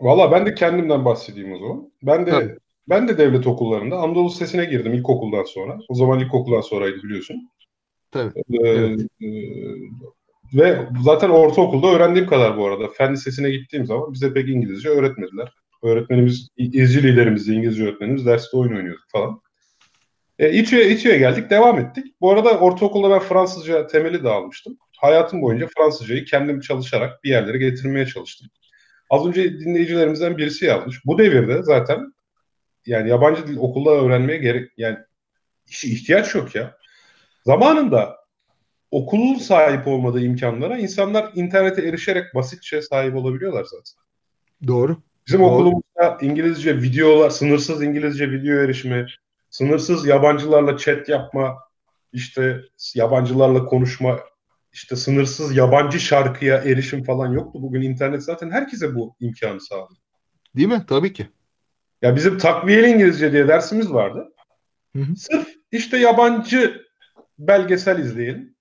Valla 0.00 0.32
ben 0.32 0.46
de 0.46 0.54
kendimden 0.54 1.04
bahsedeyim 1.04 1.52
o 1.52 1.58
zaman. 1.58 1.92
Ben 2.02 2.26
de 2.26 2.30
Tabii. 2.30 2.56
ben 2.88 3.08
de 3.08 3.18
devlet 3.18 3.46
okullarında 3.46 3.96
Anadolu 3.96 4.28
Lisesi'ne 4.28 4.64
girdim 4.64 4.94
ilkokuldan 4.94 5.44
sonra. 5.44 5.78
O 5.88 5.94
zaman 5.94 6.20
ilkokuldan 6.20 6.60
sonraydı 6.60 7.02
biliyorsun. 7.02 7.50
Tabii. 8.12 8.32
Ee, 8.38 8.68
evet. 8.68 9.00
e, 9.20 9.28
ve 10.54 10.88
zaten 11.02 11.30
ortaokulda 11.30 11.86
öğrendiğim 11.86 12.26
kadar 12.26 12.56
bu 12.56 12.66
arada. 12.66 12.88
Fen 12.88 13.12
Lisesi'ne 13.12 13.50
gittiğim 13.50 13.86
zaman 13.86 14.12
bize 14.12 14.32
pek 14.32 14.48
İngilizce 14.48 14.88
öğretmediler. 14.88 15.52
Öğretmenimiz, 15.82 16.48
izci 16.56 17.02
liderimiz, 17.02 17.48
İngilizce 17.48 17.84
öğretmenimiz 17.84 18.26
derste 18.26 18.56
oyun 18.56 18.76
oynuyorduk 18.76 19.04
falan. 19.08 19.40
E, 20.38 20.52
İTÜ'ye, 20.52 20.90
İTÜ'ye 20.90 21.18
geldik, 21.18 21.50
devam 21.50 21.78
ettik. 21.78 22.06
Bu 22.20 22.30
arada 22.30 22.58
ortaokulda 22.58 23.10
ben 23.10 23.18
Fransızca 23.18 23.86
temeli 23.86 24.24
de 24.24 24.28
almıştım. 24.28 24.78
Hayatım 24.98 25.42
boyunca 25.42 25.68
Fransızcayı 25.76 26.24
kendim 26.24 26.60
çalışarak 26.60 27.24
bir 27.24 27.30
yerlere 27.30 27.58
getirmeye 27.58 28.06
çalıştım. 28.06 28.48
Az 29.10 29.26
önce 29.26 29.60
dinleyicilerimizden 29.60 30.38
birisi 30.38 30.64
yazmış. 30.64 31.06
Bu 31.06 31.18
devirde 31.18 31.62
zaten 31.62 32.12
yani 32.86 33.10
yabancı 33.10 33.46
dil 33.46 33.56
okulda 33.56 33.90
öğrenmeye 33.90 34.38
gerek 34.38 34.70
yani 34.76 34.96
ihtiyaç 35.84 36.34
yok 36.34 36.54
ya. 36.54 36.76
Zamanında 37.44 38.16
okulun 38.90 39.34
sahip 39.34 39.86
olmadığı 39.88 40.20
imkanlara 40.20 40.78
insanlar 40.78 41.30
internete 41.34 41.82
erişerek 41.82 42.34
basitçe 42.34 42.82
sahip 42.82 43.16
olabiliyorlar 43.16 43.64
zaten. 43.64 44.02
Doğru. 44.66 44.96
Bizim 45.26 45.40
Doğru. 45.40 45.48
okulumuzda 45.48 46.18
İngilizce 46.20 46.76
videolar, 46.82 47.30
sınırsız 47.30 47.82
İngilizce 47.82 48.30
video 48.30 48.56
erişimi, 48.56 49.06
sınırsız 49.50 50.06
yabancılarla 50.06 50.76
chat 50.76 51.08
yapma, 51.08 51.58
işte 52.12 52.60
yabancılarla 52.94 53.64
konuşma, 53.64 54.20
işte 54.72 54.96
sınırsız 54.96 55.56
yabancı 55.56 56.00
şarkıya 56.00 56.56
erişim 56.56 57.04
falan 57.04 57.32
yoktu. 57.32 57.62
Bugün 57.62 57.82
internet 57.82 58.22
zaten 58.22 58.50
herkese 58.50 58.94
bu 58.94 59.16
imkanı 59.20 59.60
sağlıyor. 59.60 60.00
Değil 60.56 60.68
mi? 60.68 60.84
Tabii 60.88 61.12
ki. 61.12 61.28
Ya 62.02 62.16
bizim 62.16 62.38
takviyeli 62.38 62.88
İngilizce 62.88 63.32
diye 63.32 63.48
dersimiz 63.48 63.92
vardı. 63.92 64.32
Hı 64.96 65.02
hı. 65.02 65.16
Sırf 65.16 65.48
işte 65.72 65.96
yabancı 65.96 66.81
belgesel 67.48 67.98
izleyelim. 67.98 68.54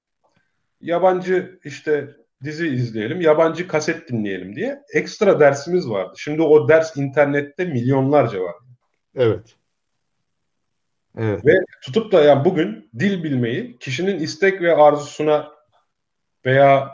Yabancı 0.81 1.59
işte 1.63 2.15
dizi 2.43 2.67
izleyelim, 2.67 3.21
yabancı 3.21 3.67
kaset 3.67 4.09
dinleyelim 4.09 4.55
diye 4.55 4.81
ekstra 4.93 5.39
dersimiz 5.39 5.89
vardı. 5.89 6.13
Şimdi 6.17 6.41
o 6.41 6.69
ders 6.69 6.97
internette 6.97 7.65
milyonlarca 7.65 8.39
var. 8.39 8.55
Evet. 9.15 9.55
Evet. 11.17 11.45
Ve 11.45 11.51
tutup 11.83 12.11
da 12.11 12.23
yani 12.23 12.45
bugün 12.45 12.89
dil 12.99 13.23
bilmeyi 13.23 13.77
kişinin 13.79 14.19
istek 14.19 14.61
ve 14.61 14.75
arzusuna 14.75 15.51
veya 16.45 16.91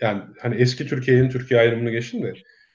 yani 0.00 0.22
hani 0.40 0.54
eski 0.54 0.86
Türkiye 0.86 1.16
yeni 1.16 1.30
Türkiye 1.30 1.60
ayrımını 1.60 1.90
geçin 1.90 2.22
de 2.22 2.34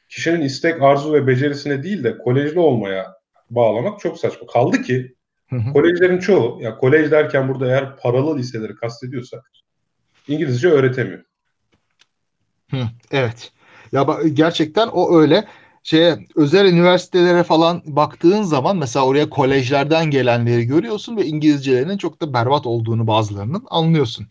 kişinin 0.10 0.42
istek, 0.42 0.82
arzu 0.82 1.14
ve 1.14 1.28
becerisine 1.28 1.84
değil 1.84 2.04
de 2.04 2.18
kolejli 2.18 2.60
olmaya 2.60 3.14
bağlamak 3.50 4.00
çok 4.00 4.20
saçma. 4.20 4.48
Kaldı 4.48 4.82
ki 4.82 5.15
hı 5.50 5.56
hı. 5.56 5.74
kolejlerin 5.74 6.20
çoğu, 6.20 6.62
ya 6.62 6.78
kolej 6.78 7.12
derken 7.12 7.50
burada 7.50 7.68
eğer 7.68 7.98
paralı 7.98 8.38
liseleri 8.38 8.76
kastediyorsak 8.76 9.52
İngilizce 10.28 10.70
öğretemiyor. 10.70 11.24
Hı, 12.72 12.82
evet. 13.12 13.52
Ya 13.92 14.08
gerçekten 14.34 14.88
o 14.88 15.20
öyle. 15.20 15.48
şeye 15.84 16.18
özel 16.36 16.66
üniversitelere 16.66 17.44
falan 17.44 17.82
baktığın 17.86 18.42
zaman 18.44 18.78
mesela 18.78 19.06
oraya 19.06 19.30
kolejlerden 19.30 20.06
gelenleri 20.06 20.66
görüyorsun 20.66 21.18
ve 21.18 21.26
İngilizcelerinin 21.26 21.98
çok 21.98 22.22
da 22.22 22.34
berbat 22.34 22.66
olduğunu 22.66 23.08
bazılarının 23.08 23.64
anlıyorsun. 23.70 24.28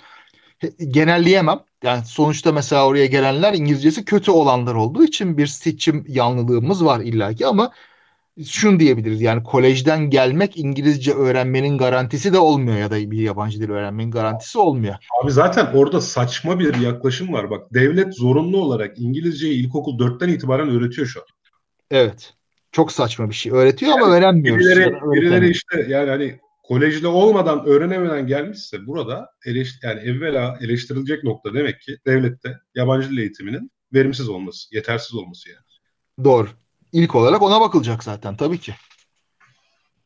Genelleyemem. 0.88 1.60
Yani 1.82 2.04
sonuçta 2.04 2.52
mesela 2.52 2.86
oraya 2.86 3.06
gelenler 3.06 3.54
İngilizcesi 3.54 4.04
kötü 4.04 4.30
olanlar 4.30 4.74
olduğu 4.74 5.04
için 5.04 5.38
bir 5.38 5.46
seçim 5.46 6.04
yanlılığımız 6.08 6.84
var 6.84 7.00
illaki 7.00 7.46
ama 7.46 7.72
şunu 8.46 8.80
diyebiliriz 8.80 9.20
yani 9.20 9.42
kolejden 9.42 10.10
gelmek 10.10 10.56
İngilizce 10.56 11.12
öğrenmenin 11.12 11.78
garantisi 11.78 12.32
de 12.32 12.38
olmuyor 12.38 12.78
ya 12.78 12.90
da 12.90 13.10
bir 13.10 13.18
yabancı 13.18 13.60
dil 13.60 13.70
öğrenmenin 13.70 14.10
garantisi 14.10 14.58
olmuyor. 14.58 14.94
Abi 15.22 15.32
zaten 15.32 15.66
orada 15.74 16.00
saçma 16.00 16.58
bir 16.58 16.80
yaklaşım 16.80 17.32
var. 17.32 17.50
Bak 17.50 17.74
devlet 17.74 18.16
zorunlu 18.16 18.58
olarak 18.58 18.98
İngilizceyi 18.98 19.64
ilkokul 19.64 19.98
4'ten 19.98 20.28
itibaren 20.28 20.68
öğretiyor 20.68 21.06
şu 21.06 21.20
an. 21.20 21.26
Evet. 21.90 22.34
Çok 22.72 22.92
saçma 22.92 23.30
bir 23.30 23.34
şey. 23.34 23.52
Öğretiyor 23.52 23.92
yani 23.92 24.02
ama 24.02 24.14
öğrenmiyoruz. 24.14 24.66
Birileri, 24.66 24.94
birileri 24.94 25.50
işte 25.50 25.86
yani 25.88 26.10
hani 26.10 26.40
kolejde 26.62 27.08
olmadan 27.08 27.66
öğrenemeden 27.66 28.26
gelmişse 28.26 28.86
burada 28.86 29.30
eleş, 29.46 29.70
yani 29.82 30.00
evvela 30.00 30.58
eleştirilecek 30.60 31.24
nokta 31.24 31.54
demek 31.54 31.80
ki 31.80 31.96
devlette 32.06 32.58
yabancı 32.74 33.10
dil 33.10 33.18
eğitiminin 33.18 33.70
verimsiz 33.92 34.28
olması, 34.28 34.74
yetersiz 34.74 35.14
olması 35.14 35.48
yani. 35.48 35.64
Doğru. 36.24 36.48
İlk 36.94 37.14
olarak 37.14 37.42
ona 37.42 37.60
bakılacak 37.60 38.04
zaten 38.04 38.36
tabii 38.36 38.58
ki. 38.58 38.74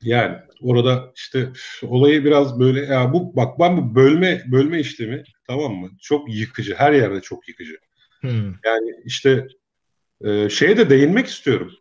Yani 0.03 0.37
orada 0.61 1.13
işte 1.17 1.53
olayı 1.83 2.25
biraz 2.25 2.61
böyle 2.61 2.81
ya 2.81 3.13
bu 3.13 3.37
bak 3.37 3.59
ben 3.59 3.77
bu 3.77 3.95
bölme 3.95 4.43
bölme 4.47 4.81
işlemi 4.81 5.25
tamam 5.47 5.75
mı? 5.75 5.91
Çok 6.01 6.35
yıkıcı. 6.35 6.75
Her 6.75 6.93
yerde 6.93 7.21
çok 7.21 7.49
yıkıcı. 7.49 7.79
Hmm. 8.21 8.55
Yani 8.65 8.95
işte 9.05 9.47
e, 10.25 10.49
şeye 10.49 10.77
de 10.77 10.91
değinmek 10.91 11.27
istiyorum. 11.27 11.73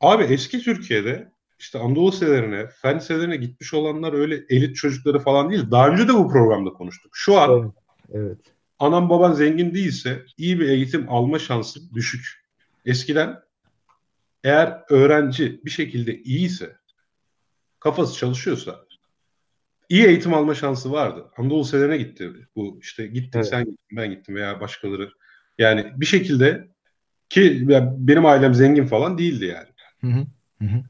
Abi 0.00 0.24
eski 0.24 0.60
Türkiye'de 0.60 1.32
işte 1.58 1.78
Anadolu 1.78 2.12
liselerine, 2.12 2.66
fen 2.66 2.96
liselerine 2.96 3.36
gitmiş 3.36 3.74
olanlar 3.74 4.12
öyle 4.12 4.42
elit 4.48 4.76
çocukları 4.76 5.18
falan 5.18 5.50
değil. 5.50 5.70
Daha 5.70 5.88
önce 5.88 6.08
de 6.08 6.14
bu 6.14 6.28
programda 6.28 6.70
konuştuk. 6.70 7.12
Şu 7.14 7.40
an 7.40 7.50
evet. 7.50 7.72
evet. 8.14 8.38
anam 8.78 9.10
baban 9.10 9.32
zengin 9.32 9.74
değilse 9.74 10.22
iyi 10.38 10.60
bir 10.60 10.68
eğitim 10.68 11.06
alma 11.08 11.38
şansı 11.38 11.94
düşük. 11.94 12.42
Eskiden 12.86 13.42
eğer 14.44 14.80
öğrenci 14.88 15.60
bir 15.64 15.70
şekilde 15.70 16.22
iyiyse, 16.22 16.76
kafası 17.80 18.18
çalışıyorsa 18.18 18.84
iyi 19.88 20.06
eğitim 20.06 20.34
alma 20.34 20.54
şansı 20.54 20.92
vardı. 20.92 21.30
Anadolu 21.36 21.60
liselerine 21.60 21.96
gitti. 21.96 22.32
Bu 22.56 22.78
işte 22.80 23.06
gittik 23.06 23.34
evet. 23.34 23.48
sen 23.48 23.64
gittin 23.64 23.96
ben 23.96 24.10
gittim 24.10 24.34
veya 24.34 24.60
başkaları. 24.60 25.10
Yani 25.58 25.92
bir 25.96 26.06
şekilde 26.06 26.68
ki 27.28 27.68
benim 27.98 28.26
ailem 28.26 28.54
zengin 28.54 28.86
falan 28.86 29.18
değildi 29.18 29.44
yani. 29.44 29.68
Hı 30.00 30.06
hı. 30.06 30.26
Hı 30.64 30.82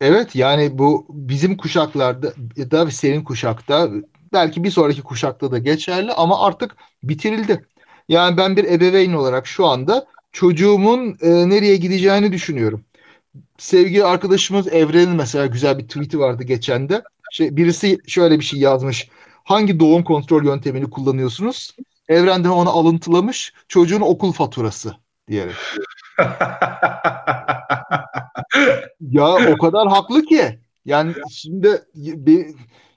Evet 0.00 0.34
yani 0.34 0.78
bu 0.78 1.06
bizim 1.10 1.56
kuşaklarda 1.56 2.32
da 2.70 2.90
senin 2.90 3.24
kuşakta 3.24 3.90
belki 4.32 4.64
bir 4.64 4.70
sonraki 4.70 5.02
kuşakta 5.02 5.50
da 5.50 5.58
geçerli 5.58 6.12
ama 6.12 6.46
artık 6.46 6.76
bitirildi. 7.02 7.66
Yani 8.08 8.36
ben 8.36 8.56
bir 8.56 8.64
ebeveyn 8.64 9.12
olarak 9.12 9.46
şu 9.46 9.66
anda 9.66 10.06
çocuğumun 10.32 11.18
e, 11.20 11.48
nereye 11.48 11.76
gideceğini 11.76 12.32
düşünüyorum. 12.32 12.84
Sevgili 13.58 14.04
arkadaşımız 14.04 14.68
Evren'in 14.68 15.16
mesela 15.16 15.46
güzel 15.46 15.78
bir 15.78 15.88
tweet'i 15.88 16.18
vardı 16.18 16.42
geçen 16.42 16.88
de. 16.88 17.02
Şey, 17.32 17.56
birisi 17.56 17.98
şöyle 18.06 18.38
bir 18.38 18.44
şey 18.44 18.60
yazmış. 18.60 19.08
Hangi 19.44 19.80
doğum 19.80 20.04
kontrol 20.04 20.44
yöntemini 20.44 20.90
kullanıyorsunuz? 20.90 21.76
Evrenden 22.08 22.48
onu 22.48 22.70
alıntılamış. 22.70 23.52
Çocuğun 23.68 24.00
okul 24.00 24.32
faturası 24.32 24.96
diyerek. 25.28 25.54
ya 29.00 29.52
o 29.52 29.58
kadar 29.58 29.88
haklı 29.88 30.22
ki. 30.22 30.58
Yani 30.84 31.14
şimdi 31.30 31.82
bir, 31.94 32.46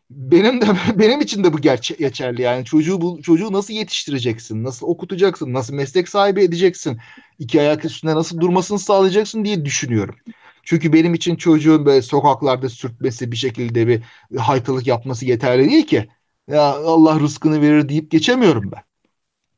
benim 0.09 0.61
de 0.61 0.65
benim 0.99 1.21
için 1.21 1.43
de 1.43 1.53
bu 1.53 1.61
gerçe 1.61 1.95
geçerli 1.95 2.41
yani 2.41 2.65
çocuğu 2.65 3.01
bu 3.01 3.21
çocuğu 3.21 3.53
nasıl 3.53 3.73
yetiştireceksin 3.73 4.63
nasıl 4.63 4.87
okutacaksın 4.87 5.53
nasıl 5.53 5.73
meslek 5.73 6.09
sahibi 6.09 6.43
edeceksin 6.43 6.99
iki 7.39 7.61
ayak 7.61 7.85
üstünde 7.85 8.15
nasıl 8.15 8.39
durmasını 8.39 8.79
sağlayacaksın 8.79 9.45
diye 9.45 9.65
düşünüyorum. 9.65 10.15
Çünkü 10.63 10.93
benim 10.93 11.13
için 11.13 11.35
çocuğun 11.35 11.85
böyle 11.85 12.01
sokaklarda 12.01 12.69
sürtmesi 12.69 13.31
bir 13.31 13.37
şekilde 13.37 13.87
bir 13.87 14.01
haytalık 14.37 14.87
yapması 14.87 15.25
yeterli 15.25 15.69
değil 15.69 15.87
ki. 15.87 16.07
Ya 16.47 16.61
Allah 16.61 17.19
rızkını 17.19 17.61
verir 17.61 17.89
deyip 17.89 18.11
geçemiyorum 18.11 18.71
ben. 18.71 18.81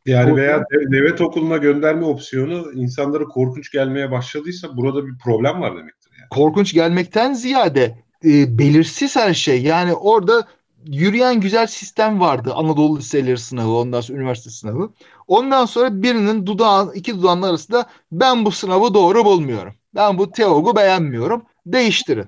Yani 0.06 0.36
veya 0.36 0.64
devlet 0.72 1.22
okuluna 1.22 1.58
gönderme 1.58 2.06
opsiyonu 2.06 2.72
insanlara 2.74 3.24
korkunç 3.24 3.72
gelmeye 3.72 4.12
başladıysa 4.12 4.78
burada 4.78 5.08
bir 5.08 5.18
problem 5.24 5.62
var 5.62 5.78
demektir. 5.78 6.12
Yani. 6.20 6.30
Korkunç 6.30 6.74
gelmekten 6.74 7.34
ziyade 7.34 8.07
e, 8.26 8.58
belirsiz 8.58 9.16
her 9.16 9.34
şey. 9.34 9.62
Yani 9.64 9.94
orada 9.94 10.48
yürüyen 10.86 11.42
güzel 11.42 11.68
sistem 11.68 12.20
vardı. 12.20 12.54
Anadolu 12.56 12.98
liseleri 12.98 13.38
sınavı, 13.38 13.72
ondan 13.72 14.02
sonra 14.02 14.18
üniversite 14.18 14.50
sınavı. 14.50 14.94
Ondan 15.28 15.66
sonra 15.66 16.04
birinin 16.04 16.46
dudağı, 16.46 16.94
iki 16.96 17.18
dudağının 17.18 17.42
arasında 17.42 17.86
ben 18.12 18.46
bu 18.46 18.52
sınavı 18.52 18.94
doğru 18.94 19.26
bulmuyorum. 19.26 19.74
Ben 19.96 20.18
bu 20.18 20.32
teogu 20.32 20.76
beğenmiyorum. 20.76 21.46
Değiştirin. 21.66 22.28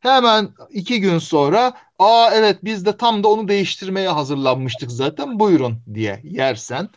Hemen 0.00 0.48
iki 0.70 1.00
gün 1.00 1.18
sonra 1.18 1.72
aa 1.98 2.30
evet 2.34 2.58
biz 2.64 2.86
de 2.86 2.96
tam 2.96 3.22
da 3.24 3.28
onu 3.28 3.48
değiştirmeye 3.48 4.08
hazırlanmıştık 4.08 4.90
zaten 4.92 5.40
buyurun 5.40 5.78
diye 5.94 6.20
yersen 6.24 6.88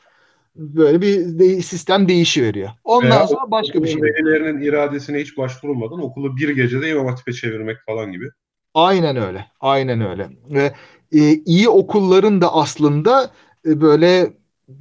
böyle 0.60 1.02
bir 1.02 1.40
de, 1.40 1.62
sistem 1.62 2.08
değişiveriyor. 2.08 2.70
Ondan 2.84 3.12
Veya 3.12 3.28
sonra 3.28 3.52
başka 3.52 3.84
bir 3.84 3.88
şey. 3.88 4.02
Velilerinin 4.02 4.62
iradesine 4.62 5.20
hiç 5.20 5.38
başvurulmadan 5.38 6.02
okulu 6.02 6.38
bir 6.38 6.50
gecede 6.50 6.90
İmam 6.90 7.08
Hatip'e 7.08 7.34
çevirmek 7.34 7.78
falan 7.86 8.12
gibi. 8.12 8.26
Aynen 8.74 9.18
öyle. 9.18 9.46
Aynen 9.60 10.10
öyle. 10.10 10.30
Ve 10.50 10.74
e, 11.12 11.34
iyi 11.34 11.70
okulların 11.70 12.42
da 12.42 12.54
aslında 12.54 13.32
e, 13.66 13.82
böyle 13.82 14.34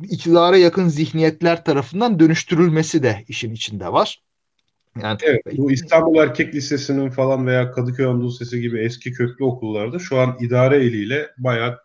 iktidara 0.03 0.57
yakın 0.57 0.88
zihniyetler 0.88 1.64
tarafından 1.64 2.19
dönüştürülmesi 2.19 3.03
de 3.03 3.25
işin 3.29 3.53
içinde 3.53 3.93
var. 3.93 4.23
Yani 5.03 5.19
evet, 5.23 5.43
bu 5.57 5.73
İstanbul 5.73 6.17
Erkek 6.17 6.55
Lisesi'nin 6.55 7.11
falan 7.11 7.47
veya 7.47 7.73
Kadıköy 7.73 8.07
Anadolu 8.07 8.29
Lisesi 8.29 8.61
gibi 8.61 8.81
eski 8.81 9.12
köklü 9.12 9.45
okullarda 9.45 9.99
şu 9.99 10.19
an 10.19 10.37
idare 10.41 10.77
eliyle 10.77 11.27
bayağı 11.38 11.79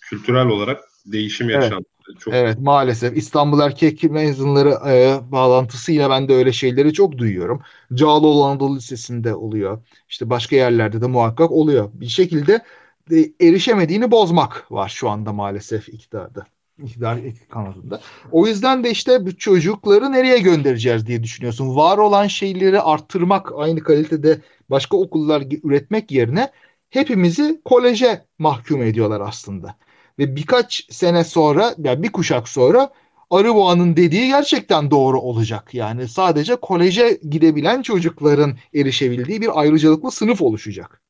kültürel 0.00 0.46
olarak 0.46 0.80
değişim 1.06 1.50
yaşandı. 1.50 1.74
Evet. 1.74 1.97
Çok... 2.18 2.34
Evet 2.34 2.58
maalesef 2.58 3.16
İstanbul 3.16 3.60
Erkek 3.60 4.02
mezunları 4.02 4.78
e, 4.88 5.18
bağlantısıyla 5.32 6.10
ben 6.10 6.28
de 6.28 6.34
öyle 6.34 6.52
şeyleri 6.52 6.92
çok 6.92 7.18
duyuyorum. 7.18 7.62
Cağaloğlu 7.94 8.44
Anadolu 8.44 8.76
Lisesi'nde 8.76 9.34
oluyor. 9.34 9.78
İşte 10.08 10.30
başka 10.30 10.56
yerlerde 10.56 11.00
de 11.00 11.06
muhakkak 11.06 11.50
oluyor. 11.50 11.90
Bir 11.92 12.08
şekilde 12.08 12.62
e, 13.10 13.46
erişemediğini 13.46 14.10
bozmak 14.10 14.72
var 14.72 14.88
şu 14.88 15.08
anda 15.10 15.32
maalesef 15.32 15.88
iktidarda. 15.88 16.46
İktidar 16.82 17.18
kanadında. 17.48 18.00
O 18.32 18.46
yüzden 18.46 18.84
de 18.84 18.90
işte 18.90 19.26
bu 19.26 19.36
çocukları 19.36 20.12
nereye 20.12 20.38
göndereceğiz 20.38 21.06
diye 21.06 21.22
düşünüyorsun. 21.22 21.76
Var 21.76 21.98
olan 21.98 22.26
şeyleri 22.26 22.80
arttırmak, 22.80 23.52
aynı 23.56 23.80
kalitede 23.80 24.40
başka 24.70 24.96
okullar 24.96 25.42
üretmek 25.64 26.10
yerine 26.10 26.50
hepimizi 26.90 27.60
koleje 27.64 28.24
mahkum 28.38 28.82
ediyorlar 28.82 29.20
aslında. 29.20 29.76
Ve 30.18 30.36
birkaç 30.36 30.86
sene 30.90 31.24
sonra 31.24 31.74
yani 31.78 32.02
bir 32.02 32.12
kuşak 32.12 32.48
sonra 32.48 32.90
Arıboğa'nın 33.30 33.96
dediği 33.96 34.28
gerçekten 34.28 34.90
doğru 34.90 35.20
olacak. 35.20 35.74
Yani 35.74 36.08
sadece 36.08 36.56
koleje 36.56 37.20
gidebilen 37.30 37.82
çocukların 37.82 38.56
erişebildiği 38.74 39.40
bir 39.40 39.60
ayrıcalıklı 39.60 40.10
sınıf 40.10 40.42
oluşacak. 40.42 41.02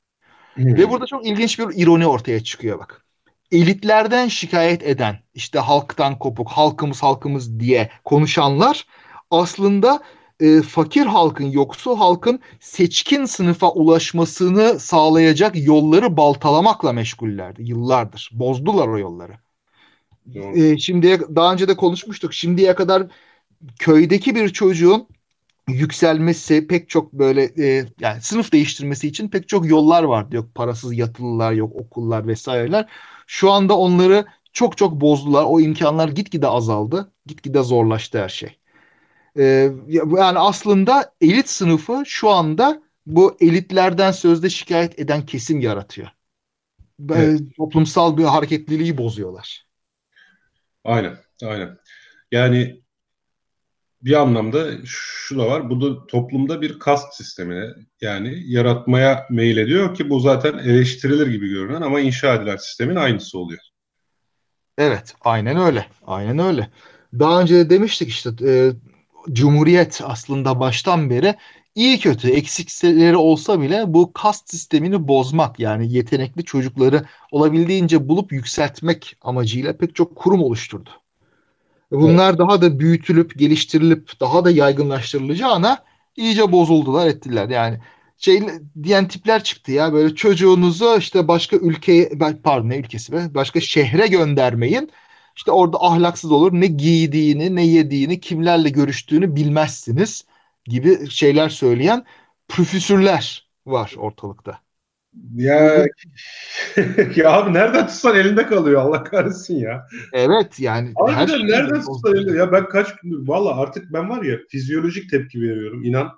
Hmm. 0.54 0.76
Ve 0.76 0.90
burada 0.90 1.06
çok 1.06 1.26
ilginç 1.26 1.58
bir 1.58 1.82
ironi 1.82 2.06
ortaya 2.06 2.44
çıkıyor 2.44 2.78
bak. 2.78 3.04
Elitlerden 3.52 4.28
şikayet 4.28 4.82
eden, 4.82 5.18
işte 5.34 5.58
halktan 5.58 6.18
kopuk, 6.18 6.48
halkımız 6.48 7.02
halkımız 7.02 7.60
diye 7.60 7.90
konuşanlar 8.04 8.86
aslında 9.30 10.02
e, 10.40 10.62
fakir 10.62 11.06
halkın, 11.06 11.44
yoksul 11.44 11.96
halkın 11.96 12.40
seçkin 12.60 13.24
sınıfa 13.24 13.72
ulaşmasını 13.72 14.80
sağlayacak 14.80 15.66
yolları 15.66 16.16
baltalamakla 16.16 16.92
meşgullerdi 16.92 17.62
yıllardır. 17.62 18.30
Bozdular 18.32 18.88
o 18.88 18.98
yolları. 18.98 19.32
E, 20.34 20.78
şimdiye 20.78 21.20
daha 21.20 21.52
önce 21.52 21.68
de 21.68 21.76
konuşmuştuk. 21.76 22.34
Şimdiye 22.34 22.74
kadar 22.74 23.06
köydeki 23.78 24.34
bir 24.34 24.48
çocuğun 24.48 25.08
yükselmesi 25.68 26.66
pek 26.66 26.88
çok 26.88 27.12
böyle 27.12 27.44
e, 27.58 27.86
yani 28.00 28.22
sınıf 28.22 28.52
değiştirmesi 28.52 29.08
için 29.08 29.28
pek 29.28 29.48
çok 29.48 29.66
yollar 29.68 30.02
var 30.02 30.30
diyor. 30.30 30.44
Parasız 30.54 30.94
yatılılar 30.98 31.52
yok, 31.52 31.76
okullar 31.76 32.26
vesaireler. 32.26 32.88
Şu 33.26 33.50
anda 33.50 33.78
onları 33.78 34.26
çok 34.52 34.76
çok 34.78 35.00
bozdular. 35.00 35.44
O 35.48 35.60
imkanlar 35.60 36.08
gitgide 36.08 36.46
azaldı. 36.48 37.12
Gitgide 37.26 37.62
zorlaştı 37.62 38.22
her 38.22 38.28
şey. 38.28 38.58
Ee, 39.38 39.70
yani 39.88 40.38
aslında 40.38 41.14
elit 41.20 41.48
sınıfı 41.48 42.02
şu 42.06 42.30
anda 42.30 42.82
bu 43.06 43.36
elitlerden 43.40 44.12
sözde 44.12 44.50
şikayet 44.50 44.98
eden 44.98 45.26
kesim 45.26 45.60
yaratıyor. 45.60 46.08
Evet. 47.14 47.40
Toplumsal 47.56 48.16
bir 48.16 48.24
hareketliliği 48.24 48.98
bozuyorlar. 48.98 49.66
Aynen, 50.84 51.16
aynen. 51.44 51.78
Yani 52.32 52.82
bir 54.02 54.12
anlamda 54.12 54.66
şu 54.84 55.38
da 55.38 55.46
var. 55.46 55.70
Bu 55.70 55.80
da 55.80 56.06
toplumda 56.06 56.60
bir 56.60 56.78
kast 56.78 57.14
sistemine 57.14 57.66
yani 58.00 58.42
yaratmaya 58.46 59.26
meyil 59.30 59.56
ediyor 59.56 59.94
ki 59.94 60.10
bu 60.10 60.20
zaten 60.20 60.58
eleştirilir 60.58 61.26
gibi 61.26 61.48
görünen 61.48 61.82
ama 61.82 62.00
inşa 62.00 62.34
edilen 62.34 62.56
sistemin 62.56 62.96
aynısı 62.96 63.38
oluyor. 63.38 63.60
Evet, 64.78 65.14
aynen 65.20 65.56
öyle. 65.56 65.86
Aynen 66.06 66.38
öyle. 66.38 66.70
Daha 67.18 67.40
önce 67.40 67.54
de 67.54 67.70
demiştik 67.70 68.08
işte 68.08 68.30
e, 68.46 68.72
Cumhuriyet 69.32 70.00
aslında 70.04 70.60
baştan 70.60 71.10
beri 71.10 71.34
iyi 71.74 71.98
kötü 72.00 72.28
eksikleri 72.30 73.16
olsa 73.16 73.60
bile 73.60 73.84
bu 73.86 74.12
kast 74.12 74.50
sistemini 74.50 75.08
bozmak 75.08 75.60
yani 75.60 75.92
yetenekli 75.92 76.44
çocukları 76.44 77.04
olabildiğince 77.30 78.08
bulup 78.08 78.32
yükseltmek 78.32 79.16
amacıyla 79.22 79.76
pek 79.76 79.94
çok 79.94 80.16
kurum 80.16 80.42
oluşturdu. 80.42 80.90
Bunlar 81.90 82.30
evet. 82.30 82.38
daha 82.38 82.62
da 82.62 82.78
büyütülüp 82.78 83.38
geliştirilip 83.38 84.20
daha 84.20 84.44
da 84.44 84.50
yaygınlaştırılacağına 84.50 85.84
iyice 86.16 86.52
bozuldular 86.52 87.06
ettiler. 87.06 87.48
Yani 87.48 87.78
şey 88.18 88.42
diyen 88.82 89.08
tipler 89.08 89.44
çıktı 89.44 89.72
ya 89.72 89.92
böyle 89.92 90.14
çocuğunuzu 90.14 90.96
işte 90.98 91.28
başka 91.28 91.56
ülkeye 91.56 92.10
pardon 92.42 92.68
ne 92.68 92.76
ülkesi 92.76 93.12
be 93.12 93.34
başka 93.34 93.60
şehre 93.60 94.06
göndermeyin. 94.06 94.90
İşte 95.38 95.50
orada 95.50 95.78
ahlaksız 95.80 96.32
olur 96.32 96.52
ne 96.52 96.66
giydiğini 96.66 97.56
ne 97.56 97.66
yediğini 97.66 98.20
kimlerle 98.20 98.68
görüştüğünü 98.68 99.36
bilmezsiniz 99.36 100.24
gibi 100.64 101.10
şeyler 101.10 101.48
söyleyen 101.48 102.04
profesörler 102.48 103.48
var 103.66 103.94
ortalıkta. 103.98 104.58
Ya 105.34 105.86
ya 107.16 107.32
abi 107.32 107.54
nereden 107.54 107.86
tutsan 107.86 108.16
elinde 108.16 108.46
kalıyor 108.46 108.80
Allah 108.80 109.04
kahretsin 109.04 109.56
ya. 109.56 109.86
Evet 110.12 110.60
yani. 110.60 110.92
Abi 110.96 111.12
her 111.12 111.26
şey 111.26 111.46
nereden 111.46 111.82
tutsan 111.82 112.14
elinde? 112.16 112.38
Ya 112.38 112.52
ben 112.52 112.68
kaç 112.68 112.96
gündür 112.96 113.28
valla 113.28 113.60
artık 113.60 113.92
ben 113.92 114.10
var 114.10 114.22
ya 114.22 114.38
fizyolojik 114.48 115.10
tepki 115.10 115.40
veriyorum 115.40 115.84
inan. 115.84 116.10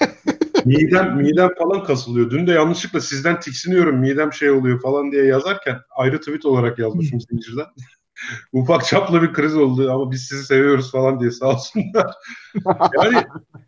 midem, 0.64 1.16
midem 1.16 1.50
falan 1.58 1.84
kasılıyor. 1.84 2.30
Dün 2.30 2.46
de 2.46 2.52
yanlışlıkla 2.52 3.00
sizden 3.00 3.40
tiksiniyorum 3.40 3.98
midem 3.98 4.32
şey 4.32 4.50
oluyor 4.50 4.80
falan 4.80 5.12
diye 5.12 5.24
yazarken 5.24 5.78
ayrı 5.90 6.20
tweet 6.20 6.44
olarak 6.44 6.78
yazmışım 6.78 7.20
zincirden. 7.30 7.66
Ufak 8.52 8.86
çaplı 8.86 9.22
bir 9.22 9.32
kriz 9.32 9.56
oldu 9.56 9.92
ama 9.92 10.10
biz 10.10 10.24
sizi 10.24 10.44
seviyoruz 10.44 10.92
falan 10.92 11.20
diye 11.20 11.30
sağ 11.30 11.46
olsunlar. 11.46 12.14
yani 13.02 13.24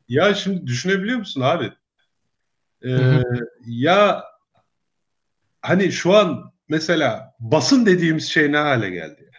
ya 0.09 0.35
şimdi 0.35 0.67
düşünebiliyor 0.67 1.19
musun 1.19 1.41
abi? 1.41 1.73
Ee, 2.85 3.23
ya 3.67 4.25
hani 5.63 5.93
şu 5.93 6.15
an 6.15 6.53
mesela 6.69 7.35
basın 7.41 7.87
dediğimiz 7.87 8.29
şey 8.29 8.53
ne 8.53 8.57
hale 8.57 8.91
geldi? 8.91 9.31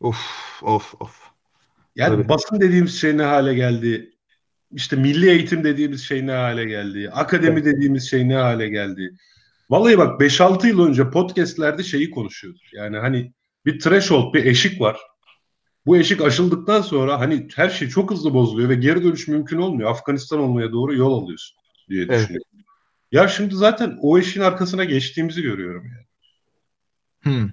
Of 0.00 0.18
of 0.62 0.94
of. 1.00 1.20
Yani 1.96 2.16
Tabii. 2.16 2.28
basın 2.28 2.60
dediğimiz 2.60 3.00
şey 3.00 3.18
ne 3.18 3.22
hale 3.22 3.54
geldi? 3.54 4.10
İşte 4.72 4.96
milli 4.96 5.30
eğitim 5.30 5.64
dediğimiz 5.64 6.02
şey 6.02 6.26
ne 6.26 6.32
hale 6.32 6.64
geldi? 6.64 7.10
Akademi 7.12 7.60
evet. 7.60 7.64
dediğimiz 7.64 8.10
şey 8.10 8.28
ne 8.28 8.34
hale 8.36 8.68
geldi? 8.68 9.16
Vallahi 9.70 9.98
bak 9.98 10.20
5-6 10.20 10.66
yıl 10.66 10.86
önce 10.86 11.10
podcastlerde 11.10 11.82
şeyi 11.82 12.10
konuşuyorduk. 12.10 12.72
Yani 12.72 12.98
hani 12.98 13.32
bir 13.66 13.78
threshold, 13.80 14.34
bir 14.34 14.44
eşik 14.44 14.80
var. 14.80 14.96
Bu 15.86 15.96
eşik 15.96 16.20
aşıldıktan 16.20 16.80
sonra 16.80 17.20
hani 17.20 17.48
her 17.56 17.68
şey 17.68 17.88
çok 17.88 18.10
hızlı 18.10 18.34
bozuluyor 18.34 18.68
ve 18.68 18.74
geri 18.74 19.04
dönüş 19.04 19.28
mümkün 19.28 19.58
olmuyor. 19.58 19.90
Afganistan 19.90 20.40
olmaya 20.40 20.72
doğru 20.72 20.94
yol 20.94 21.22
alıyorsun 21.22 21.56
diye 21.88 22.04
evet. 22.04 22.20
düşünüyorum. 22.20 22.50
Ya 23.12 23.28
şimdi 23.28 23.54
zaten 23.54 23.98
o 24.00 24.18
eşin 24.18 24.40
arkasına 24.40 24.84
geçtiğimizi 24.84 25.42
görüyorum 25.42 25.84
yani. 25.86 26.06
Hmm. 27.22 27.50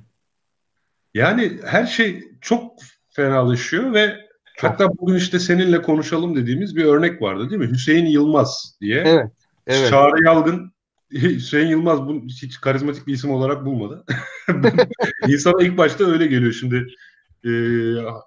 Yani 1.14 1.60
her 1.66 1.86
şey 1.86 2.24
çok 2.42 2.80
fenalaşıyor 3.10 3.94
ve 3.94 4.16
çok. 4.56 4.72
hatta 4.72 4.90
bugün 4.98 5.16
işte 5.16 5.40
seninle 5.40 5.82
konuşalım 5.82 6.36
dediğimiz 6.36 6.76
bir 6.76 6.86
örnek 6.86 7.22
vardı 7.22 7.50
değil 7.50 7.62
mi? 7.62 7.70
Hüseyin 7.72 8.06
Yılmaz 8.06 8.78
diye. 8.82 9.04
Evet. 9.06 9.32
evet. 9.68 9.90
Çağrı 9.90 10.24
Yalgın 10.26 10.74
Hüseyin 11.22 11.68
Yılmaz 11.68 12.08
bu 12.08 12.22
hiç 12.26 12.62
karizmatik 12.62 13.08
bir 13.08 13.14
isim 13.14 13.32
olarak 13.32 13.66
bulmadı. 13.66 14.06
İnsana 15.28 15.64
ilk 15.64 15.78
başta 15.78 16.04
öyle 16.04 16.28
geliyor. 16.28 16.52
Şimdi 16.52 16.88
e, 17.46 17.52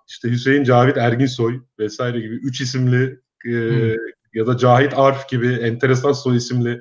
işte 0.09 0.30
Hüseyin 0.30 0.64
Cavit 0.64 0.97
Erginsoy 0.97 1.61
vesaire 1.78 2.20
gibi 2.20 2.35
üç 2.35 2.61
isimli 2.61 3.20
e, 3.47 3.51
hmm. 3.51 3.95
ya 4.35 4.47
da 4.47 4.57
Cahit 4.57 4.99
Arf 4.99 5.28
gibi 5.28 5.53
enteresan 5.53 6.12
soy 6.12 6.37
isimli 6.37 6.78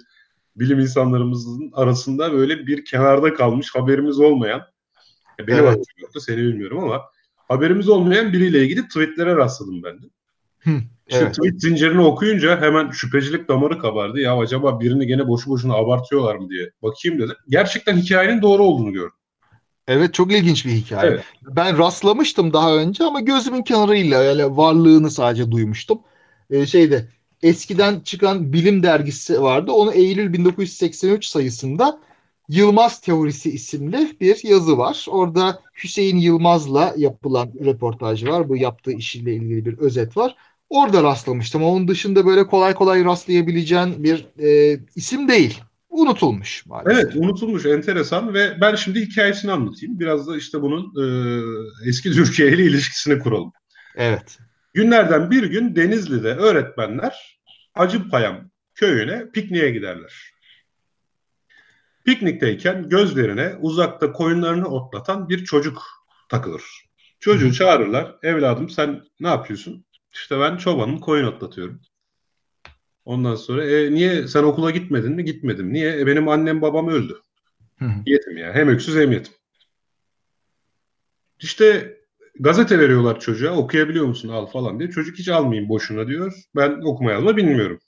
bilim 0.55 0.79
insanlarımızın 0.79 1.71
arasında 1.73 2.33
böyle 2.33 2.67
bir 2.67 2.85
kenarda 2.85 3.33
kalmış 3.33 3.75
haberimiz 3.75 4.19
olmayan 4.19 4.61
benim 5.39 5.65
evet. 5.65 5.85
yoktu 5.97 6.19
seni 6.19 6.37
bilmiyorum 6.37 6.79
ama 6.79 7.01
haberimiz 7.47 7.89
olmayan 7.89 8.33
biriyle 8.33 8.63
ilgili 8.63 8.87
tweetlere 8.87 9.35
rastladım 9.35 9.83
ben 9.83 10.01
de. 10.01 10.05
İşte 11.07 11.23
evet. 11.23 11.35
tweet 11.35 11.61
zincirini 11.61 12.01
okuyunca 12.01 12.61
hemen 12.61 12.91
şüphecilik 12.91 13.49
damarı 13.49 13.79
kabardı. 13.79 14.19
Ya 14.19 14.37
acaba 14.37 14.79
birini 14.79 15.07
gene 15.07 15.27
boşu 15.27 15.49
boşuna 15.49 15.73
abartıyorlar 15.73 16.35
mı 16.35 16.49
diye 16.49 16.69
bakayım 16.83 17.19
dedim. 17.19 17.35
Gerçekten 17.49 17.97
hikayenin 17.97 18.41
doğru 18.41 18.63
olduğunu 18.63 18.91
gördüm. 18.91 19.17
Evet 19.87 20.13
çok 20.13 20.31
ilginç 20.31 20.65
bir 20.65 20.71
hikaye. 20.71 21.11
Evet. 21.11 21.23
Ben 21.41 21.77
rastlamıştım 21.77 22.53
daha 22.53 22.75
önce 22.75 23.03
ama 23.03 23.19
gözümün 23.19 23.63
kenarıyla 23.63 24.23
yani 24.23 24.57
varlığını 24.57 25.11
sadece 25.11 25.51
duymuştum. 25.51 25.99
Ee, 26.49 26.65
şeyde 26.65 27.07
eskiden 27.43 27.99
çıkan 27.99 28.53
bilim 28.53 28.83
dergisi 28.83 29.41
vardı. 29.41 29.71
Onu 29.71 29.93
Eylül 29.93 30.33
1983 30.33 31.25
sayısında 31.25 31.99
Yılmaz 32.49 33.01
Teorisi 33.01 33.51
isimli 33.51 34.17
bir 34.21 34.43
yazı 34.43 34.77
var. 34.77 35.05
Orada 35.09 35.59
Hüseyin 35.83 36.17
Yılmaz'la 36.17 36.93
yapılan 36.97 37.51
röportaj 37.65 38.25
var. 38.25 38.49
Bu 38.49 38.57
yaptığı 38.57 38.91
işiyle 38.91 39.35
ilgili 39.35 39.65
bir 39.65 39.77
özet 39.77 40.17
var. 40.17 40.35
Orada 40.73 41.03
rastlamıştım. 41.03 41.63
Onun 41.63 41.87
dışında 41.87 42.25
böyle 42.25 42.47
kolay 42.47 42.73
kolay 42.73 43.05
rastlayabileceğin 43.05 44.03
bir 44.03 44.25
e, 44.39 44.79
isim 44.95 45.27
değil. 45.27 45.61
Unutulmuş 45.89 46.65
maalesef. 46.65 47.03
Evet 47.03 47.15
unutulmuş 47.15 47.65
enteresan 47.65 48.33
ve 48.33 48.61
ben 48.61 48.75
şimdi 48.75 49.01
hikayesini 49.01 49.51
anlatayım. 49.51 49.99
Biraz 49.99 50.27
da 50.27 50.37
işte 50.37 50.61
bunun 50.61 50.93
e, 51.01 51.05
eski 51.89 52.11
Türkiye 52.11 52.49
ile 52.51 52.63
ilişkisini 52.63 53.19
kuralım. 53.19 53.51
Evet. 53.95 54.37
Günlerden 54.73 55.31
bir 55.31 55.43
gün 55.43 55.75
Denizli'de 55.75 56.35
öğretmenler 56.35 57.39
Acıpayam 57.75 58.49
köyüne 58.75 59.31
pikniğe 59.33 59.69
giderler. 59.69 60.33
Piknikteyken 62.05 62.89
gözlerine 62.89 63.55
uzakta 63.59 64.11
koyunlarını 64.11 64.67
otlatan 64.67 65.29
bir 65.29 65.45
çocuk 65.45 65.83
takılır. 66.29 66.63
Çocuğu 67.19 67.53
çağırırlar. 67.53 68.15
Evladım 68.23 68.69
sen 68.69 69.01
ne 69.19 69.27
yapıyorsun? 69.27 69.85
İşte 70.13 70.39
ben 70.39 70.57
çobanın 70.57 70.97
koyun 70.97 71.25
otlatıyorum. 71.25 71.81
Ondan 73.05 73.35
sonra 73.35 73.65
e, 73.65 73.93
niye 73.93 74.27
sen 74.27 74.43
okula 74.43 74.71
gitmedin 74.71 75.11
mi? 75.13 75.25
Gitmedim. 75.25 75.73
Niye? 75.73 75.99
E, 75.99 76.07
benim 76.07 76.27
annem 76.29 76.61
babam 76.61 76.87
öldü. 76.87 77.21
Yetim 78.05 78.37
ya. 78.37 78.53
Hem 78.53 78.67
öksüz 78.67 78.95
hem 78.95 79.11
yetim. 79.11 79.33
İşte 81.39 81.97
gazete 82.39 82.79
veriyorlar 82.79 83.19
çocuğa 83.19 83.55
okuyabiliyor 83.55 84.05
musun 84.05 84.29
al 84.29 84.45
falan 84.45 84.79
diye. 84.79 84.89
Çocuk 84.89 85.17
hiç 85.17 85.29
almayayım 85.29 85.69
boşuna 85.69 86.07
diyor. 86.07 86.33
Ben 86.55 86.81
okuma 86.81 87.11
yazma 87.11 87.37
bilmiyorum. 87.37 87.79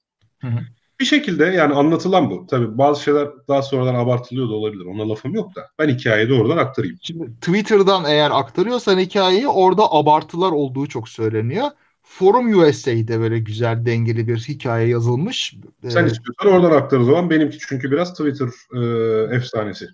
Hı 0.41 0.47
hı. 0.47 0.59
Bir 0.99 1.05
şekilde 1.05 1.45
yani 1.45 1.73
anlatılan 1.73 2.29
bu. 2.29 2.47
Tabii 2.47 2.77
bazı 2.77 3.03
şeyler 3.03 3.27
daha 3.47 3.61
sonradan 3.61 3.95
abartılıyor 3.95 4.49
da 4.49 4.53
olabilir. 4.53 4.85
Ona 4.85 5.09
lafım 5.09 5.33
yok 5.33 5.55
da. 5.55 5.69
Ben 5.79 5.89
hikayeyi 5.89 6.29
doğrudan 6.29 6.57
aktarayım. 6.57 6.97
Şimdi 7.01 7.31
Twitter'dan 7.41 8.05
eğer 8.05 8.31
aktarıyorsan 8.31 8.99
hikayeyi 8.99 9.47
orada 9.47 9.91
abartılar 9.91 10.51
olduğu 10.51 10.87
çok 10.87 11.09
söyleniyor. 11.09 11.67
Forum 12.07 12.59
USA'de 12.59 13.19
böyle 13.19 13.39
güzel 13.39 13.85
dengeli 13.85 14.27
bir 14.27 14.37
hikaye 14.37 14.87
yazılmış. 14.87 15.55
Sen 15.89 16.03
ee, 16.03 16.07
istiyorsan 16.07 16.47
oradan 16.47 16.77
aktar 16.77 16.97
o 16.97 17.03
zaman. 17.03 17.29
Benimki 17.29 17.57
çünkü 17.59 17.91
biraz 17.91 18.11
Twitter 18.11 18.47
e, 18.73 19.35
efsanesi. 19.35 19.85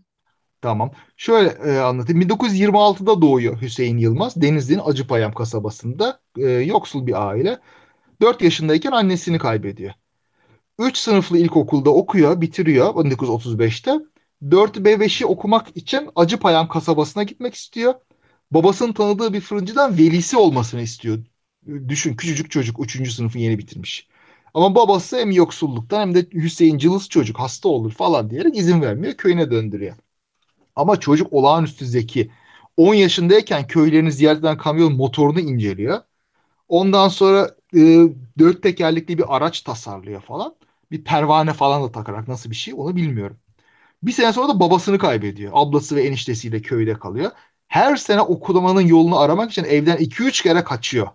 Tamam. 0.61 0.91
Şöyle 1.17 1.49
e, 1.49 1.77
anlatayım. 1.79 2.21
1926'da 2.21 3.21
doğuyor 3.21 3.61
Hüseyin 3.61 3.97
Yılmaz. 3.97 4.41
Denizli'nin 4.41 4.81
Acıpayam 4.85 5.33
kasabasında. 5.33 6.19
E, 6.37 6.49
yoksul 6.49 7.07
bir 7.07 7.29
aile. 7.29 7.59
4 8.21 8.41
yaşındayken 8.41 8.91
annesini 8.91 9.37
kaybediyor. 9.37 9.93
3 10.79 10.97
sınıflı 10.97 11.37
ilkokulda 11.37 11.89
okuyor, 11.89 12.41
bitiriyor 12.41 12.89
1935'te. 12.89 13.91
4 14.51 14.77
ve 14.77 14.93
5'i 14.93 15.25
okumak 15.25 15.77
için 15.77 16.09
Acıpayam 16.15 16.67
kasabasına 16.67 17.23
gitmek 17.23 17.53
istiyor. 17.53 17.93
Babasının 18.51 18.93
tanıdığı 18.93 19.33
bir 19.33 19.41
fırıncıdan 19.41 19.97
velisi 19.97 20.37
olmasını 20.37 20.81
istiyor. 20.81 21.17
Düşün 21.87 22.15
küçücük 22.15 22.51
çocuk 22.51 22.79
3. 22.79 23.11
sınıfın 23.11 23.39
yeni 23.39 23.57
bitirmiş. 23.57 24.07
Ama 24.53 24.75
babası 24.75 25.17
hem 25.17 25.31
yoksulluktan 25.31 26.01
hem 26.01 26.15
de 26.15 26.27
Hüseyin 26.33 26.77
cılız 26.77 27.09
çocuk 27.09 27.39
hasta 27.39 27.69
olur 27.69 27.91
falan 27.91 28.29
diyerek 28.29 28.57
izin 28.57 28.81
vermiyor. 28.81 29.13
Köyüne 29.13 29.51
döndürüyor. 29.51 29.95
Ama 30.75 30.99
çocuk 30.99 31.33
olağanüstü 31.33 31.87
zeki. 31.87 32.31
10 32.77 32.95
yaşındayken 32.95 33.67
köylerini 33.67 34.11
ziyaret 34.11 34.39
eden 34.39 34.57
kamyon 34.57 34.93
motorunu 34.93 35.39
inceliyor. 35.41 36.01
Ondan 36.69 37.09
sonra 37.09 37.55
e, 37.75 37.79
dört 38.39 38.63
tekerlekli 38.63 39.17
bir 39.17 39.35
araç 39.37 39.61
tasarlıyor 39.61 40.21
falan. 40.21 40.55
Bir 40.91 41.03
pervane 41.03 41.53
falan 41.53 41.83
da 41.83 41.91
takarak 41.91 42.27
nasıl 42.27 42.51
bir 42.51 42.55
şey 42.55 42.73
onu 42.77 42.95
bilmiyorum. 42.95 43.37
Bir 44.03 44.11
sene 44.11 44.33
sonra 44.33 44.49
da 44.49 44.59
babasını 44.59 44.97
kaybediyor. 44.99 45.51
Ablası 45.55 45.95
ve 45.95 46.03
eniştesiyle 46.03 46.61
köyde 46.61 46.93
kalıyor. 46.93 47.31
Her 47.67 47.95
sene 47.95 48.21
okumanın 48.21 48.81
yolunu 48.81 49.19
aramak 49.19 49.51
için 49.51 49.63
evden 49.63 49.97
2-3 49.97 50.43
kere 50.43 50.63
kaçıyor. 50.63 51.07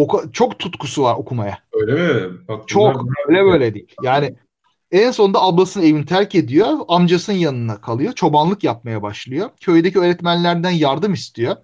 O, 0.00 0.30
çok 0.32 0.58
tutkusu 0.58 1.02
var 1.02 1.14
okumaya. 1.14 1.58
Öyle 1.72 1.92
mi? 1.92 2.38
Bak, 2.48 2.68
çok. 2.68 3.04
Öyle 3.28 3.44
böyle 3.44 3.74
değil. 3.74 3.94
Yani 4.02 4.34
en 4.92 5.10
sonunda 5.10 5.42
ablasının 5.42 5.84
evini 5.84 6.06
terk 6.06 6.34
ediyor. 6.34 6.78
Amcasının 6.88 7.36
yanına 7.36 7.80
kalıyor. 7.80 8.12
Çobanlık 8.12 8.64
yapmaya 8.64 9.02
başlıyor. 9.02 9.50
Köydeki 9.60 9.98
öğretmenlerden 9.98 10.70
yardım 10.70 11.12
istiyor. 11.12 11.56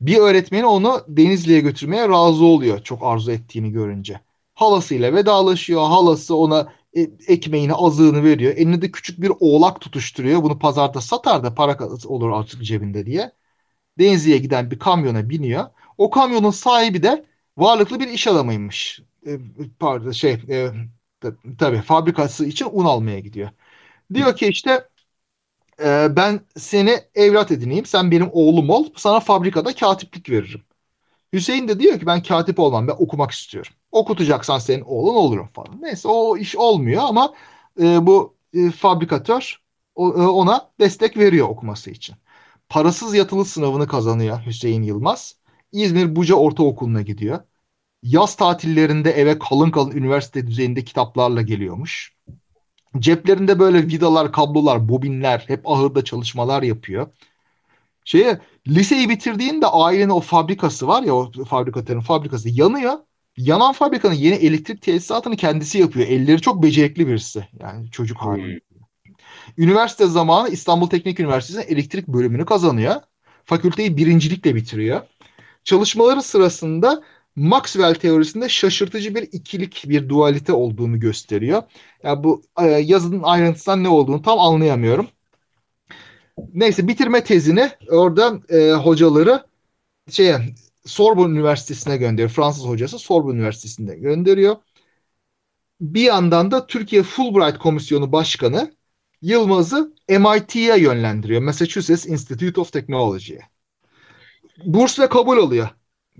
Bir 0.00 0.18
öğretmeni 0.18 0.66
onu 0.66 1.00
Denizli'ye 1.08 1.60
götürmeye 1.60 2.08
razı 2.08 2.44
oluyor 2.44 2.82
çok 2.82 3.02
arzu 3.02 3.32
ettiğini 3.32 3.72
görünce. 3.72 4.20
Halasıyla 4.54 5.14
vedalaşıyor. 5.14 5.82
Halası 5.82 6.36
ona 6.36 6.72
e, 6.96 7.00
ekmeğini, 7.28 7.74
azığını 7.74 8.24
veriyor. 8.24 8.52
Elinde 8.56 8.82
de 8.82 8.90
küçük 8.90 9.20
bir 9.22 9.32
oğlak 9.40 9.80
tutuşturuyor. 9.80 10.42
Bunu 10.42 10.58
pazarda 10.58 11.00
satar 11.00 11.44
da 11.44 11.54
para 11.54 11.78
olur 12.06 12.30
artık 12.30 12.62
cebinde 12.62 13.06
diye. 13.06 13.32
Denizli'ye 13.98 14.38
giden 14.38 14.70
bir 14.70 14.78
kamyona 14.78 15.28
biniyor. 15.28 15.64
O 15.98 16.10
kamyonun 16.10 16.50
sahibi 16.50 17.02
de 17.02 17.24
varlıklı 17.58 18.00
bir 18.00 18.08
iş 18.08 18.26
adamıymış. 18.26 19.00
E, 19.26 19.38
pardon 19.78 20.10
şey 20.10 20.32
e, 20.32 20.70
tabii 21.58 21.82
fabrikası 21.82 22.46
için 22.46 22.68
un 22.72 22.84
almaya 22.84 23.20
gidiyor. 23.20 23.50
Diyor 24.14 24.36
ki 24.36 24.46
işte 24.48 24.88
e, 25.84 26.16
ben 26.16 26.40
seni 26.56 26.98
evlat 27.14 27.50
edineyim. 27.52 27.86
Sen 27.86 28.10
benim 28.10 28.28
oğlum 28.32 28.70
ol. 28.70 28.86
Sana 28.96 29.20
fabrikada 29.20 29.74
katiplik 29.74 30.30
veririm. 30.30 30.62
Hüseyin 31.32 31.68
de 31.68 31.80
diyor 31.80 32.00
ki 32.00 32.06
ben 32.06 32.22
katip 32.22 32.60
olmam. 32.60 32.88
Ben 32.88 32.94
okumak 32.98 33.30
istiyorum. 33.30 33.72
Okutacaksan 33.92 34.58
senin 34.58 34.82
oğlun 34.82 35.14
olurum 35.14 35.48
falan. 35.54 35.82
Neyse 35.82 36.08
o 36.08 36.36
iş 36.36 36.56
olmuyor 36.56 37.02
ama 37.04 37.34
e, 37.80 38.06
bu 38.06 38.36
e, 38.54 38.70
fabrikatör 38.70 39.62
o, 39.94 40.08
e, 40.10 40.26
ona 40.28 40.70
destek 40.80 41.16
veriyor 41.16 41.48
okuması 41.48 41.90
için. 41.90 42.16
Parasız 42.68 43.14
yatılı 43.14 43.44
sınavını 43.44 43.86
kazanıyor 43.88 44.46
Hüseyin 44.46 44.82
Yılmaz. 44.82 45.36
İzmir 45.72 46.16
Buca 46.16 46.34
Ortaokulu'na 46.34 47.02
gidiyor. 47.02 47.40
Yaz 48.02 48.36
tatillerinde 48.36 49.10
eve 49.10 49.38
kalın 49.38 49.70
kalın 49.70 49.96
üniversite 49.96 50.46
düzeyinde 50.46 50.84
kitaplarla 50.84 51.42
geliyormuş. 51.42 52.16
Ceplerinde 52.98 53.58
böyle 53.58 53.82
vidalar, 53.82 54.32
kablolar, 54.32 54.88
bobinler, 54.88 55.44
hep 55.46 55.68
ahırda 55.68 56.04
çalışmalar 56.04 56.62
yapıyor. 56.62 57.06
Şeye 58.04 58.40
liseyi 58.68 59.08
bitirdiğinde 59.08 59.66
ailenin 59.66 60.08
o 60.08 60.20
fabrikası 60.20 60.88
var 60.88 61.02
ya 61.02 61.14
o 61.14 61.32
fabrikatörün 61.44 62.00
fabrikası 62.00 62.48
yanıyor. 62.48 62.98
Yanan 63.36 63.72
fabrikanın 63.72 64.14
yeni 64.14 64.34
elektrik 64.34 64.82
tesisatını 64.82 65.36
kendisi 65.36 65.78
yapıyor. 65.78 66.08
Elleri 66.08 66.40
çok 66.40 66.62
becerikli 66.62 67.06
birisi. 67.06 67.48
Yani 67.60 67.90
çocuk 67.90 68.22
hmm. 68.22 68.30
hali. 68.30 68.60
Üniversite 69.58 70.06
zamanı 70.06 70.48
İstanbul 70.48 70.86
Teknik 70.86 71.20
Üniversitesi'nin 71.20 71.74
elektrik 71.74 72.08
bölümünü 72.08 72.44
kazanıyor. 72.44 72.94
Fakülteyi 73.44 73.96
birincilikle 73.96 74.54
bitiriyor. 74.54 75.00
Çalışmaları 75.64 76.22
sırasında 76.22 77.02
Maxwell 77.36 77.94
teorisinde 77.94 78.48
şaşırtıcı 78.48 79.14
bir 79.14 79.22
ikilik, 79.22 79.84
bir 79.88 80.08
dualite 80.08 80.52
olduğunu 80.52 81.00
gösteriyor. 81.00 81.62
Yani 82.02 82.24
bu 82.24 82.42
e, 82.60 82.66
yazının 82.66 83.22
ayrıntısından 83.22 83.84
ne 83.84 83.88
olduğunu 83.88 84.22
tam 84.22 84.40
anlayamıyorum. 84.40 85.08
Neyse 86.54 86.88
bitirme 86.88 87.24
tezini 87.24 87.70
orada 87.90 88.40
e, 88.48 88.72
hocaları 88.72 89.46
şeye 90.10 90.40
Sorbonne 90.86 91.34
Üniversitesi'ne 91.38 91.96
gönderiyor. 91.96 92.30
Fransız 92.30 92.64
hocası 92.64 92.98
Sorbonne 92.98 93.36
Üniversitesi'ne 93.38 93.94
gönderiyor. 93.96 94.56
Bir 95.80 96.02
yandan 96.02 96.50
da 96.50 96.66
Türkiye 96.66 97.02
Fulbright 97.02 97.58
Komisyonu 97.58 98.12
Başkanı 98.12 98.74
Yılmaz'ı 99.22 99.94
MIT'ye 100.08 100.78
yönlendiriyor. 100.80 101.42
Massachusetts 101.42 102.06
Institute 102.06 102.60
of 102.60 102.72
Technology'ye. 102.72 103.40
Bursla 104.56 105.08
kabul 105.08 105.38
alıyor 105.38 105.68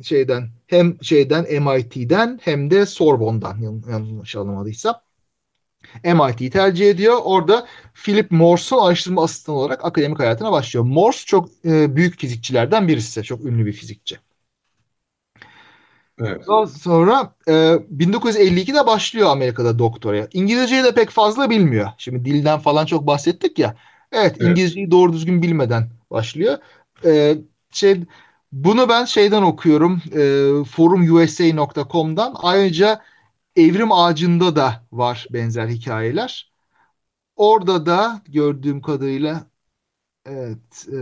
şeyden 0.02 0.48
hem 0.66 1.02
şeyden 1.04 1.46
MIT'den 1.62 2.40
hem 2.42 2.70
de 2.70 2.86
Sorbonne'dan 2.86 3.58
yanlış 3.90 4.36
anlamadıysam. 4.36 5.02
MIT'yi 6.04 6.50
tercih 6.50 6.90
ediyor. 6.90 7.18
Orada 7.24 7.66
Philip 7.94 8.30
Morse'un 8.30 8.80
araştırma 8.80 9.24
asistanı 9.24 9.56
olarak 9.56 9.84
akademik 9.84 10.18
hayatına 10.18 10.52
başlıyor. 10.52 10.84
Morse 10.84 11.26
çok 11.26 11.48
e, 11.64 11.96
büyük 11.96 12.18
fizikçilerden 12.20 12.88
birisi. 12.88 13.22
Çok 13.22 13.44
ünlü 13.44 13.66
bir 13.66 13.72
fizikçi. 13.72 14.18
Evet. 16.18 16.46
Daha 16.48 16.66
sonra 16.66 17.34
e, 17.48 17.76
1952'de 17.90 18.86
başlıyor 18.86 19.28
Amerika'da 19.30 19.78
doktoraya. 19.78 20.28
İngilizceyi 20.32 20.84
de 20.84 20.94
pek 20.94 21.10
fazla 21.10 21.50
bilmiyor. 21.50 21.88
Şimdi 21.98 22.24
dilden 22.24 22.58
falan 22.58 22.86
çok 22.86 23.06
bahsettik 23.06 23.58
ya. 23.58 23.76
Evet, 24.12 24.36
evet. 24.40 24.48
İngilizceyi 24.48 24.90
doğru 24.90 25.12
düzgün 25.12 25.42
bilmeden 25.42 25.90
başlıyor. 26.10 26.58
E, 27.04 27.36
şey 27.74 28.00
bunu 28.52 28.88
ben 28.88 29.04
şeyden 29.04 29.42
okuyorum. 29.42 30.02
E, 30.12 30.64
forum.usa.com'dan. 30.64 32.34
Ayrıca 32.42 33.02
Evrim 33.56 33.92
Ağacı'nda 33.92 34.56
da 34.56 34.86
var 34.92 35.26
benzer 35.30 35.68
hikayeler. 35.68 36.52
Orada 37.36 37.86
da 37.86 38.22
gördüğüm 38.28 38.82
kadarıyla 38.82 39.46
evet 40.26 40.88
e, 40.92 40.98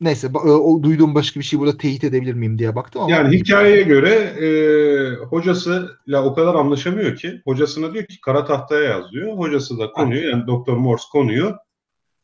neyse 0.00 0.28
o, 0.38 0.82
duyduğum 0.82 1.14
başka 1.14 1.40
bir 1.40 1.44
şey 1.44 1.58
burada 1.58 1.78
teyit 1.78 2.04
edebilir 2.04 2.34
miyim 2.34 2.58
diye 2.58 2.76
baktım 2.76 3.02
ama. 3.02 3.10
Yani 3.10 3.36
hikayeye 3.36 3.82
göre 3.82 4.14
e, 4.14 4.48
hocasıyla 5.24 6.24
o 6.24 6.34
kadar 6.34 6.54
anlaşamıyor 6.54 7.16
ki 7.16 7.42
hocasına 7.44 7.94
diyor 7.94 8.06
ki 8.06 8.20
kara 8.20 8.44
tahtaya 8.44 8.82
yaz 8.82 9.12
diyor. 9.12 9.38
Hocası 9.38 9.78
da 9.78 9.90
konuyor 9.90 10.22
yani 10.32 10.46
Doktor 10.46 10.76
Morse 10.76 11.04
konuyor 11.12 11.58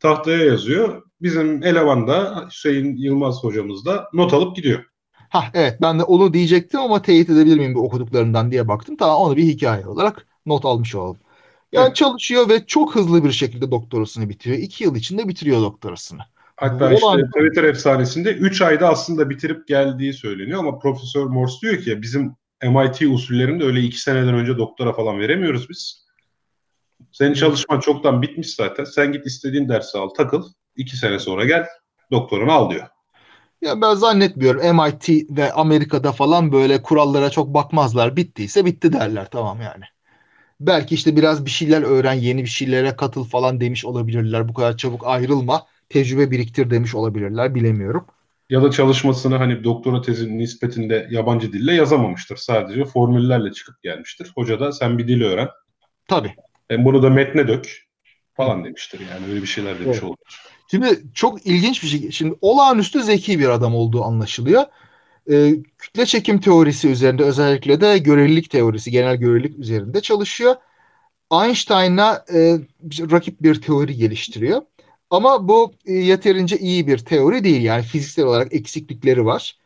tahtaya 0.00 0.44
yazıyor. 0.44 1.02
Bizim 1.22 1.62
eleman 1.62 2.08
da 2.08 2.46
Hüseyin 2.50 2.96
Yılmaz 2.96 3.44
hocamız 3.44 3.86
da 3.86 4.08
not 4.12 4.32
alıp 4.32 4.56
gidiyor. 4.56 4.84
Ha 5.28 5.44
evet 5.54 5.78
ben 5.82 5.98
de 5.98 6.02
onu 6.02 6.32
diyecektim 6.32 6.80
ama 6.80 7.02
teyit 7.02 7.30
edebilir 7.30 7.58
miyim 7.58 7.74
bu 7.74 7.80
okuduklarından 7.80 8.50
diye 8.50 8.68
baktım. 8.68 8.96
Tamam 8.96 9.16
onu 9.16 9.36
bir 9.36 9.42
hikaye 9.42 9.86
olarak 9.86 10.26
not 10.46 10.64
almış 10.64 10.94
olalım. 10.94 11.18
Yani 11.72 11.86
evet. 11.86 11.96
çalışıyor 11.96 12.48
ve 12.48 12.66
çok 12.66 12.94
hızlı 12.94 13.24
bir 13.24 13.32
şekilde 13.32 13.70
doktorasını 13.70 14.28
bitiriyor. 14.28 14.58
İki 14.60 14.84
yıl 14.84 14.96
içinde 14.96 15.28
bitiriyor 15.28 15.60
doktorasını. 15.60 16.20
Hatta 16.56 16.90
bu 16.90 16.94
işte 16.94 17.06
olan... 17.06 17.30
Twitter 17.30 17.64
efsanesinde 17.64 18.32
3 18.32 18.62
ayda 18.62 18.88
aslında 18.88 19.30
bitirip 19.30 19.68
geldiği 19.68 20.12
söyleniyor 20.12 20.58
ama 20.58 20.78
Profesör 20.78 21.24
Morse 21.24 21.60
diyor 21.62 21.82
ki 21.82 22.02
bizim 22.02 22.36
MIT 22.62 23.02
usullerinde 23.02 23.64
öyle 23.64 23.80
2 23.80 24.00
seneden 24.00 24.34
önce 24.34 24.58
doktora 24.58 24.92
falan 24.92 25.18
veremiyoruz 25.18 25.70
biz. 25.70 26.08
Senin 27.12 27.34
çalışman 27.34 27.80
çoktan 27.80 28.22
bitmiş 28.22 28.54
zaten. 28.54 28.84
Sen 28.84 29.12
git 29.12 29.26
istediğin 29.26 29.68
dersi 29.68 29.98
al, 29.98 30.08
takıl. 30.08 30.44
2 30.78 30.96
sene 30.96 31.18
sonra 31.18 31.44
gel, 31.44 31.66
doktorunu 32.10 32.52
al 32.52 32.70
diyor. 32.70 32.86
Ya 33.62 33.80
ben 33.80 33.94
zannetmiyorum 33.94 34.76
MIT 34.76 35.08
ve 35.30 35.52
Amerika'da 35.52 36.12
falan 36.12 36.52
böyle 36.52 36.82
kurallara 36.82 37.30
çok 37.30 37.54
bakmazlar. 37.54 38.16
Bittiyse 38.16 38.64
bitti 38.64 38.92
derler 38.92 39.30
tamam 39.30 39.60
yani. 39.60 39.84
Belki 40.60 40.94
işte 40.94 41.16
biraz 41.16 41.44
bir 41.44 41.50
şeyler 41.50 41.82
öğren, 41.82 42.12
yeni 42.12 42.42
bir 42.42 42.48
şeylere 42.48 42.96
katıl 42.96 43.24
falan 43.24 43.60
demiş 43.60 43.84
olabilirler. 43.84 44.48
Bu 44.48 44.54
kadar 44.54 44.76
çabuk 44.76 45.06
ayrılma, 45.06 45.66
tecrübe 45.88 46.30
biriktir 46.30 46.70
demiş 46.70 46.94
olabilirler 46.94 47.54
bilemiyorum. 47.54 48.06
Ya 48.50 48.62
da 48.62 48.70
çalışmasını 48.70 49.36
hani 49.36 49.64
doktora 49.64 50.02
tezinin 50.02 50.38
nispetinde 50.38 51.08
yabancı 51.10 51.52
dille 51.52 51.74
yazamamıştır. 51.74 52.36
Sadece 52.36 52.84
formüllerle 52.84 53.52
çıkıp 53.52 53.82
gelmiştir. 53.82 54.32
Hoca 54.34 54.60
da 54.60 54.72
sen 54.72 54.98
bir 54.98 55.08
dil 55.08 55.22
öğren. 55.22 55.48
Tabii. 56.08 56.34
Hem 56.68 56.84
bunu 56.84 57.02
da 57.02 57.10
metne 57.10 57.48
dök 57.48 57.88
falan 58.34 58.64
demiştir 58.64 59.00
yani 59.12 59.30
öyle 59.30 59.42
bir 59.42 59.46
şeyler 59.46 59.74
demiş 59.74 59.86
evet. 59.86 60.02
olabilir. 60.02 60.47
Şimdi 60.70 61.02
çok 61.14 61.46
ilginç 61.46 61.82
bir 61.82 61.88
şey. 61.88 62.10
Şimdi 62.10 62.34
olağanüstü 62.40 63.02
zeki 63.02 63.38
bir 63.38 63.48
adam 63.48 63.74
olduğu 63.74 64.04
anlaşılıyor. 64.04 64.64
Ee, 65.30 65.54
kütle 65.78 66.06
çekim 66.06 66.40
teorisi 66.40 66.88
üzerinde 66.88 67.22
özellikle 67.24 67.80
de 67.80 67.98
görelilik 67.98 68.50
teorisi, 68.50 68.90
genel 68.90 69.16
görelilik 69.16 69.58
üzerinde 69.58 70.00
çalışıyor. 70.00 70.56
Einstein'a 71.32 72.24
e, 72.34 72.58
rakip 73.10 73.42
bir 73.42 73.62
teori 73.62 73.96
geliştiriyor. 73.96 74.62
Ama 75.10 75.48
bu 75.48 75.72
e, 75.86 75.92
yeterince 75.92 76.58
iyi 76.58 76.86
bir 76.86 76.98
teori 76.98 77.44
değil. 77.44 77.62
Yani 77.62 77.82
fiziksel 77.82 78.24
olarak 78.24 78.54
eksiklikleri 78.54 79.24
var. 79.24 79.56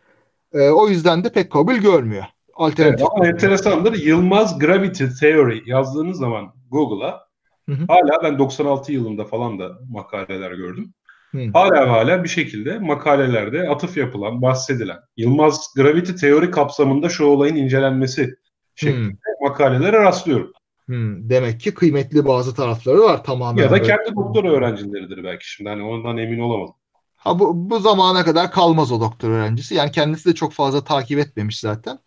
E, 0.53 0.69
o 0.69 0.89
yüzden 0.89 1.25
de 1.25 1.33
pek 1.33 1.51
kabul 1.51 1.75
görmüyor. 1.75 2.25
Alternatif. 2.55 3.01
Evet, 3.01 3.11
ama 3.15 3.27
enteresandır. 3.27 4.03
Yılmaz 4.03 4.59
Gravity 4.59 5.05
Theory 5.21 5.63
yazdığınız 5.67 6.19
zaman 6.19 6.55
Google'a 6.71 7.32
Hı 7.69 7.73
hı. 7.73 7.85
Hala 7.89 8.23
ben 8.23 8.39
96 8.39 8.93
yılında 8.93 9.25
falan 9.25 9.59
da 9.59 9.79
makaleler 9.91 10.53
gördüm. 10.53 10.95
Hı. 11.33 11.39
Hala 11.53 11.91
hala 11.91 12.25
bir 12.25 12.29
şekilde 12.29 12.79
makalelerde 12.79 13.69
atıf 13.69 13.97
yapılan, 13.97 14.43
bahsedilen 14.43 14.99
Yılmaz 15.17 15.67
Gravity 15.77 16.13
teori 16.13 16.51
kapsamında 16.51 17.09
şu 17.09 17.25
olayın 17.25 17.57
incelenmesi 17.57 18.35
şeklinde 18.75 19.13
Hı. 19.13 19.49
makalelere 19.49 20.03
rastlıyorum. 20.03 20.53
Hmm, 20.87 21.31
demek 21.31 21.61
ki 21.61 21.75
kıymetli 21.75 22.27
bazı 22.27 22.55
tarafları 22.55 23.03
var 23.03 23.25
tamamen. 23.25 23.63
Ya 23.63 23.71
da 23.71 23.83
kendi 23.83 24.17
doktor 24.17 24.45
öğrencileridir 24.45 25.25
belki 25.25 25.51
şimdi 25.51 25.71
hani 25.71 25.83
ondan 25.83 26.17
emin 26.19 26.39
olamadım. 26.39 26.75
Ha 27.17 27.39
bu, 27.39 27.71
bu 27.71 27.79
zamana 27.79 28.25
kadar 28.25 28.51
kalmaz 28.51 28.93
o 28.93 29.01
doktor 29.01 29.31
öğrencisi. 29.31 29.75
Yani 29.75 29.91
kendisi 29.91 30.31
de 30.31 30.35
çok 30.35 30.53
fazla 30.53 30.85
takip 30.85 31.19
etmemiş 31.19 31.61
zaten. 31.61 31.99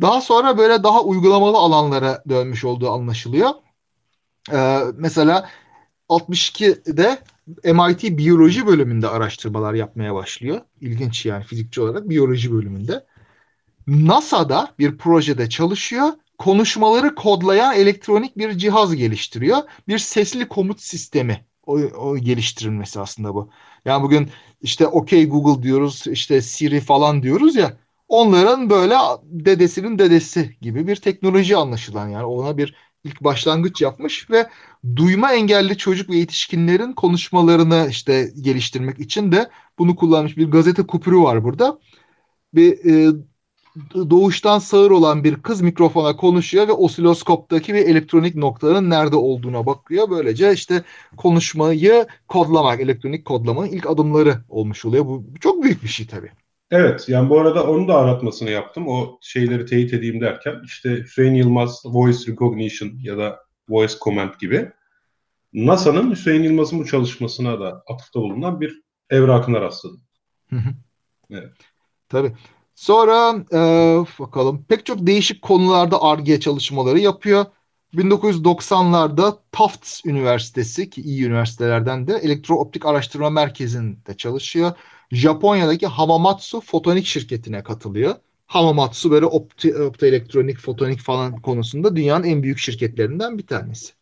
Daha 0.00 0.20
sonra 0.20 0.58
böyle 0.58 0.82
daha 0.82 1.02
uygulamalı 1.02 1.56
alanlara 1.56 2.22
dönmüş 2.28 2.64
olduğu 2.64 2.90
anlaşılıyor. 2.90 3.50
Ee, 4.52 4.80
mesela 4.96 5.48
62'de 6.08 7.18
MIT 7.64 8.18
biyoloji 8.18 8.66
bölümünde 8.66 9.08
araştırmalar 9.08 9.74
yapmaya 9.74 10.14
başlıyor. 10.14 10.60
İlginç 10.80 11.26
yani 11.26 11.44
fizikçi 11.44 11.80
olarak 11.80 12.08
biyoloji 12.08 12.52
bölümünde. 12.52 13.06
NASA'da 13.86 14.74
bir 14.78 14.98
projede 14.98 15.48
çalışıyor. 15.48 16.08
Konuşmaları 16.38 17.14
kodlayan 17.14 17.74
elektronik 17.74 18.38
bir 18.38 18.58
cihaz 18.58 18.96
geliştiriyor. 18.96 19.58
Bir 19.88 19.98
sesli 19.98 20.48
komut 20.48 20.80
sistemi 20.80 21.44
o, 21.66 21.78
o 21.78 22.18
geliştirilmesi 22.18 23.00
aslında 23.00 23.34
bu. 23.34 23.50
Yani 23.84 24.02
bugün 24.02 24.30
işte 24.60 24.86
OK 24.86 25.24
Google 25.24 25.62
diyoruz, 25.62 26.04
işte 26.06 26.42
Siri 26.42 26.80
falan 26.80 27.22
diyoruz 27.22 27.56
ya. 27.56 27.76
Onların 28.08 28.70
böyle 28.70 28.94
dedesinin 29.22 29.98
dedesi 29.98 30.56
gibi 30.60 30.86
bir 30.86 30.96
teknoloji 30.96 31.56
anlaşılan 31.56 32.08
yani 32.08 32.24
ona 32.24 32.56
bir 32.58 32.74
ilk 33.06 33.24
başlangıç 33.24 33.80
yapmış 33.82 34.30
ve 34.30 34.46
duyma 34.96 35.32
engelli 35.32 35.76
çocuk 35.76 36.10
ve 36.10 36.16
yetişkinlerin 36.16 36.92
konuşmalarını 36.92 37.86
işte 37.90 38.32
geliştirmek 38.40 38.98
için 38.98 39.32
de 39.32 39.50
bunu 39.78 39.96
kullanmış 39.96 40.36
bir 40.36 40.50
gazete 40.50 40.82
kupürü 40.82 41.18
var 41.18 41.44
burada. 41.44 41.78
Bir 42.54 42.84
e, 42.84 43.12
doğuştan 43.94 44.58
sağır 44.58 44.90
olan 44.90 45.24
bir 45.24 45.42
kız 45.42 45.60
mikrofona 45.60 46.16
konuşuyor 46.16 46.68
ve 46.68 46.72
osiloskoptaki 46.72 47.74
bir 47.74 47.86
elektronik 47.86 48.34
noktaların 48.34 48.90
nerede 48.90 49.16
olduğuna 49.16 49.66
bakıyor. 49.66 50.10
Böylece 50.10 50.52
işte 50.52 50.84
konuşmayı 51.16 52.06
kodlamak, 52.28 52.80
elektronik 52.80 53.24
kodlamanın 53.24 53.68
ilk 53.68 53.86
adımları 53.90 54.44
olmuş 54.48 54.84
oluyor. 54.84 55.06
Bu 55.06 55.24
çok 55.40 55.62
büyük 55.62 55.82
bir 55.82 55.88
şey 55.88 56.06
tabii. 56.06 56.30
Evet 56.70 57.08
yani 57.08 57.30
bu 57.30 57.40
arada 57.40 57.66
onu 57.66 57.88
da 57.88 57.94
aratmasını 57.94 58.50
yaptım. 58.50 58.88
O 58.88 59.18
şeyleri 59.22 59.66
teyit 59.66 59.94
edeyim 59.94 60.20
derken 60.20 60.54
işte 60.64 60.90
Hüseyin 60.90 61.34
Yılmaz 61.34 61.82
Voice 61.84 62.32
Recognition 62.32 62.92
ya 63.00 63.18
da 63.18 63.40
Voice 63.68 63.94
Command 64.04 64.34
gibi 64.40 64.70
NASA'nın 65.52 66.10
Hüseyin 66.10 66.42
Yılmaz'ın 66.42 66.78
bu 66.78 66.86
çalışmasına 66.86 67.60
da 67.60 67.82
atıfta 67.86 68.20
bulunan 68.20 68.60
bir 68.60 68.82
evrakına 69.10 69.60
rastladım. 69.60 70.00
evet. 71.30 71.52
Tabii. 72.08 72.32
Sonra 72.74 73.44
e, 73.52 73.58
bakalım 74.18 74.64
pek 74.68 74.86
çok 74.86 75.06
değişik 75.06 75.42
konularda 75.42 76.02
ARGE 76.02 76.40
çalışmaları 76.40 76.98
yapıyor. 76.98 77.46
1990'larda 77.94 79.38
Tufts 79.52 80.00
Üniversitesi 80.04 80.90
ki 80.90 81.02
iyi 81.02 81.26
üniversitelerden 81.26 82.06
de 82.06 82.14
elektrooptik 82.14 82.86
araştırma 82.86 83.30
merkezinde 83.30 84.16
çalışıyor. 84.16 84.72
Japonya'daki 85.12 85.86
Hamamatsu 85.86 86.60
Fotonik 86.60 87.06
şirketine 87.06 87.62
katılıyor. 87.62 88.14
Hamamatsu 88.46 89.10
böyle 89.10 89.26
opti, 89.26 89.76
optoelektronik, 89.76 90.58
fotonik 90.58 91.00
falan 91.00 91.40
konusunda 91.42 91.96
dünyanın 91.96 92.24
en 92.24 92.42
büyük 92.42 92.58
şirketlerinden 92.58 93.38
bir 93.38 93.46
tanesi. 93.46 93.92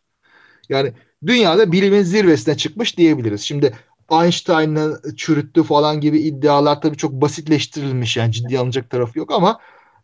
Yani 0.69 0.93
dünyada 1.25 1.71
bilimin 1.71 2.03
zirvesine 2.03 2.57
çıkmış 2.57 2.97
diyebiliriz. 2.97 3.41
Şimdi 3.41 3.73
Einstein'ı 4.11 5.01
çürüttü 5.17 5.63
falan 5.63 6.01
gibi 6.01 6.19
iddialar 6.19 6.81
tabii 6.81 6.97
çok 6.97 7.11
basitleştirilmiş 7.11 8.17
yani 8.17 8.31
ciddi 8.31 8.59
alınacak 8.59 8.89
tarafı 8.89 9.19
yok 9.19 9.31
ama 9.31 9.59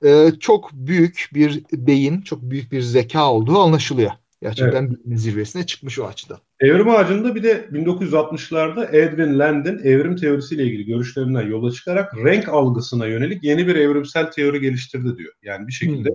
e, 0.06 0.32
çok 0.39 0.72
büyük 0.74 1.30
bir 1.34 1.64
beyin, 1.72 2.22
çok 2.22 2.41
büyük 2.41 2.72
bir 2.72 2.82
zeka 2.82 3.32
olduğu 3.32 3.60
anlaşılıyor. 3.60 4.12
Gerçekten 4.41 4.84
evet. 4.84 4.91
bilimin 4.91 5.18
zirvesine 5.18 5.66
çıkmış 5.66 5.99
o 5.99 6.06
açıdan. 6.06 6.39
Evrim 6.62 6.89
ağacında 6.89 7.36
bir 7.36 7.43
de 7.43 7.68
1960'larda 7.72 8.95
Edwin 8.95 9.39
Land'in 9.39 9.78
evrim 9.78 10.16
teorisiyle 10.16 10.64
ilgili 10.64 10.86
görüşlerinden 10.86 11.47
yola 11.47 11.72
çıkarak 11.72 12.18
renk 12.18 12.49
algısına 12.49 13.05
yönelik 13.05 13.43
yeni 13.43 13.68
bir 13.68 13.76
evrimsel 13.76 14.32
teori 14.32 14.62
geliştirdi 14.62 15.18
diyor. 15.18 15.34
Yani 15.43 15.68
bir 15.68 15.74
şekilde 15.74 16.09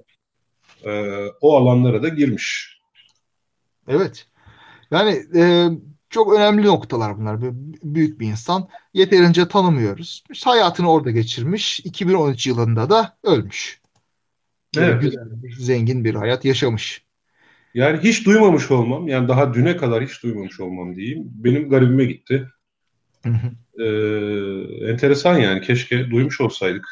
hmm. 0.82 0.90
e, 0.90 1.26
o 1.40 1.56
alanlara 1.56 2.02
da 2.02 2.08
girmiş. 2.08 2.78
Evet. 3.88 4.26
Yani 4.90 5.22
e, 5.34 5.68
çok 6.10 6.34
önemli 6.34 6.66
noktalar 6.66 7.18
bunlar. 7.18 7.38
Büyük 7.82 8.20
bir 8.20 8.26
insan. 8.26 8.68
Yeterince 8.94 9.48
tanımıyoruz. 9.48 10.24
Hayatını 10.44 10.90
orada 10.90 11.10
geçirmiş. 11.10 11.80
2013 11.80 12.46
yılında 12.46 12.90
da 12.90 13.16
ölmüş. 13.24 13.80
Evet. 14.78 15.02
Güzel, 15.02 15.28
zengin 15.58 16.04
bir 16.04 16.14
hayat 16.14 16.44
yaşamış. 16.44 17.05
Yani 17.76 17.98
hiç 18.02 18.26
duymamış 18.26 18.70
olmam, 18.70 19.08
yani 19.08 19.28
daha 19.28 19.54
düne 19.54 19.76
kadar 19.76 20.04
hiç 20.04 20.22
duymamış 20.22 20.60
olmam 20.60 20.96
diyeyim. 20.96 21.22
Benim 21.24 21.68
garibime 21.68 22.04
gitti. 22.04 22.48
Ee, 23.78 23.84
enteresan 24.90 25.38
yani. 25.38 25.60
Keşke 25.60 26.10
duymuş 26.10 26.40
olsaydık. 26.40 26.86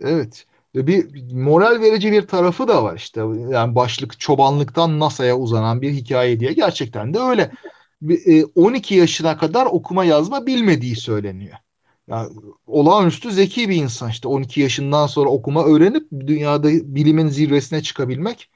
Evet. 0.00 0.46
Bir 0.74 1.06
moral 1.32 1.80
verici 1.80 2.12
bir 2.12 2.22
tarafı 2.22 2.68
da 2.68 2.84
var 2.84 2.96
işte. 2.96 3.20
Yani 3.50 3.74
başlık 3.74 4.20
çobanlıktan 4.20 5.00
NASA'ya 5.00 5.38
uzanan 5.38 5.82
bir 5.82 5.92
hikaye 5.92 6.40
diye. 6.40 6.52
Gerçekten 6.52 7.14
de 7.14 7.18
öyle. 7.18 7.50
12 8.54 8.94
e, 8.94 8.98
yaşına 8.98 9.38
kadar 9.38 9.66
okuma 9.66 10.04
yazma 10.04 10.46
bilmediği 10.46 10.96
söyleniyor. 10.96 11.56
Yani 12.08 12.30
olağanüstü 12.66 13.30
zeki 13.30 13.68
bir 13.68 13.76
insan 13.76 14.10
işte 14.10 14.28
12 14.28 14.60
yaşından 14.60 15.06
sonra 15.06 15.30
okuma 15.30 15.64
öğrenip 15.64 16.08
dünyada 16.12 16.68
bilimin 16.70 17.28
zirvesine 17.28 17.82
çıkabilmek 17.82 18.50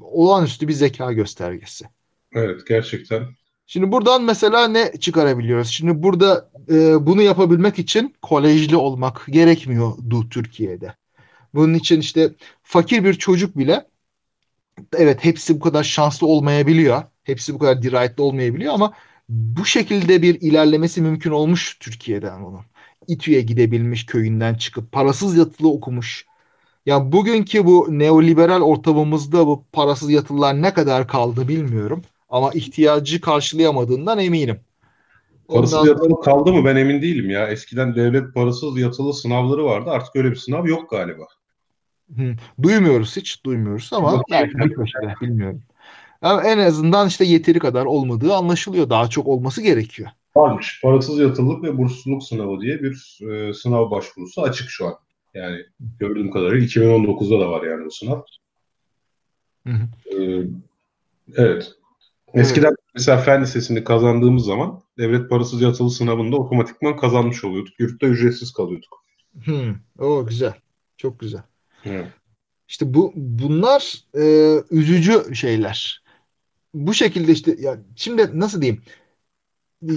olağanüstü 0.00 0.68
bir 0.68 0.72
zeka 0.72 1.12
göstergesi. 1.12 1.84
Evet 2.32 2.66
gerçekten. 2.68 3.22
Şimdi 3.66 3.92
buradan 3.92 4.22
mesela 4.22 4.68
ne 4.68 4.92
çıkarabiliyoruz? 5.00 5.68
Şimdi 5.68 6.02
burada 6.02 6.50
e, 6.70 7.06
bunu 7.06 7.22
yapabilmek 7.22 7.78
için 7.78 8.14
kolejli 8.22 8.76
olmak 8.76 9.26
gerekmiyordu 9.28 10.28
Türkiye'de. 10.28 10.94
Bunun 11.54 11.74
için 11.74 12.00
işte 12.00 12.30
fakir 12.62 13.04
bir 13.04 13.14
çocuk 13.14 13.58
bile 13.58 13.86
evet 14.96 15.24
hepsi 15.24 15.54
bu 15.54 15.60
kadar 15.60 15.84
şanslı 15.84 16.26
olmayabiliyor. 16.26 17.02
Hepsi 17.24 17.54
bu 17.54 17.58
kadar 17.58 17.82
dirayetli 17.82 18.22
olmayabiliyor 18.22 18.74
ama 18.74 18.92
bu 19.28 19.64
şekilde 19.64 20.22
bir 20.22 20.40
ilerlemesi 20.40 21.02
mümkün 21.02 21.30
olmuş 21.30 21.78
Türkiye'den 21.80 22.40
onun. 22.40 22.64
İTÜ'ye 23.08 23.40
gidebilmiş 23.40 24.06
köyünden 24.06 24.54
çıkıp 24.54 24.92
parasız 24.92 25.36
yatılı 25.36 25.68
okumuş. 25.68 26.26
Ya 26.86 27.12
bugünkü 27.12 27.64
bu 27.64 27.86
neoliberal 27.90 28.60
ortamımızda 28.62 29.46
bu 29.46 29.64
parasız 29.72 30.10
yatılılar 30.10 30.62
ne 30.62 30.74
kadar 30.74 31.08
kaldı 31.08 31.48
bilmiyorum. 31.48 32.02
Ama 32.28 32.50
ihtiyacı 32.54 33.20
karşılayamadığından 33.20 34.18
eminim. 34.18 34.60
Parasız 35.48 35.74
Ondan... 35.74 35.88
yatılı 35.88 36.20
kaldı 36.20 36.52
mı 36.52 36.64
ben 36.64 36.76
emin 36.76 37.02
değilim 37.02 37.30
ya. 37.30 37.48
Eskiden 37.48 37.94
devlet 37.94 38.34
parasız 38.34 38.78
yatılı 38.78 39.14
sınavları 39.14 39.64
vardı. 39.64 39.90
Artık 39.90 40.16
öyle 40.16 40.30
bir 40.30 40.36
sınav 40.36 40.66
yok 40.66 40.90
galiba. 40.90 41.22
Duymuyoruz 42.62 43.16
hiç 43.16 43.44
duymuyoruz 43.44 43.90
ama 43.92 44.22
belki 44.30 44.58
bir 44.58 44.76
bilmiyorum. 45.20 45.62
Yani 46.22 46.46
en 46.46 46.58
azından 46.58 47.08
işte 47.08 47.24
yeteri 47.24 47.58
kadar 47.58 47.84
olmadığı 47.84 48.34
anlaşılıyor. 48.34 48.90
Daha 48.90 49.08
çok 49.08 49.26
olması 49.26 49.62
gerekiyor. 49.62 50.10
Varmış. 50.36 50.80
Parasız 50.82 51.18
yatırılık 51.18 51.62
ve 51.62 51.78
bursluluk 51.78 52.22
sınavı 52.22 52.60
diye 52.60 52.82
bir 52.82 53.18
e, 53.30 53.54
sınav 53.54 53.90
başvurusu 53.90 54.42
açık 54.42 54.70
şu 54.70 54.86
an. 54.86 54.94
Yani 55.36 55.64
gördüğüm 55.98 56.30
kadarıyla 56.30 56.66
2019'da 56.66 57.40
da 57.40 57.50
var 57.50 57.62
yani 57.62 57.84
bu 57.84 57.90
sınav. 57.90 58.22
Hı 59.66 59.72
hı. 59.72 59.88
Ee, 60.22 60.46
evet. 61.36 61.72
Eskiden 62.34 62.68
evet. 62.68 62.78
mesela 62.94 63.18
fen 63.18 63.42
lisesini 63.42 63.84
kazandığımız 63.84 64.44
zaman 64.44 64.82
devlet 64.98 65.30
parasız 65.30 65.62
yatılı 65.62 65.90
sınavında 65.90 66.36
otomatikman 66.36 66.96
kazanmış 66.96 67.44
oluyorduk. 67.44 67.80
Yurtta 67.80 68.06
ücretsiz 68.06 68.52
kalıyorduk. 68.52 69.04
Hmm. 69.44 69.74
O 69.98 70.26
güzel. 70.26 70.54
Çok 70.96 71.20
güzel. 71.20 71.42
Evet. 71.84 72.06
İşte 72.68 72.94
bu 72.94 73.12
bunlar 73.16 74.04
e, 74.14 74.54
üzücü 74.70 75.34
şeyler. 75.34 76.02
Bu 76.74 76.94
şekilde 76.94 77.32
işte 77.32 77.56
ya 77.58 77.78
şimdi 77.96 78.40
nasıl 78.40 78.62
diyeyim? 78.62 78.82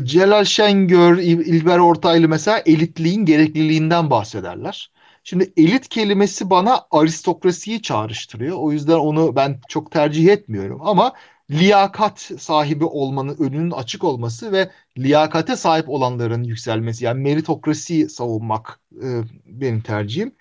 Celal 0.04 0.44
Şengör, 0.44 1.18
İlber 1.18 1.78
Ortaylı 1.78 2.28
mesela 2.28 2.64
elitliğin 2.66 3.26
gerekliliğinden 3.26 4.10
bahsederler. 4.10 4.92
Şimdi 5.30 5.54
elit 5.58 5.90
kelimesi 5.90 6.50
bana 6.50 6.86
aristokrasiyi 6.92 7.82
çağrıştırıyor. 7.82 8.58
O 8.60 8.72
yüzden 8.72 8.98
onu 8.98 9.36
ben 9.36 9.60
çok 9.68 9.92
tercih 9.92 10.28
etmiyorum. 10.28 10.82
Ama 10.84 11.14
liyakat 11.52 12.20
sahibi 12.20 12.86
olmanın 12.86 13.36
önünün 13.40 13.72
açık 13.72 14.04
olması 14.04 14.52
ve 14.52 14.72
liyakate 14.98 15.56
sahip 15.56 15.90
olanların 15.90 16.44
yükselmesi 16.44 17.06
yani 17.06 17.22
meritokrasiyi 17.22 18.10
savunmak 18.10 18.80
e, 19.04 19.22
benim 19.46 19.82
tercihim. 19.82 20.36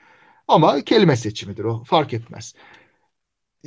Ama 0.48 0.80
kelime 0.80 1.16
seçimidir 1.16 1.64
o 1.64 1.84
fark 1.84 2.12
etmez. 2.14 2.54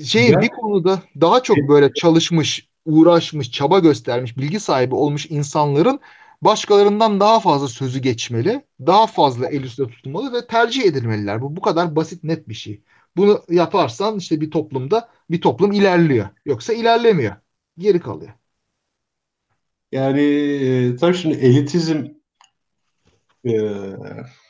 Şey 0.06 0.30
ya. 0.30 0.42
bir 0.42 0.50
konuda 0.50 1.02
daha 1.22 1.44
çok 1.44 1.58
böyle 1.58 1.94
çalışmış, 1.94 2.68
uğraşmış, 2.86 3.52
çaba 3.52 3.80
göstermiş, 3.80 4.38
bilgi 4.38 4.60
sahibi 4.60 4.96
olmuş 4.96 5.26
insanların 5.30 6.00
başkalarından 6.42 7.20
daha 7.20 7.40
fazla 7.40 7.68
sözü 7.68 8.00
geçmeli, 8.00 8.66
daha 8.80 9.08
fazla 9.08 9.48
el 9.48 9.64
üstünde 9.64 9.90
tutulmalı 9.92 10.34
ve 10.34 10.48
tercih 10.48 10.86
edilmeliler. 10.86 11.42
Bu 11.42 11.56
bu 11.56 11.62
kadar 11.62 11.96
basit 11.96 12.24
net 12.24 12.50
bir 12.50 12.54
şey. 12.54 12.82
Bunu 13.18 13.44
yaparsan 13.50 14.18
işte 14.18 14.42
bir 14.42 14.52
toplumda 14.52 15.10
bir 15.30 15.42
toplum 15.42 15.72
ilerliyor. 15.72 16.28
Yoksa 16.46 16.74
ilerlemiyor. 16.74 17.36
Geri 17.78 18.00
kalıyor. 18.00 18.32
Yani 19.92 20.22
e, 20.22 20.96
tabii 20.96 21.16
şimdi 21.16 21.36
elitizm 21.36 22.06
e... 23.46 23.52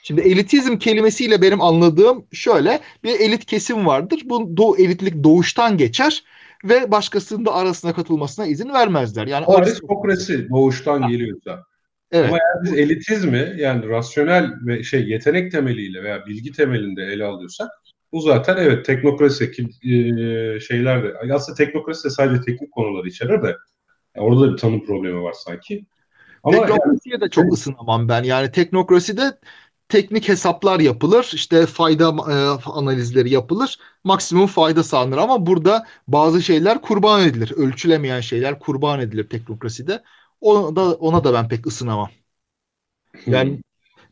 Şimdi 0.03 0.21
elitizm 0.21 0.77
kelimesiyle 0.77 1.41
benim 1.41 1.61
anladığım 1.61 2.25
şöyle 2.31 2.79
bir 3.03 3.19
elit 3.19 3.45
kesim 3.45 3.85
vardır. 3.85 4.21
Bu 4.25 4.57
do 4.57 4.75
elitlik 4.77 5.23
doğuştan 5.23 5.77
geçer 5.77 6.23
ve 6.63 6.91
başkasının 6.91 7.45
da 7.45 7.53
arasına 7.53 7.93
katılmasına 7.93 8.45
izin 8.45 8.73
vermezler. 8.73 9.27
Yani 9.27 9.45
aristokrasi 9.45 10.49
doğuştan 10.49 11.07
geliyorsa. 11.07 11.70
Evet. 12.11 12.29
Ama 12.29 12.37
eğer 12.37 12.63
biz 12.63 12.73
elitizmi 12.73 13.53
yani 13.57 13.89
rasyonel 13.89 14.51
ve 14.67 14.83
şey 14.83 15.09
yetenek 15.09 15.51
temeliyle 15.51 16.03
veya 16.03 16.25
bilgi 16.25 16.51
temelinde 16.51 17.03
ele 17.03 17.25
alıyorsak 17.25 17.71
bu 18.11 18.21
zaten 18.21 18.57
evet 18.57 18.85
teknokrasi 18.85 19.43
e, 19.43 20.59
şeyler 20.59 21.03
de 21.03 21.33
aslında 21.33 21.57
teknokrasi 21.57 22.03
de 22.03 22.09
sadece 22.09 22.41
teknik 22.41 22.71
konuları 22.71 23.07
içerir 23.07 23.43
de 23.43 23.57
yani 24.15 24.25
orada 24.27 24.41
da 24.41 24.53
bir 24.53 24.57
tanım 24.57 24.85
problemi 24.85 25.21
var 25.21 25.33
sanki. 25.33 25.85
Ama 26.43 26.57
Teknokrasiye 26.57 27.13
yani, 27.13 27.21
de 27.21 27.29
çok 27.29 27.53
ısınamam 27.53 28.09
ben. 28.09 28.23
Yani 28.23 28.51
teknokraside 28.51 29.37
teknik 29.89 30.29
hesaplar 30.29 30.79
yapılır. 30.79 31.31
işte 31.33 31.65
fayda 31.65 32.05
e, 32.05 32.35
analizleri 32.69 33.29
yapılır. 33.29 33.77
Maksimum 34.03 34.47
fayda 34.47 34.83
sağlanır 34.83 35.17
ama 35.17 35.45
burada 35.45 35.85
bazı 36.07 36.41
şeyler 36.41 36.81
kurban 36.81 37.27
edilir. 37.27 37.51
Ölçülemeyen 37.51 38.21
şeyler 38.21 38.59
kurban 38.59 38.99
edilir 38.99 39.29
teknokraside. 39.29 40.03
Ona 40.41 40.75
da, 40.75 40.93
ona 40.93 41.23
da 41.23 41.33
ben 41.33 41.47
pek 41.47 41.67
ısınamam. 41.67 42.09
Yani 43.25 43.61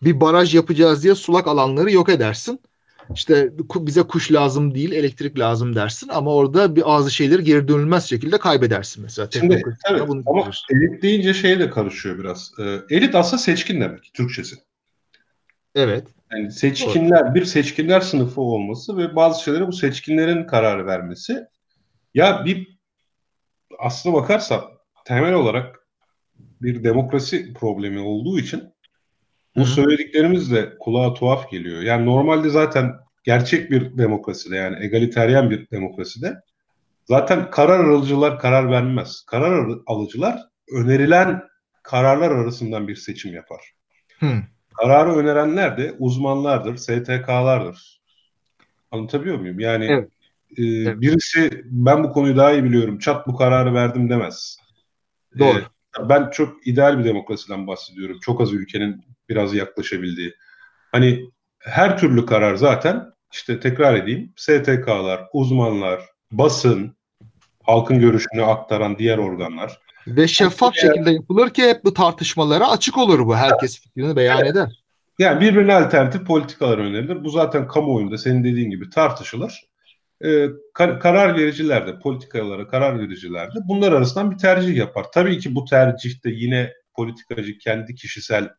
bir 0.01 0.21
baraj 0.21 0.55
yapacağız 0.55 1.03
diye 1.03 1.15
sulak 1.15 1.47
alanları 1.47 1.91
yok 1.91 2.09
edersin. 2.09 2.59
İşte 3.13 3.51
bize 3.75 4.03
kuş 4.03 4.31
lazım 4.31 4.75
değil, 4.75 4.91
elektrik 4.91 5.39
lazım 5.39 5.75
dersin 5.75 6.09
ama 6.09 6.33
orada 6.33 6.75
bir 6.75 6.81
bazı 6.81 7.11
şeyleri 7.11 7.43
geri 7.43 7.67
dönülmez 7.67 8.05
şekilde 8.09 8.37
kaybedersin 8.37 9.03
mesela. 9.03 9.27
Şimdi, 9.31 9.63
evet, 9.91 10.07
bunu 10.07 10.23
ama 10.25 10.51
elit 10.71 11.01
deyince 11.03 11.33
şeye 11.33 11.59
de 11.59 11.69
karışıyor 11.69 12.19
biraz. 12.19 12.51
Ee, 12.59 12.79
elit 12.89 13.15
aslında 13.15 13.41
seçkin 13.41 13.81
demek 13.81 14.11
Türkçesi. 14.13 14.55
Evet. 15.75 16.07
Yani 16.31 16.51
seçkinler, 16.51 17.25
Doğru. 17.25 17.35
bir 17.35 17.45
seçkinler 17.45 18.01
sınıfı 18.01 18.41
olması 18.41 18.97
ve 18.97 19.15
bazı 19.15 19.43
şeylere 19.43 19.67
bu 19.67 19.73
seçkinlerin 19.73 20.47
karar 20.47 20.85
vermesi. 20.85 21.45
Ya 22.13 22.45
bir 22.45 22.79
aslına 23.79 24.15
bakarsa 24.15 24.71
temel 25.05 25.33
olarak 25.33 25.78
bir 26.61 26.83
demokrasi 26.83 27.53
problemi 27.53 27.99
olduğu 27.99 28.39
için 28.39 28.63
bu 29.55 29.59
Hı-hı. 29.59 29.69
söylediklerimiz 29.69 30.51
de 30.51 30.77
kulağa 30.79 31.13
tuhaf 31.13 31.51
geliyor. 31.51 31.81
Yani 31.81 32.05
normalde 32.05 32.49
zaten 32.49 32.95
gerçek 33.23 33.71
bir 33.71 33.97
demokraside 33.97 34.55
yani 34.55 34.85
egaliteryen 34.85 35.49
bir 35.49 35.69
demokraside 35.71 36.41
zaten 37.05 37.51
karar 37.51 37.89
alıcılar 37.89 38.39
karar 38.39 38.71
vermez. 38.71 39.23
Karar 39.27 39.77
alıcılar 39.85 40.39
önerilen 40.73 41.43
kararlar 41.83 42.31
arasından 42.31 42.87
bir 42.87 42.95
seçim 42.95 43.33
yapar. 43.33 43.61
Hı. 44.19 44.31
Kararı 44.77 45.15
önerenler 45.15 45.77
de 45.77 45.95
uzmanlardır, 45.99 46.77
STK'lardır. 46.77 48.01
Anlatabiliyor 48.91 49.39
muyum? 49.39 49.59
Yani 49.59 49.85
evet. 49.85 50.09
E, 50.57 50.63
evet. 50.63 51.01
birisi 51.01 51.63
ben 51.65 52.03
bu 52.03 52.11
konuyu 52.11 52.37
daha 52.37 52.51
iyi 52.51 52.63
biliyorum, 52.63 52.99
çat 52.99 53.27
bu 53.27 53.35
kararı 53.35 53.73
verdim 53.73 54.09
demez. 54.09 54.57
Doğru. 55.39 55.59
E, 55.59 55.63
ben 56.09 56.29
çok 56.29 56.67
ideal 56.67 56.99
bir 56.99 57.03
demokrasiden 57.03 57.67
bahsediyorum. 57.67 58.17
Çok 58.21 58.41
az 58.41 58.53
ülkenin 58.53 59.03
biraz 59.29 59.53
yaklaşabildiği. 59.53 60.33
Hani 60.91 61.25
her 61.59 61.97
türlü 61.97 62.25
karar 62.25 62.55
zaten 62.55 63.05
işte 63.33 63.59
tekrar 63.59 63.95
edeyim 63.95 64.33
STK'lar, 64.35 65.27
uzmanlar, 65.33 66.01
basın, 66.31 66.97
halkın 67.63 67.99
görüşünü 67.99 68.43
aktaran 68.43 68.97
diğer 68.97 69.17
organlar. 69.17 69.79
Ve 70.07 70.27
şeffaf 70.27 70.73
yani, 70.77 70.87
şekilde 70.87 71.11
yapılır 71.11 71.49
ki 71.49 71.63
hep 71.63 71.83
bu 71.85 71.93
tartışmalara 71.93 72.69
açık 72.69 72.97
olur 72.97 73.25
bu. 73.25 73.35
Herkes 73.35 73.79
fikrini 73.79 74.15
beyan 74.15 74.39
evet. 74.39 74.51
eder. 74.51 74.83
Yani 75.19 75.41
birbirine 75.41 75.73
alternatif 75.73 76.27
politikalar 76.27 76.77
önerilir. 76.77 77.23
Bu 77.23 77.29
zaten 77.29 77.67
kamuoyunda 77.67 78.17
senin 78.17 78.43
dediğin 78.43 78.69
gibi 78.69 78.89
tartışılır. 78.89 79.68
Ee, 80.25 80.47
kar- 80.73 80.99
karar 80.99 81.37
vericiler 81.37 81.87
de, 81.87 81.99
politikalara 81.99 82.67
karar 82.67 82.99
vericiler 82.99 83.47
de 83.47 83.59
bunlar 83.67 83.91
arasından 83.91 84.31
bir 84.31 84.37
tercih 84.37 84.75
yapar. 84.77 85.05
Tabii 85.13 85.39
ki 85.39 85.55
bu 85.55 85.65
tercihte 85.65 86.29
yine 86.29 86.73
politikacı 86.95 87.57
kendi 87.57 87.95
kişisel 87.95 88.49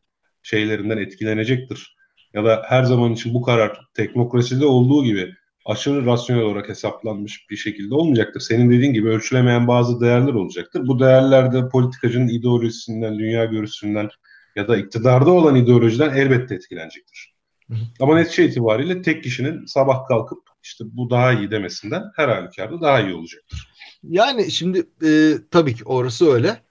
şeylerinden 0.43 0.97
etkilenecektir. 0.97 1.95
Ya 2.33 2.45
da 2.45 2.63
her 2.65 2.83
zaman 2.83 3.13
için 3.13 3.33
bu 3.33 3.41
karar 3.41 3.79
teknokraside 3.93 4.65
olduğu 4.65 5.03
gibi 5.03 5.33
aşırı 5.65 6.05
rasyonel 6.05 6.43
olarak 6.43 6.69
hesaplanmış 6.69 7.49
bir 7.49 7.55
şekilde 7.55 7.95
olmayacaktır. 7.95 8.39
Senin 8.41 8.71
dediğin 8.71 8.93
gibi 8.93 9.09
ölçülemeyen 9.09 9.67
bazı 9.67 10.01
değerler 10.01 10.33
olacaktır. 10.33 10.87
Bu 10.87 10.99
değerler 10.99 11.53
de 11.53 11.69
politikacının 11.69 12.27
ideolojisinden, 12.27 13.19
dünya 13.19 13.45
görüşünden 13.45 14.09
ya 14.55 14.67
da 14.67 14.77
iktidarda 14.77 15.31
olan 15.31 15.55
ideolojiden 15.55 16.09
elbette 16.15 16.55
etkilenecektir. 16.55 17.30
Hı 17.71 17.75
hı. 17.75 17.79
Ama 17.99 18.15
netice 18.15 18.45
itibariyle 18.45 19.01
tek 19.01 19.23
kişinin 19.23 19.65
sabah 19.65 20.07
kalkıp 20.07 20.39
işte 20.63 20.83
bu 20.87 21.09
daha 21.09 21.33
iyi 21.33 21.51
demesinden 21.51 22.03
her 22.15 22.29
halükarda 22.29 22.81
daha 22.81 23.01
iyi 23.01 23.13
olacaktır. 23.13 23.71
Yani 24.03 24.51
şimdi 24.51 24.87
e, 25.05 25.33
tabii 25.51 25.75
ki 25.75 25.83
orası 25.85 26.31
öyle. 26.31 26.61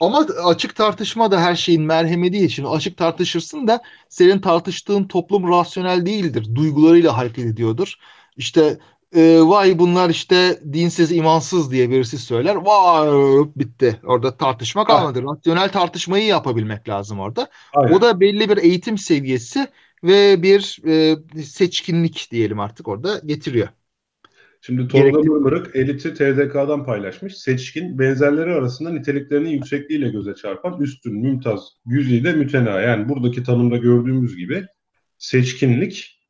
Ama 0.00 0.26
açık 0.44 0.76
tartışma 0.76 1.30
da 1.30 1.40
her 1.40 1.54
şeyin 1.54 1.82
merhemi 1.82 2.32
değil. 2.32 2.48
Şimdi 2.48 2.68
açık 2.68 2.96
tartışırsın 2.96 3.66
da 3.66 3.80
senin 4.08 4.38
tartıştığın 4.38 5.04
toplum 5.04 5.50
rasyonel 5.50 6.06
değildir. 6.06 6.54
Duygularıyla 6.54 7.16
hareket 7.16 7.44
ediyordur. 7.44 7.94
İşte 8.36 8.78
e, 9.16 9.40
vay 9.40 9.78
bunlar 9.78 10.10
işte 10.10 10.60
dinsiz, 10.72 11.12
imansız 11.12 11.70
diye 11.72 11.90
birisi 11.90 12.18
söyler. 12.18 12.54
Vay 12.54 13.08
bitti. 13.56 14.00
Orada 14.04 14.36
tartışma 14.36 14.84
kalmadı. 14.84 15.22
Rasyonel 15.22 15.72
tartışmayı 15.72 16.26
yapabilmek 16.26 16.88
lazım 16.88 17.20
orada. 17.20 17.48
Aynen. 17.74 17.92
O 17.92 18.00
da 18.00 18.20
belli 18.20 18.48
bir 18.48 18.56
eğitim 18.56 18.98
seviyesi 18.98 19.68
ve 20.04 20.42
bir 20.42 20.78
e, 20.86 21.16
seçkinlik 21.42 22.28
diyelim 22.30 22.60
artık 22.60 22.88
orada 22.88 23.20
getiriyor. 23.26 23.68
Şimdi 24.62 24.88
Tolga 24.88 25.18
Mırmırık 25.18 25.76
eliti 25.76 26.14
TDK'dan 26.14 26.84
paylaşmış. 26.84 27.36
Seçkin 27.36 27.98
benzerleri 27.98 28.52
arasında 28.52 28.90
niteliklerinin 28.90 29.50
yüksekliğiyle 29.50 30.08
göze 30.08 30.34
çarpan 30.34 30.80
üstün, 30.80 31.14
mümtaz, 31.14 31.60
güzide 31.86 32.32
mütena. 32.32 32.80
Yani 32.80 33.08
buradaki 33.08 33.42
tanımda 33.42 33.76
gördüğümüz 33.76 34.36
gibi 34.36 34.66
seçkinlik 35.18 36.20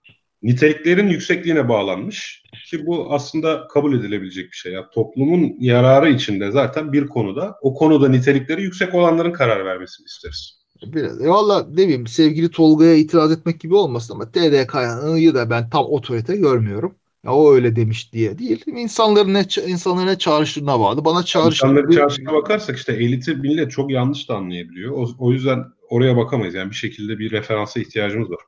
niteliklerin 0.43 1.09
yüksekliğine 1.09 1.69
bağlanmış. 1.69 2.43
Ki 2.67 2.87
bu 2.87 3.15
aslında 3.15 3.67
kabul 3.69 3.99
edilebilecek 4.01 4.45
bir 4.45 4.57
şey. 4.57 4.73
Yani 4.73 4.87
toplumun 4.95 5.57
yararı 5.61 6.11
içinde 6.11 6.51
zaten 6.51 6.93
bir 6.93 7.07
konuda 7.07 7.57
o 7.63 7.75
konuda 7.75 8.09
nitelikleri 8.09 8.63
yüksek 8.63 8.95
olanların 8.95 9.33
karar 9.33 9.65
vermesini 9.65 10.05
isteriz. 10.05 10.60
Biraz. 10.83 11.23
E 11.23 11.29
valla 11.29 11.67
ne 11.71 11.77
bileyim 11.77 12.07
sevgili 12.07 12.51
Tolga'ya 12.51 12.95
itiraz 12.95 13.33
etmek 13.33 13.61
gibi 13.61 13.75
olmasın 13.75 14.15
ama 14.15 14.31
TDK'yı 14.31 15.35
da 15.35 15.51
ben 15.51 15.71
tam 15.71 15.85
otorite 15.85 16.37
görmüyorum. 16.37 16.95
Ya 17.25 17.33
o 17.33 17.55
öyle 17.55 17.77
demiş 17.77 18.13
diye 18.13 18.39
değil. 18.39 18.63
İnsanların 18.67 19.35
ne 19.35 19.47
insanların 19.67 20.07
ne 20.07 20.19
çağrıştığına 20.19 20.81
bağlı. 20.81 21.05
Bana 21.05 21.23
çağrıştığına 21.23 21.71
İnsanların 21.71 21.91
çağrıştığına 21.91 22.33
bakarsak 22.33 22.77
işte 22.77 22.93
eliti 22.93 23.35
millet 23.35 23.71
çok 23.71 23.91
yanlış 23.91 24.29
da 24.29 24.37
anlayabiliyor. 24.37 24.93
O, 24.93 25.09
o 25.19 25.33
yüzden 25.33 25.65
oraya 25.89 26.17
bakamayız. 26.17 26.55
Yani 26.55 26.71
bir 26.71 26.77
şekilde 26.77 27.19
bir 27.19 27.31
referansa 27.31 27.81
ihtiyacımız 27.81 28.31
var. 28.31 28.41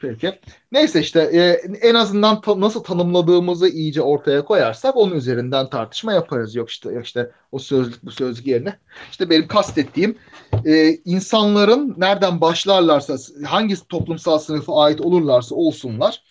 Peki. 0.00 0.38
Neyse 0.72 1.00
işte 1.00 1.20
e, 1.20 1.40
en 1.88 1.94
azından 1.94 2.40
ta, 2.40 2.60
nasıl 2.60 2.82
tanımladığımızı 2.82 3.68
iyice 3.68 4.02
ortaya 4.02 4.44
koyarsak 4.44 4.96
onun 4.96 5.14
üzerinden 5.14 5.70
tartışma 5.70 6.12
yaparız. 6.12 6.54
Yok 6.54 6.70
işte 6.70 6.92
yok 6.92 7.04
işte 7.04 7.30
o 7.52 7.58
sözlük 7.58 8.04
bu 8.04 8.10
sözlük 8.10 8.46
yerine. 8.46 8.78
İşte 9.10 9.30
benim 9.30 9.48
kastettiğim 9.48 10.18
e, 10.64 10.90
insanların 11.04 11.94
nereden 11.96 12.40
başlarlarsa 12.40 13.16
hangi 13.44 13.88
toplumsal 13.88 14.38
sınıfa 14.38 14.82
ait 14.82 15.00
olurlarsa 15.00 15.54
olsunlar 15.54 16.22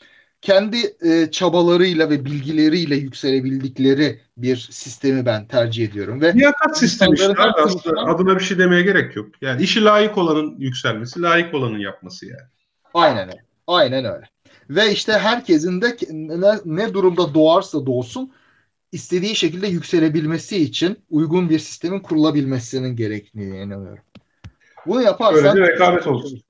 kendi 0.46 0.78
e, 1.02 1.32
çabalarıyla 1.32 2.10
ve 2.10 2.26
bilgileriyle 2.26 2.96
yükselebildikleri 2.96 4.20
bir 4.38 4.56
sistemi 4.72 5.26
ben 5.26 5.48
tercih 5.48 5.90
ediyorum. 5.90 6.22
Ve 6.22 6.34
Liyakat 6.34 6.78
sistemi 6.78 7.16
işte 7.16 7.34
aslında 7.64 8.02
adına 8.02 8.36
bir 8.36 8.44
şey 8.44 8.58
demeye 8.58 8.82
gerek 8.82 9.16
yok. 9.16 9.30
Yani 9.42 9.62
işi 9.62 9.84
layık 9.84 10.18
olanın 10.18 10.56
yükselmesi, 10.60 11.22
layık 11.22 11.54
olanın 11.54 11.80
yapması 11.80 12.26
yani. 12.26 12.55
Aynen 12.96 13.28
öyle. 13.28 13.42
Aynen 13.68 14.06
öyle. 14.06 14.30
Ve 14.70 14.92
işte 14.92 15.14
herkesin 15.14 15.82
de 15.82 15.98
ne, 16.12 16.56
ne 16.66 16.94
durumda 16.94 17.34
doğarsa 17.34 17.86
doğsun 17.86 18.34
istediği 18.92 19.36
şekilde 19.36 19.68
yükselebilmesi 19.68 20.58
için 20.58 20.98
uygun 21.10 21.50
bir 21.50 21.60
sistemin 21.60 22.00
kurulabilmesinin 22.00 22.96
gerektiğine 22.96 23.64
inanıyorum. 23.64 24.04
Bunu 24.86 25.02
yaparsan... 25.02 25.46
Öyle 25.46 25.56
bir 25.56 25.74
rekabet 25.74 26.08
olsun. 26.08 26.42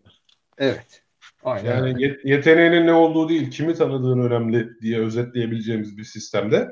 Evet. 0.58 1.02
Aynen. 1.44 1.76
Yani 1.76 2.18
yeteneğinin 2.24 2.88
ne 2.88 2.94
olduğu 2.94 3.30
değil, 3.30 3.52
kimi 3.52 3.74
tanıdığın 3.74 4.20
önemli 4.20 4.80
diye 4.82 5.00
özetleyebileceğimiz 5.00 5.98
bir 5.98 6.04
sistemde 6.04 6.72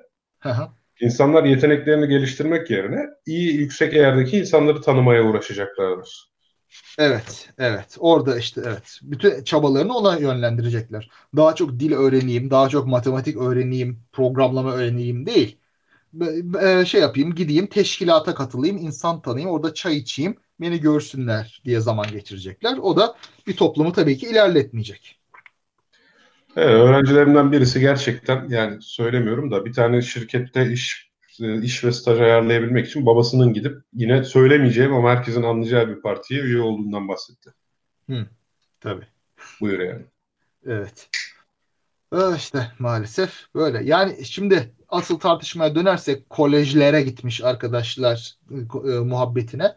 insanlar 0.99 1.43
yeteneklerini 1.43 2.07
geliştirmek 2.07 2.71
yerine 2.71 2.99
iyi 3.25 3.55
yüksek 3.55 3.93
yerdeki 3.93 4.37
insanları 4.37 4.81
tanımaya 4.81 5.23
uğraşacaklardır. 5.23 6.32
Evet, 6.97 7.49
evet. 7.57 7.95
Orada 7.99 8.37
işte 8.37 8.61
evet. 8.65 8.99
Bütün 9.01 9.43
çabalarını 9.43 9.97
ona 9.97 10.17
yönlendirecekler. 10.17 11.09
Daha 11.35 11.55
çok 11.55 11.79
dil 11.79 11.91
öğreneyim, 11.91 12.49
daha 12.49 12.69
çok 12.69 12.87
matematik 12.87 13.37
öğreneyim, 13.37 13.99
programlama 14.11 14.73
öğreneyim 14.73 15.25
değil. 15.25 15.57
Şey 16.85 17.01
yapayım, 17.01 17.35
gideyim, 17.35 17.67
teşkilata 17.67 18.35
katılayım, 18.35 18.77
insan 18.77 19.21
tanıyayım, 19.21 19.51
orada 19.51 19.73
çay 19.73 19.97
içeyim, 19.97 20.35
beni 20.61 20.79
görsünler 20.79 21.61
diye 21.65 21.79
zaman 21.79 22.07
geçirecekler. 22.11 22.77
O 22.77 22.97
da 22.97 23.15
bir 23.47 23.55
toplumu 23.55 23.91
tabii 23.91 24.17
ki 24.17 24.27
ilerletmeyecek. 24.27 25.19
Evet, 26.55 26.69
öğrencilerimden 26.69 27.51
birisi 27.51 27.79
gerçekten 27.79 28.49
yani 28.49 28.81
söylemiyorum 28.81 29.51
da 29.51 29.65
bir 29.65 29.73
tane 29.73 30.01
şirkette 30.01 30.71
iş 30.71 31.12
iş 31.39 31.83
ve 31.83 31.91
staj 31.91 32.19
ayarlayabilmek 32.19 32.87
için 32.87 33.05
babasının 33.05 33.53
gidip 33.53 33.81
yine 33.93 34.23
söylemeyeceğim 34.23 34.93
ama 34.93 35.09
herkesin 35.09 35.43
anlayacağı 35.43 35.89
bir 35.89 36.01
partiye 36.01 36.41
üye 36.41 36.61
olduğundan 36.61 37.07
bahsetti. 37.07 37.53
Hı, 38.09 38.27
tabii. 38.79 39.07
Buyur 39.61 39.79
yani. 39.79 40.05
Evet. 40.65 41.09
Öyle 42.11 42.37
işte 42.37 42.71
maalesef 42.79 43.47
böyle. 43.55 43.83
Yani 43.83 44.25
şimdi 44.25 44.73
asıl 44.89 45.19
tartışmaya 45.19 45.75
dönersek 45.75 46.29
kolejlere 46.29 47.01
gitmiş 47.01 47.43
arkadaşlar 47.43 48.37
e, 48.85 48.99
muhabbetine. 48.99 49.75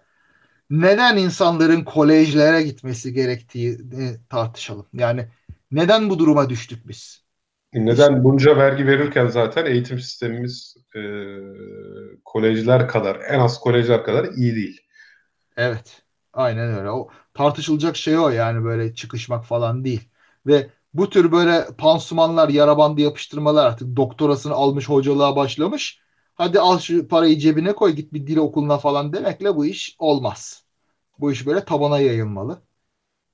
Neden 0.71 1.17
insanların 1.17 1.85
kolejlere 1.85 2.63
gitmesi 2.63 3.13
gerektiğini 3.13 4.17
tartışalım. 4.29 4.87
Yani 4.93 5.29
neden 5.71 6.11
bu 6.11 6.19
duruma 6.19 6.51
düştük 6.51 6.89
biz? 6.89 7.26
Neden 7.73 8.25
bunca 8.25 8.57
vergi 8.57 8.87
verirken 8.87 9.27
zaten 9.27 9.67
eğitim 9.67 9.99
sistemimiz 9.99 10.77
e, 10.97 11.01
kolejler 12.25 12.89
kadar, 12.89 13.21
en 13.29 13.41
az 13.41 13.61
kolejler 13.61 14.05
kadar 14.05 14.25
iyi 14.25 14.55
değil. 14.55 14.81
Evet. 15.57 16.03
Aynen 16.33 16.79
öyle. 16.79 16.91
O 16.91 17.09
tartışılacak 17.35 17.97
şey 17.97 18.19
o 18.19 18.29
yani 18.29 18.65
böyle 18.65 18.95
çıkışmak 18.95 19.45
falan 19.45 19.85
değil. 19.85 20.09
Ve 20.47 20.71
bu 20.95 21.11
tür 21.11 21.33
böyle 21.33 21.67
pansumanlar, 21.79 22.49
yara 22.49 22.79
bandı 22.79 23.01
yapıştırmalar 23.01 23.67
artık 23.67 23.97
doktorasını 23.97 24.53
almış 24.55 24.89
hocalığa 24.89 25.37
başlamış. 25.37 26.01
Hadi 26.35 26.61
al 26.61 26.79
şu 26.79 27.09
parayı 27.09 27.39
cebine 27.39 27.73
koy 27.73 27.93
git 27.93 28.13
bir 28.13 28.27
dil 28.27 28.37
okuluna 28.37 28.79
falan 28.79 29.13
demekle 29.13 29.57
bu 29.57 29.67
iş 29.67 29.97
olmaz. 29.99 30.65
Bu 31.19 31.33
iş 31.33 31.47
böyle 31.47 31.65
tabana 31.65 31.99
yayılmalı. 31.99 32.63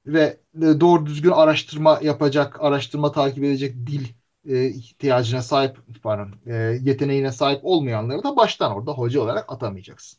Ve 0.06 0.40
doğru 0.54 1.06
düzgün 1.06 1.30
araştırma 1.30 1.98
yapacak, 2.02 2.60
araştırma 2.60 3.12
takip 3.12 3.44
edecek 3.44 3.74
dil 3.86 4.06
e, 4.48 4.66
ihtiyacına 4.66 5.42
sahip, 5.42 5.76
pardon, 6.02 6.34
e, 6.46 6.54
yeteneğine 6.82 7.32
sahip 7.32 7.60
olmayanları 7.62 8.22
da 8.24 8.36
baştan 8.36 8.72
orada 8.72 8.92
hoca 8.92 9.20
olarak 9.20 9.52
atamayacaksın. 9.52 10.18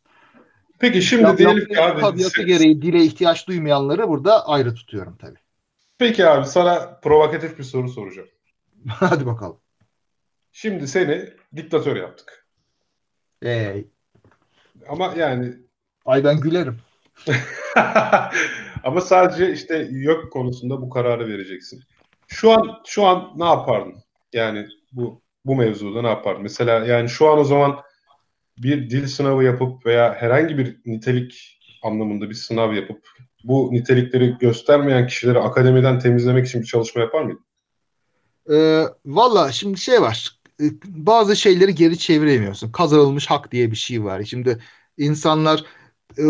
Peki 0.80 1.02
şimdi 1.02 1.24
ya, 1.24 1.38
diyelim 1.38 1.68
ki 1.68 1.82
abi... 1.82 2.02
Tabiatı 2.02 2.44
gereği 2.44 2.82
dile 2.82 3.04
ihtiyaç 3.04 3.48
duymayanları 3.48 4.08
burada 4.08 4.48
ayrı 4.48 4.74
tutuyorum 4.74 5.18
tabii. 5.18 5.40
Peki 5.98 6.28
abi 6.28 6.46
sana 6.46 7.00
provokatif 7.04 7.60
bir 7.60 7.64
soru 7.64 7.90
soracağım. 7.90 8.30
Hadi 8.88 9.26
bakalım. 9.26 9.60
Şimdi 10.52 10.88
seni 10.88 11.30
diktatör 11.56 11.96
yaptık. 11.96 12.48
Hey. 13.44 13.88
Ama 14.90 15.14
yani... 15.18 15.54
Ay 16.06 16.24
ben 16.24 16.40
gülerim. 16.40 16.78
Ama 18.84 19.02
sadece 19.02 19.54
işte 19.54 19.88
yok 19.92 20.34
konusunda 20.34 20.82
bu 20.82 20.90
kararı 20.90 21.28
vereceksin. 21.28 21.84
Şu 22.28 22.52
an 22.52 22.82
şu 22.86 23.06
an 23.06 23.34
ne 23.36 23.46
yapardın? 23.46 24.03
Yani 24.34 24.68
bu 24.92 25.22
bu 25.46 25.56
mevzuda 25.56 26.02
ne 26.02 26.08
yapardın? 26.08 26.44
Mesela 26.44 26.86
yani 26.86 27.10
şu 27.10 27.30
an 27.30 27.40
o 27.40 27.44
zaman 27.44 27.80
bir 28.58 28.90
dil 28.90 29.08
sınavı 29.08 29.44
yapıp 29.44 29.86
veya 29.86 30.14
herhangi 30.14 30.58
bir 30.58 30.78
nitelik 30.86 31.60
anlamında 31.84 32.30
bir 32.30 32.36
sınav 32.36 32.74
yapıp 32.74 33.08
bu 33.44 33.70
nitelikleri 33.72 34.38
göstermeyen 34.40 35.08
kişileri 35.08 35.40
akademiden 35.40 36.00
temizlemek 36.00 36.48
için 36.48 36.62
bir 36.62 36.68
çalışma 36.68 37.02
yapar 37.02 37.24
mıydın? 37.24 37.46
Ee, 38.52 38.84
Valla 39.06 39.52
şimdi 39.52 39.80
şey 39.80 40.02
var. 40.02 40.40
Ee, 40.62 40.64
bazı 40.86 41.36
şeyleri 41.36 41.76
geri 41.76 41.98
çeviremiyorsun. 41.98 42.72
Kazanılmış 42.72 43.28
hak 43.28 43.52
diye 43.52 43.72
bir 43.72 43.76
şey 43.76 44.04
var. 44.04 44.24
Şimdi 44.24 44.58
insanlar 44.98 45.64
e, 46.18 46.24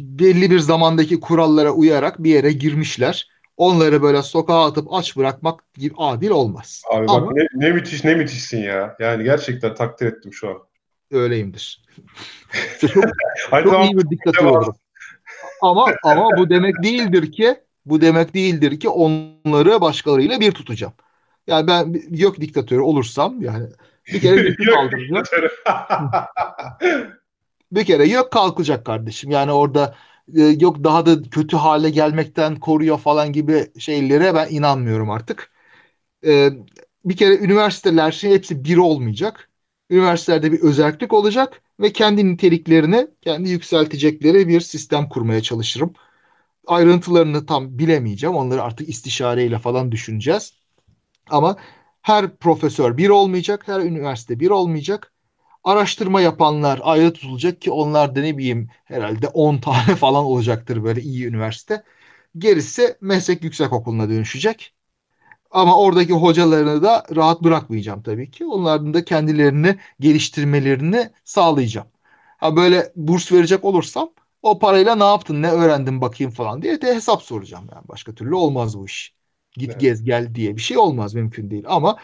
belli 0.00 0.50
bir 0.50 0.58
zamandaki 0.58 1.20
kurallara 1.20 1.70
uyarak 1.70 2.24
bir 2.24 2.30
yere 2.30 2.52
girmişler. 2.52 3.28
Onları 3.58 4.02
böyle 4.02 4.22
sokağa 4.22 4.66
atıp 4.66 4.92
aç 4.92 5.16
bırakmak 5.16 5.74
gibi 5.74 5.94
adil 5.98 6.30
olmaz. 6.30 6.82
Abi 6.92 7.06
Ama, 7.08 7.26
bak 7.26 7.36
ne, 7.36 7.46
ne 7.54 7.70
müthiş 7.70 8.04
ne 8.04 8.14
müthişsin 8.14 8.62
ya. 8.62 8.96
Yani 8.98 9.24
gerçekten 9.24 9.74
takdir 9.74 10.06
ettim 10.06 10.32
şu 10.32 10.48
an. 10.48 10.56
Öyleyimdir. 11.10 11.84
çok, 12.80 13.04
çok 13.62 13.84
iyi 13.84 13.98
bir 13.98 14.10
diktatör. 14.10 14.62
Ama 15.62 15.86
ama 16.02 16.30
bu 16.38 16.50
demek 16.50 16.82
değildir 16.82 17.32
ki 17.32 17.56
bu 17.86 18.00
demek 18.00 18.34
değildir 18.34 18.80
ki 18.80 18.88
onları 18.88 19.80
başkalarıyla 19.80 20.40
bir 20.40 20.52
tutacağım. 20.52 20.92
Yani 21.46 21.66
ben 21.66 22.02
yok 22.10 22.40
diktatörü 22.40 22.80
olursam 22.80 23.42
yani 23.42 23.66
bir 24.06 24.20
kere 24.20 24.36
bir 24.58 24.66
kaldıracağım. 24.66 25.24
bir 27.72 27.84
kere 27.84 28.04
yok 28.04 28.32
kalkacak 28.32 28.86
kardeşim. 28.86 29.30
Yani 29.30 29.52
orada 29.52 29.94
e, 30.36 30.42
yok 30.42 30.84
daha 30.84 31.06
da 31.06 31.22
kötü 31.30 31.56
hale 31.56 31.90
gelmekten 31.90 32.56
koruyor 32.60 32.98
falan 32.98 33.32
gibi 33.32 33.66
şeylere 33.78 34.34
ben 34.34 34.48
inanmıyorum 34.50 35.10
artık. 35.10 35.50
E, 36.26 36.50
bir 37.04 37.16
kere 37.16 37.38
üniversiteler 37.38 38.12
şey 38.12 38.30
hepsi 38.32 38.64
bir 38.64 38.76
olmayacak. 38.76 39.50
Üniversitelerde 39.90 40.52
bir 40.52 40.60
özellik 40.60 41.12
olacak 41.12 41.62
ve 41.80 41.92
kendi 41.92 42.26
niteliklerini 42.32 43.08
kendi 43.22 43.50
yükseltecekleri 43.50 44.48
bir 44.48 44.60
sistem 44.60 45.08
kurmaya 45.08 45.42
çalışırım. 45.42 45.92
Ayrıntılarını 46.66 47.46
tam 47.46 47.78
bilemeyeceğim. 47.78 48.36
Onları 48.36 48.62
artık 48.62 48.88
istişareyle 48.88 49.58
falan 49.58 49.92
düşüneceğiz. 49.92 50.54
Ama 51.30 51.56
her 52.02 52.36
profesör 52.36 52.96
bir 52.96 53.08
olmayacak, 53.08 53.68
her 53.68 53.80
üniversite 53.80 54.40
bir 54.40 54.50
olmayacak. 54.50 55.12
Araştırma 55.64 56.20
yapanlar 56.20 56.80
ayrı 56.82 57.12
tutulacak 57.12 57.60
ki 57.62 57.70
onlar 57.70 58.16
da 58.16 58.20
ne 58.20 58.38
bileyim 58.38 58.68
herhalde 58.84 59.28
10 59.28 59.58
tane 59.60 59.96
falan 59.96 60.24
olacaktır 60.24 60.84
böyle 60.84 61.00
iyi 61.02 61.26
üniversite. 61.26 61.84
Gerisi 62.38 62.96
meslek 63.00 63.44
yüksekokuluna 63.44 64.08
dönüşecek. 64.08 64.74
Ama 65.50 65.78
oradaki 65.78 66.12
hocalarını 66.12 66.82
da 66.82 67.04
rahat 67.16 67.42
bırakmayacağım 67.42 68.02
tabii 68.02 68.30
ki. 68.30 68.46
Onların 68.46 68.94
da 68.94 69.04
kendilerini 69.04 69.78
geliştirmelerini 70.00 71.10
sağlayacağım. 71.24 71.88
Ha 72.38 72.56
böyle 72.56 72.92
burs 72.96 73.32
verecek 73.32 73.64
olursam 73.64 74.10
o 74.42 74.58
parayla 74.58 74.94
ne 74.94 75.04
yaptın, 75.04 75.42
ne 75.42 75.50
öğrendin 75.50 76.00
bakayım 76.00 76.32
falan 76.32 76.62
diye 76.62 76.80
de 76.82 76.94
hesap 76.94 77.22
soracağım 77.22 77.66
yani. 77.74 77.88
Başka 77.88 78.14
türlü 78.14 78.34
olmaz 78.34 78.78
bu 78.78 78.86
iş. 78.86 79.14
Git 79.52 79.70
evet. 79.70 79.80
gez 79.80 80.04
gel 80.04 80.34
diye 80.34 80.56
bir 80.56 80.60
şey 80.62 80.78
olmaz 80.78 81.14
mümkün 81.14 81.50
değil. 81.50 81.64
Ama 81.68 81.96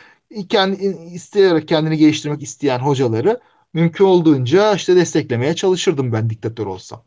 kendi 0.49 0.85
isteyerek 1.15 1.69
kendini 1.69 1.97
geliştirmek 1.97 2.43
isteyen 2.43 2.79
hocaları 2.79 3.41
mümkün 3.73 4.05
olduğunca 4.05 4.75
işte 4.75 4.97
desteklemeye 4.97 5.55
çalışırdım 5.55 6.13
ben 6.13 6.31
diktatör 6.31 6.67
olsam. 6.67 7.05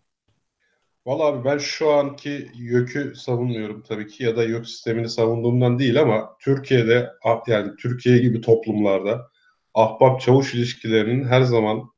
Valla 1.06 1.24
abi 1.24 1.46
ben 1.46 1.58
şu 1.58 1.92
anki 1.92 2.52
YÖK'ü 2.56 3.16
savunmuyorum 3.16 3.84
tabii 3.88 4.08
ki 4.08 4.24
ya 4.24 4.38
da 4.38 4.44
YÖK 4.44 4.68
sistemini 4.68 5.10
savunduğumdan 5.10 5.80
değil 5.80 6.02
ama 6.02 6.38
Türkiye'de 6.40 7.10
yani 7.48 7.76
Türkiye 7.76 8.18
gibi 8.18 8.42
toplumlarda 8.42 9.32
ahbap 9.74 10.22
çavuş 10.22 10.54
ilişkilerinin 10.54 11.24
her 11.24 11.42
zaman 11.42 11.90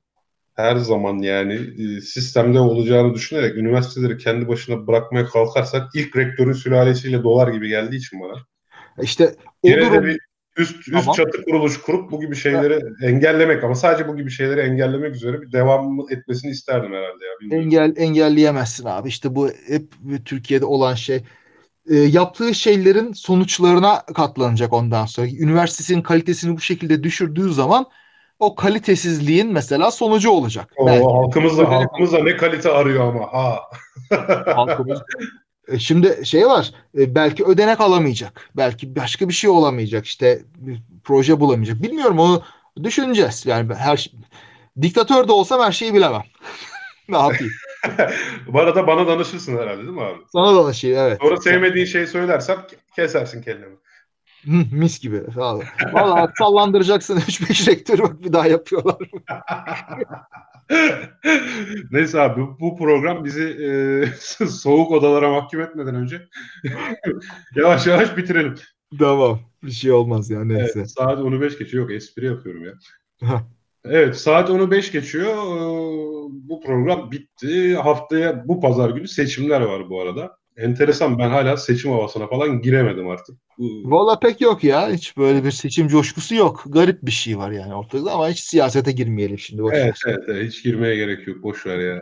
her 0.55 0.76
zaman 0.76 1.17
yani 1.17 1.53
e, 1.53 2.01
sistemde 2.01 2.59
olacağını 2.59 3.13
düşünerek 3.13 3.57
üniversiteleri 3.57 4.17
kendi 4.17 4.47
başına 4.47 4.88
bırakmaya 4.88 5.26
kalkarsak 5.26 5.95
ilk 5.95 6.15
rektörün 6.15 6.53
sülalesiyle 6.53 7.24
dolar 7.24 7.47
gibi 7.47 7.70
geldiği 7.70 7.97
için 7.97 8.22
bana. 8.22 8.45
İşte 9.01 9.36
o 9.63 9.67
Yine 9.67 9.82
durum... 9.82 10.05
bir 10.05 10.28
üst 10.58 10.80
üst 10.80 10.91
tamam. 10.91 11.16
çatı 11.16 11.43
kuruluş 11.45 11.82
kurup 11.82 12.12
bu 12.12 12.22
gibi 12.22 12.36
şeyleri 12.36 12.74
evet. 12.74 12.84
engellemek 13.04 13.64
ama 13.64 13.76
sadece 13.76 14.08
bu 14.08 14.18
gibi 14.18 14.32
şeyleri 14.32 14.60
engellemek 14.60 15.16
üzere 15.16 15.41
bir 15.41 15.52
devam 15.52 16.00
etmesini 16.12 16.52
isterdim 16.52 16.91
herhalde 16.91 17.26
ya. 17.26 17.39
Bilmiyorum. 17.41 17.66
Engel 17.66 18.04
engelleyemezsin 18.04 18.86
abi. 18.86 19.10
İşte 19.10 19.36
bu 19.36 19.50
hep 19.68 19.93
Türkiye'de 20.26 20.66
olan 20.66 20.93
şey. 20.93 21.24
E, 21.89 21.95
yaptığı 21.95 22.56
şeylerin 22.56 23.14
sonuçlarına 23.14 24.06
katlanacak 24.16 24.74
ondan 24.74 25.06
sonra. 25.06 25.28
Üniversitesinin 25.28 26.02
kalitesini 26.02 26.58
bu 26.58 26.62
şekilde 26.62 27.04
düşürdüğü 27.04 27.54
zaman 27.54 27.86
o 28.39 28.56
kalitesizliğin 28.56 29.54
mesela 29.54 29.91
sonucu 29.91 30.30
olacak. 30.30 30.74
O, 30.78 30.88
Belki. 30.88 31.04
halkımız 31.04 31.58
da, 31.58 31.70
halkımız 31.70 32.14
da 32.14 32.24
ne 32.24 32.38
kalite 32.38 32.70
arıyor 32.70 33.08
ama 33.08 33.34
ha. 33.34 33.60
halkımız 34.56 35.02
şimdi 35.80 36.26
şey 36.26 36.45
var 36.45 36.72
e, 36.97 37.15
belki 37.15 37.45
ödenek 37.45 37.82
alamayacak. 37.82 38.49
Belki 38.57 38.95
başka 38.95 39.30
bir 39.30 39.34
şey 39.34 39.49
olamayacak. 39.49 40.05
İşte 40.05 40.41
proje 41.03 41.39
bulamayacak. 41.39 41.84
Bilmiyorum 41.84 42.20
onu 42.20 42.43
düşüneceğiz. 42.84 43.45
Yani 43.45 43.76
her 43.76 43.97
şey, 43.97 44.13
diktatör 44.82 45.28
de 45.28 45.32
olsam 45.32 45.61
her 45.61 45.72
şeyi 45.72 45.93
bilemem. 45.93 46.24
ne 47.09 47.17
yapayım? 47.17 47.53
Bu 48.47 48.59
arada 48.59 48.88
bana 48.88 49.07
danışırsın 49.07 49.57
herhalde 49.57 49.82
değil 49.82 49.89
mi 49.89 50.01
abi? 50.01 50.20
Sana 50.34 50.55
danışayım 50.55 50.97
evet. 50.99 51.17
Sonra 51.22 51.38
sevmediğin 51.38 51.86
şeyi 51.86 52.07
söylersem 52.07 52.57
kesersin 52.95 53.41
kellemi. 53.41 53.76
Mis 54.72 54.99
gibi. 54.99 55.24
Valla 55.93 56.32
sallandıracaksın 56.38 57.17
3-5 57.20 57.72
rektörü 57.72 58.03
bak 58.03 58.24
bir 58.24 58.34
daha 58.34 58.47
yapıyorlar. 58.47 58.97
Neyse 61.91 62.20
abi 62.20 62.41
bu 62.59 62.78
program 62.78 63.26
bizi 63.26 63.43
e, 63.43 64.45
soğuk 64.45 64.91
odalara 64.91 65.32
mahkum 65.32 65.61
etmeden 65.61 65.95
önce 65.95 66.28
yavaş 67.55 67.88
yavaş 67.88 68.17
bitirelim. 68.17 68.55
Tamam. 68.99 69.39
Bir 69.63 69.72
şey 69.72 69.91
olmaz 69.91 70.30
ya 70.30 70.43
neyse. 70.43 70.74
Evet, 70.76 70.91
saat 70.91 71.20
10'u 71.20 71.41
5 71.41 71.57
geçiyor. 71.57 71.84
Yok 71.84 71.91
espri 71.91 72.26
yapıyorum 72.26 72.65
ya. 72.65 72.74
evet 73.86 74.17
saat 74.17 74.49
10'u 74.49 74.72
5 74.72 74.91
geçiyor. 74.91 75.36
Bu 76.30 76.61
program 76.61 77.11
bitti. 77.11 77.76
Haftaya 77.76 78.47
bu 78.47 78.59
pazar 78.59 78.89
günü 78.89 79.07
seçimler 79.07 79.61
var 79.61 79.89
bu 79.89 80.01
arada. 80.01 80.39
Enteresan 80.60 81.20
ben 81.20 81.30
hala 81.30 81.57
seçim 81.57 81.91
havasına 81.91 82.28
falan 82.28 82.62
giremedim 82.62 83.07
artık. 83.07 83.38
Valla 83.84 84.20
pek 84.20 84.41
yok 84.41 84.64
ya. 84.64 84.91
Hiç 84.91 85.18
böyle 85.18 85.43
bir 85.43 85.51
seçim 85.51 85.88
coşkusu 85.88 86.36
yok. 86.36 86.64
Garip 86.66 87.03
bir 87.03 87.12
şey 87.12 87.38
var 87.38 87.51
yani 87.51 87.76
ortada 87.76 88.12
ama 88.12 88.30
hiç 88.30 88.39
siyasete 88.39 88.91
girmeyelim 88.91 89.39
şimdi. 89.39 89.64
Boş 89.64 89.74
evet, 89.76 89.95
evet, 90.07 90.24
evet 90.28 90.51
hiç 90.51 90.64
girmeye 90.64 90.95
gerek 90.95 91.28
yok. 91.28 91.43
Boş 91.43 91.66
ver 91.66 91.80
ya. 91.80 92.01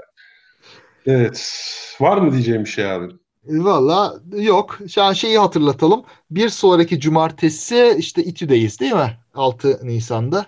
Evet. 1.05 1.63
Var 1.99 2.17
mı 2.17 2.31
diyeceğim 2.31 2.63
bir 2.63 2.69
şey 2.69 2.91
abi? 2.91 3.05
Valla 3.43 4.21
yok. 4.35 4.79
Şu 4.89 5.03
an 5.03 5.13
şeyi 5.13 5.37
hatırlatalım. 5.39 6.03
Bir 6.31 6.49
sonraki 6.49 6.99
cumartesi 6.99 7.95
işte 7.97 8.23
İTÜ'deyiz 8.23 8.79
değil 8.79 8.93
mi? 8.93 9.17
6 9.33 9.79
Nisan'da. 9.83 10.45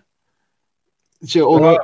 Şey, 1.27 1.43
onu, 1.43 1.77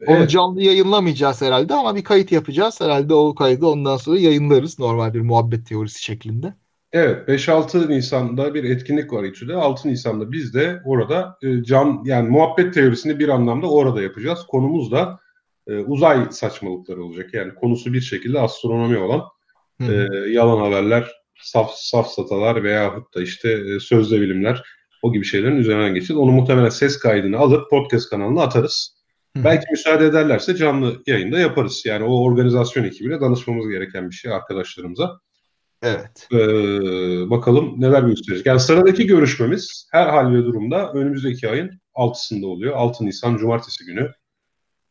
Evet. 0.00 0.20
onu 0.20 0.28
canlı 0.28 0.62
yayınlamayacağız 0.62 1.42
herhalde 1.42 1.74
ama 1.74 1.96
bir 1.96 2.04
kayıt 2.04 2.32
yapacağız. 2.32 2.80
Herhalde 2.80 3.14
o 3.14 3.34
kaydı 3.34 3.66
ondan 3.66 3.96
sonra 3.96 4.18
yayınlarız 4.18 4.78
normal 4.78 5.14
bir 5.14 5.20
muhabbet 5.20 5.66
teorisi 5.66 6.02
şeklinde. 6.02 6.54
Evet 6.92 7.28
5-6 7.28 7.88
Nisan'da 7.88 8.54
bir 8.54 8.64
etkinlik 8.64 9.12
var 9.12 9.24
İTÜ'de. 9.24 9.54
6 9.54 9.88
Nisan'da 9.88 10.32
biz 10.32 10.54
de 10.54 10.80
orada 10.84 11.38
e, 11.42 11.62
can 11.64 12.02
yani 12.04 12.28
muhabbet 12.28 12.74
teorisini 12.74 13.18
bir 13.18 13.28
anlamda 13.28 13.70
orada 13.70 14.02
yapacağız. 14.02 14.46
Konumuz 14.48 14.92
da 14.92 15.20
e, 15.66 15.78
uzay 15.78 16.26
saçmalıkları 16.30 17.04
olacak. 17.04 17.34
Yani 17.34 17.54
konusu 17.54 17.92
bir 17.92 18.00
şekilde 18.00 18.40
astronomi 18.40 18.98
olan 18.98 19.22
e, 19.80 20.06
yalan 20.28 20.60
haberler, 20.60 21.10
saf, 21.42 21.74
safsatalar 21.74 22.62
veyahut 22.62 23.14
da 23.14 23.22
işte 23.22 23.50
e, 23.50 23.80
sözde 23.80 24.20
bilimler 24.20 24.62
o 25.02 25.12
gibi 25.12 25.24
şeylerin 25.24 25.56
üzerinden 25.56 25.94
geçeceğiz. 25.94 26.20
Onu 26.20 26.32
muhtemelen 26.32 26.68
ses 26.68 26.98
kaydını 26.98 27.38
alıp 27.38 27.70
podcast 27.70 28.10
kanalına 28.10 28.42
atarız. 28.42 28.97
Belki 29.44 29.66
müsaade 29.70 30.06
ederlerse 30.06 30.56
canlı 30.56 31.02
yayında 31.06 31.38
yaparız. 31.38 31.82
Yani 31.86 32.04
o 32.04 32.22
organizasyon 32.24 32.84
ekibiyle 32.84 33.20
danışmamız 33.20 33.68
gereken 33.68 34.10
bir 34.10 34.14
şey 34.14 34.32
arkadaşlarımıza. 34.32 35.20
Evet. 35.82 36.28
Ee, 36.32 36.36
bakalım 37.30 37.80
neler 37.80 38.02
gösterecek. 38.02 38.46
Yani 38.46 38.60
sıradaki 38.60 39.06
görüşmemiz 39.06 39.88
her 39.92 40.06
hal 40.06 40.32
ve 40.32 40.44
durumda 40.44 40.92
önümüzdeki 40.92 41.48
ayın 41.48 41.80
6'sında 41.94 42.46
oluyor. 42.46 42.76
6 42.76 43.06
Nisan 43.06 43.36
Cumartesi 43.36 43.84
günü 43.84 44.12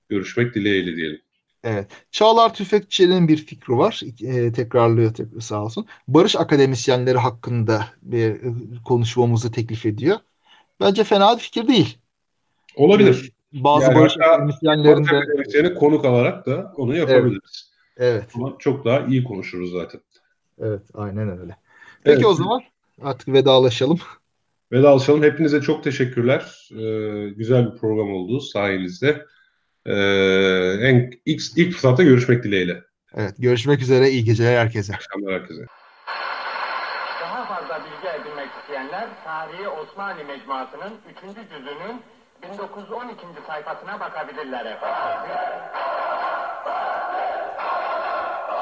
görüşmek 0.09 0.55
dileğiyle 0.55 0.95
diyelim. 0.95 1.21
Evet. 1.63 1.91
Çağlar 2.11 2.53
Tüfekçi'nin 2.53 3.27
bir 3.27 3.37
fikri 3.37 3.77
var. 3.77 4.01
E, 4.21 4.51
tekrarlıyor 4.51 5.13
tekrar 5.13 5.39
sağ 5.39 5.63
olsun. 5.63 5.85
Barış 6.07 6.35
akademisyenleri 6.35 7.17
hakkında 7.17 7.87
bir 8.01 8.29
e, 8.29 8.53
konuşmamızı 8.85 9.51
teklif 9.51 9.85
ediyor. 9.85 10.17
Bence 10.79 11.03
fena 11.03 11.35
bir 11.37 11.41
fikir 11.41 11.67
değil. 11.67 11.97
Olabilir. 12.75 13.31
Bazı 13.53 13.85
yani 13.85 13.95
barış 13.95 14.17
akademisyenlerinde 14.17 15.73
konuk 15.73 16.05
alarak 16.05 16.45
da 16.45 16.73
onu 16.77 16.95
yapabiliriz. 16.95 17.71
Evet. 17.97 18.13
evet. 18.13 18.31
Ama 18.35 18.55
çok 18.59 18.85
daha 18.85 18.99
iyi 18.99 19.23
konuşuruz 19.23 19.71
zaten. 19.71 20.01
Evet, 20.61 20.81
aynen 20.93 21.39
öyle. 21.39 21.57
Peki 22.03 22.15
evet. 22.15 22.25
o 22.25 22.33
zaman 22.33 22.61
artık 23.01 23.27
vedalaşalım. 23.27 23.99
Vedalaşalım. 24.71 25.23
Hepinize 25.23 25.61
çok 25.61 25.83
teşekkürler. 25.83 26.69
Ee, 26.71 27.29
güzel 27.29 27.71
bir 27.71 27.77
program 27.77 28.13
oldu 28.13 28.39
sayenizde. 28.39 29.25
Ee, 29.85 29.93
en 30.81 31.11
ilk, 31.25 31.57
ilk 31.57 31.73
fırsatta 31.73 32.03
görüşmek 32.03 32.43
dileğiyle. 32.43 32.83
Evet, 33.15 33.35
görüşmek 33.37 33.81
üzere. 33.81 34.09
İyi 34.09 34.23
geceler 34.23 34.57
herkese. 34.57 34.93
İyi 34.93 34.95
akşamlar 34.95 35.33
herkese. 35.33 35.65
Daha 37.21 37.45
fazla 37.45 37.85
bilgi 37.85 38.21
edinmek 38.21 38.49
isteyenler 38.61 39.09
Tarihi 39.23 39.67
Osmanlı 39.67 40.25
Mecmuası'nın 40.25 40.93
3. 41.11 41.49
cüzünün 41.49 42.01
1912. 42.43 43.27
sayfasına 43.47 43.99
bakabilirler 43.99 44.65
efendim. 44.65 44.97
Ah, 45.73 46.26